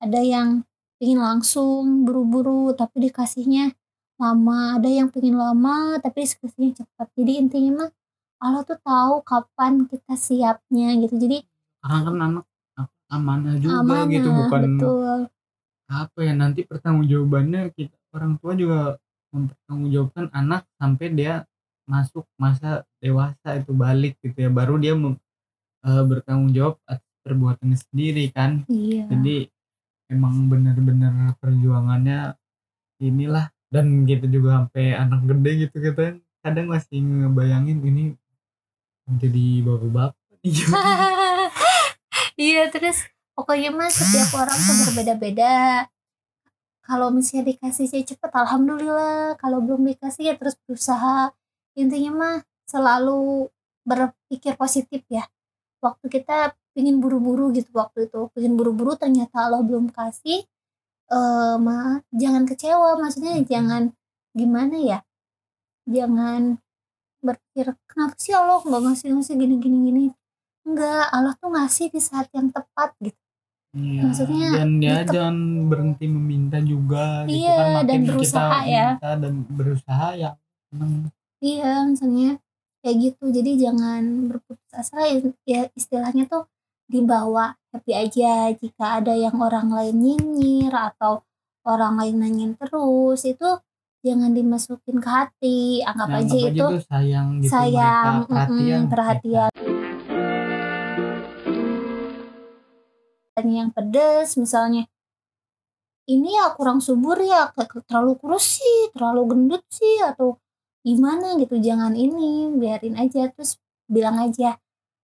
Ada 0.00 0.20
yang 0.24 0.48
ingin 0.96 1.20
langsung 1.20 2.08
buru-buru 2.08 2.72
tapi 2.72 3.12
dikasihnya 3.12 3.76
lama. 4.16 4.80
Ada 4.80 4.88
yang 4.88 5.08
pengen 5.12 5.36
lama 5.36 6.00
tapi 6.00 6.24
dikasihnya 6.24 6.82
cepat. 6.82 7.06
Jadi 7.20 7.32
intinya 7.36 7.84
mah 7.84 7.90
Allah 8.40 8.64
tuh 8.64 8.80
tahu 8.80 9.20
kapan 9.20 9.84
kita 9.84 10.16
siapnya 10.16 10.96
gitu. 11.04 11.20
Jadi 11.20 11.44
karena 11.84 12.00
kan 12.00 12.16
anak 12.16 12.44
amanah 13.12 13.54
juga 13.60 13.84
amanah 13.84 14.08
gitu. 14.08 14.28
Bukan 14.32 14.62
betul. 14.80 15.20
apa 15.86 16.18
ya 16.18 16.34
nanti 16.34 16.66
pertanggungjawabannya 16.66 17.70
kita 17.76 17.94
orang 18.10 18.40
tua 18.42 18.58
juga 18.58 18.98
mempertanggungjawabkan 19.30 20.34
anak 20.34 20.66
sampai 20.80 21.06
dia 21.14 21.46
masuk 21.86 22.26
masa 22.36 22.84
dewasa 22.98 23.56
itu 23.56 23.72
balik 23.72 24.18
gitu 24.20 24.36
ya. 24.36 24.50
Baru 24.50 24.76
dia 24.76 24.92
mem- 24.98 25.18
eh, 25.86 26.04
bertanggung 26.04 26.52
jawab 26.52 26.76
atas 26.84 27.06
perbuatannya 27.22 27.78
sendiri 27.78 28.30
kan. 28.34 28.66
Iya. 28.66 29.06
Jadi 29.10 29.48
emang 30.10 30.46
bener-bener 30.46 31.34
perjuangannya 31.42 32.38
inilah 33.02 33.50
dan 33.70 34.06
gitu 34.06 34.30
juga 34.30 34.62
sampai 34.62 34.94
anak 34.94 35.26
gede 35.26 35.50
gitu 35.66 35.76
kita 35.82 36.22
kadang 36.40 36.70
masih 36.70 37.02
ngebayangin 37.02 37.82
ini 37.82 38.04
jadi 39.06 39.66
bapak-bapak 39.66 40.14
nih 40.46 40.54
iya 42.46 42.62
terus 42.70 43.02
pokoknya 43.34 43.70
mah 43.74 43.90
setiap 43.92 44.32
orang 44.34 44.56
tuh 44.56 44.74
berbeda-beda. 44.88 45.86
Kalau 46.86 47.10
misalnya 47.10 47.50
dikasih 47.50 47.86
sih 47.90 48.02
cepet 48.06 48.30
alhamdulillah. 48.30 49.34
Kalau 49.42 49.58
belum 49.58 49.90
dikasih 49.90 50.30
ya 50.30 50.34
terus 50.38 50.54
berusaha 50.64 51.34
intinya 51.76 52.12
mah 52.12 52.36
selalu 52.64 53.46
berpikir 53.82 54.56
positif 54.56 55.04
ya. 55.06 55.22
Waktu 55.78 56.08
kita 56.10 56.36
pingin 56.72 56.98
buru-buru 56.98 57.52
gitu 57.52 57.70
waktu 57.72 58.08
itu 58.08 58.28
pingin 58.32 58.56
buru-buru 58.56 58.96
ternyata 58.96 59.46
Allah 59.46 59.62
belum 59.62 59.88
kasih 59.88 60.42
eh 61.06 61.56
mah 61.56 62.02
jangan 62.10 62.42
kecewa. 62.44 62.98
Maksudnya 62.98 63.38
Mhm. 63.38 63.46
jangan 63.46 63.82
gimana 64.32 64.76
ya? 64.76 64.98
Jangan 65.86 66.58
berpikir 67.20 67.74
kenapa 67.86 68.14
sih 68.16 68.32
Allah 68.32 68.58
nggak 68.58 68.82
ngasih 68.82 69.06
ngasih 69.14 69.34
gini 69.34 69.54
gini? 69.56 69.78
Gini 69.84 70.04
enggak 70.66 71.06
Allah 71.08 71.34
tuh 71.36 71.50
ngasih 71.50 71.86
di 71.88 72.00
saat 72.00 72.26
yang 72.32 72.50
tepat 72.50 72.90
gitu. 72.98 73.14
Iya, 73.76 74.00
Maksudnya 74.02 74.48
dan 74.56 74.70
ya 74.80 74.96
tep- 75.04 75.12
jangan 75.12 75.36
berhenti 75.68 76.06
meminta 76.08 76.58
juga 76.58 77.28
gitu 77.28 77.38
Iya, 77.38 77.54
kan. 77.54 77.68
Makin 77.70 77.86
dan 77.86 78.00
kita 78.00 78.08
berusaha 78.10 78.58
ya. 78.64 78.86
minta 78.90 79.10
dan 79.14 79.34
berusaha 79.46 80.08
ya 80.16 80.30
iya 81.46 81.86
misalnya 81.86 82.42
kayak 82.82 82.96
gitu. 83.02 83.24
Jadi 83.30 83.50
jangan 83.62 84.02
berputus 84.30 84.70
asa 84.74 85.06
ya 85.46 85.70
istilahnya 85.78 86.26
tuh 86.26 86.50
dibawa 86.90 87.54
happy 87.70 87.92
aja. 87.94 88.50
Jika 88.54 89.02
ada 89.02 89.14
yang 89.14 89.38
orang 89.38 89.70
lain 89.70 89.96
nyinyir 90.02 90.74
atau 90.74 91.22
orang 91.66 91.98
lain 91.98 92.16
nanyain 92.22 92.52
terus 92.58 93.26
itu 93.26 93.50
jangan 94.02 94.30
dimasukin 94.34 94.98
ke 94.98 95.10
hati. 95.10 95.60
Anggap 95.82 96.08
Ya, 96.10 96.18
aja 96.22 96.38
itu 96.50 96.66
tuh 96.66 96.82
sayang 96.86 97.28
gitu 97.42 97.50
sayang 97.50 98.14
mereka 98.26 98.30
perhatian 98.30 98.80
mm-mm, 98.82 98.90
perhatian. 98.90 99.50
Yang 103.36 103.68
pedes 103.76 104.30
misalnya 104.40 104.88
ini 106.06 106.38
ya 106.38 106.54
kurang 106.54 106.78
subur 106.78 107.18
ya 107.18 107.50
terlalu 107.90 108.14
kurus 108.16 108.62
sih 108.62 108.94
terlalu 108.94 109.22
gendut 109.34 109.62
sih 109.66 109.98
atau 110.06 110.38
gimana 110.86 111.34
gitu 111.42 111.58
jangan 111.58 111.98
ini 111.98 112.54
biarin 112.54 112.94
aja. 112.94 113.26
Terus 113.34 113.58
bilang 113.90 114.22
aja 114.22 114.54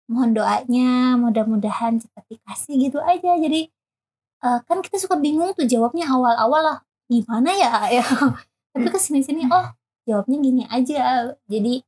mohon 0.06 0.30
doanya 0.36 1.18
mudah-mudahan 1.18 1.98
cepat 1.98 2.24
dikasih 2.30 2.74
gitu 2.86 2.98
aja. 3.02 3.34
Jadi 3.34 3.66
eh, 4.46 4.58
kan 4.62 4.78
kita 4.78 5.02
suka 5.02 5.18
bingung 5.18 5.50
tuh 5.58 5.66
jawabnya 5.66 6.06
awal-awal 6.06 6.62
lah 6.62 6.78
gimana 7.10 7.50
ya 7.58 7.72
ya? 7.90 8.04
Tapi 8.72 8.86
ke 8.88 8.98
sini-sini 9.02 9.50
oh 9.50 9.66
jawabnya 10.06 10.38
gini 10.38 10.62
aja. 10.70 11.34
Jadi 11.50 11.82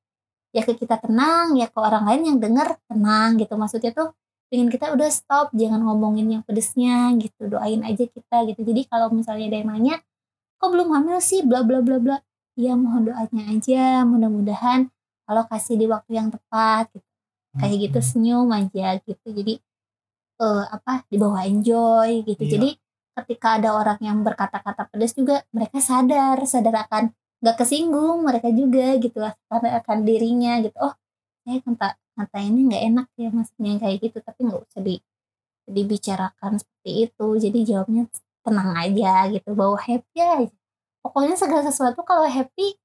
ya 0.54 0.62
ke 0.66 0.74
kita 0.74 0.98
tenang 0.98 1.54
ya 1.58 1.66
ke 1.70 1.78
orang 1.78 2.04
lain 2.10 2.22
yang 2.34 2.38
denger 2.42 2.74
tenang 2.90 3.38
gitu. 3.38 3.54
Maksudnya 3.54 3.94
tuh 3.94 4.10
pengen 4.50 4.70
kita 4.70 4.90
udah 4.94 5.08
stop 5.10 5.50
jangan 5.54 5.82
ngomongin 5.82 6.30
yang 6.30 6.42
pedesnya 6.46 7.10
gitu 7.18 7.46
doain 7.46 7.82
aja 7.86 8.04
kita 8.10 8.36
gitu. 8.50 8.60
Jadi 8.66 8.90
kalau 8.90 9.10
misalnya 9.14 9.46
ada 9.54 9.56
yang 9.62 9.70
nanya 9.70 9.94
kok 10.58 10.70
belum 10.74 10.90
hamil 10.94 11.18
sih? 11.22 11.46
Bla 11.46 11.62
bla 11.62 11.78
bla 11.78 11.98
bla 12.02 12.16
ya 12.54 12.72
mohon 12.78 13.10
doanya 13.10 13.42
aja 13.50 14.06
mudah-mudahan 14.06 14.80
kalau 15.26 15.42
kasih 15.50 15.74
di 15.80 15.86
waktu 15.90 16.12
yang 16.20 16.28
tepat 16.30 16.90
gitu. 16.94 17.06
kayak 17.58 17.76
gitu 17.90 17.98
Hmm. 18.02 18.08
senyum 18.10 18.48
aja 18.50 18.86
gitu. 19.02 19.26
Jadi 19.30 19.54
eh 20.42 20.64
apa 20.70 21.06
dibawa 21.10 21.46
enjoy 21.46 22.26
gitu. 22.26 22.42
Iya. 22.42 22.50
jadi 22.58 22.68
ketika 23.14 23.48
ada 23.62 23.70
orang 23.78 23.98
yang 24.02 24.18
berkata-kata 24.26 24.90
pedas 24.90 25.14
juga 25.14 25.46
mereka 25.54 25.78
sadar 25.78 26.34
sadar 26.50 26.74
akan 26.90 27.14
nggak 27.38 27.56
kesinggung 27.62 28.26
mereka 28.26 28.50
juga 28.50 28.98
gitu 28.98 29.22
karena 29.50 29.68
akan 29.82 29.98
dirinya 30.02 30.58
gitu. 30.64 30.74
Oh 30.82 30.94
saya 31.46 31.58
kata 31.62 31.88
kata 32.18 32.38
ini 32.42 32.58
nggak 32.70 32.82
enak 32.90 33.06
ya 33.18 33.28
maksudnya 33.30 33.72
kayak 33.82 33.96
gitu. 34.02 34.18
Tapi 34.22 34.40
nggak 34.50 34.60
usah 34.66 34.82
di 34.82 34.96
dibicarakan 35.70 36.52
seperti 36.60 36.90
itu. 37.10 37.26
Jadi 37.38 37.58
jawabnya 37.70 38.02
tenang 38.44 38.70
aja 38.76 39.12
gitu. 39.32 39.50
Bawa 39.56 39.78
happy 39.80 40.18
aja 40.20 40.50
pokoknya 41.04 41.36
segala 41.36 41.60
sesuatu 41.60 42.00
kalau 42.00 42.24
happy 42.24 42.80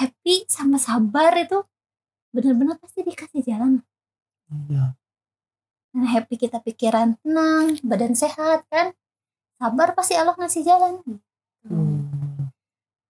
happy 0.00 0.48
sama 0.48 0.80
sabar 0.80 1.36
itu 1.36 1.60
benar-benar 2.32 2.80
pasti 2.80 3.04
dikasih 3.04 3.44
jalan 3.44 3.84
Iya. 4.48 4.96
dan 5.92 6.04
happy 6.08 6.40
kita 6.40 6.60
pikiran 6.60 7.20
tenang 7.20 7.76
badan 7.84 8.16
sehat 8.16 8.64
kan 8.72 8.96
sabar 9.56 9.92
pasti 9.92 10.16
Allah 10.16 10.32
ngasih 10.34 10.64
jalan 10.64 11.04
Hmm. 11.62 12.02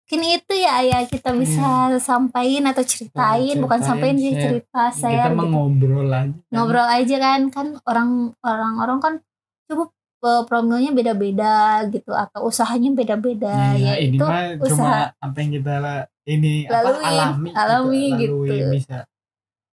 mungkin 0.04 0.28
itu 0.28 0.52
ya 0.52 0.84
ya 0.84 1.08
kita 1.08 1.32
bisa 1.32 1.96
sampaikan 1.96 2.68
atau 2.68 2.84
ceritain 2.84 3.56
bukan 3.56 3.80
ceritain, 3.80 3.88
sampaikan 3.88 4.16
sih 4.20 4.34
cerita 4.36 4.82
saya 4.92 5.24
kita 5.24 5.40
gitu. 5.40 5.48
ngobrol 5.48 6.04
aja 6.04 6.20
kan. 6.20 6.28
ngobrol 6.52 6.84
aja 6.84 7.16
kan 7.16 7.40
kan 7.48 7.66
orang 7.88 8.10
orang 8.44 8.74
orang 8.76 8.98
kan 9.00 9.14
eh, 9.72 9.88
promilnya 10.22 10.94
beda-beda 10.94 11.82
gitu 11.90 12.14
atau 12.14 12.46
usahanya 12.46 12.94
beda-beda 12.94 13.74
Iya, 13.74 13.92
ya 13.92 13.94
ini 13.98 14.16
itu 14.16 14.24
mah 14.24 14.54
cuma 14.62 14.66
usaha 14.70 15.02
apa 15.18 15.36
yang 15.42 15.50
kita 15.58 15.74
ini 16.22 16.54
apa 16.70 16.74
Laluin, 16.78 17.02
alami 17.02 17.48
alami 17.50 18.04
gitu, 18.22 18.46
gitu. 18.46 18.54
lalui. 18.54 18.74
bisa. 18.78 18.98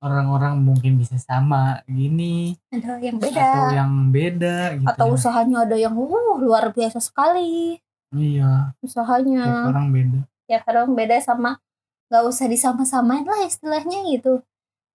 Orang-orang 0.04 0.60
mungkin 0.60 1.00
bisa 1.00 1.16
sama 1.16 1.80
gini 1.88 2.60
ada 2.68 3.00
yang 3.00 3.16
atau 3.16 3.24
beda 3.24 3.48
yang 3.72 3.92
beda 4.12 4.56
gitu 4.76 4.88
atau 4.92 5.06
ya. 5.08 5.12
usahanya 5.16 5.56
ada 5.64 5.76
yang 5.80 5.96
uh 5.96 6.36
luar 6.36 6.76
biasa 6.76 7.00
sekali. 7.00 7.80
Iya. 8.12 8.76
Usahanya. 8.84 9.48
Tiap 9.48 9.72
orang 9.72 9.86
beda. 9.96 10.20
Ya 10.44 10.60
orang 10.60 10.92
beda 10.92 11.16
sama 11.24 11.56
nggak 12.12 12.24
usah 12.28 12.46
disama-samain 12.52 13.24
lah 13.24 13.48
istilahnya 13.48 14.04
gitu. 14.12 14.44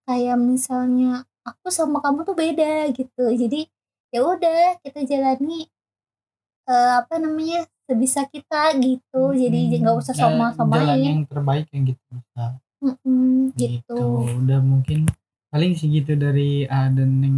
Kayak 0.05 0.37
misalnya 0.37 1.25
aku 1.41 1.73
sama 1.73 2.05
kamu 2.05 2.21
tuh 2.21 2.37
beda 2.37 2.93
gitu. 2.93 3.25
Jadi 3.33 3.65
ya 4.10 4.22
udah 4.22 4.78
kita 4.82 5.05
jalani 5.05 5.70
eh, 6.66 6.91
apa 6.97 7.16
namanya 7.18 7.66
sebisa 7.84 8.26
kita 8.26 8.78
gitu. 8.78 9.34
Jadi 9.34 9.60
nggak 9.76 9.95
usah 9.97 10.14
Ya, 10.14 10.30
jalan 10.30 10.53
sama-samain 10.53 10.99
yang 10.99 11.22
terbaik 11.26 11.66
yang 11.72 11.84
gitu 11.88 12.01
bisa. 12.12 12.45
Gitu. 12.80 13.12
gitu. 13.57 13.99
Udah 14.39 14.60
mungkin 14.62 15.10
paling 15.49 15.74
segitu 15.74 16.14
dari 16.14 16.64
Aden 16.66 17.12
yang 17.20 17.38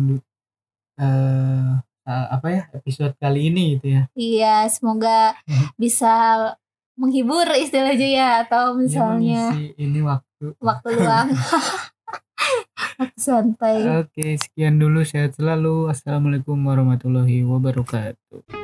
eh 0.99 1.69
eh, 2.03 2.25
apa 2.29 2.47
ya 2.49 2.61
episode 2.73 3.15
kali 3.17 3.47
ini 3.49 3.77
gitu 3.77 3.87
ya. 3.95 4.03
Iya 4.13 4.55
semoga 4.67 5.33
bisa 5.81 6.11
menghibur 6.99 7.47
istilahnya 7.55 8.09
ya 8.11 8.29
atau 8.45 8.75
Ya, 8.75 8.77
misalnya 8.77 9.41
mengisi 9.49 9.65
ini 9.79 9.99
waktu. 10.03 10.45
waktu 10.59 10.87
luang 10.91 11.29
santai 13.17 13.85
Oke, 14.01 14.37
sekian 14.37 14.77
dulu. 14.77 15.01
Sehat 15.01 15.35
selalu. 15.35 15.89
Assalamualaikum 15.89 16.57
warahmatullahi 16.61 17.41
wabarakatuh. 17.45 18.60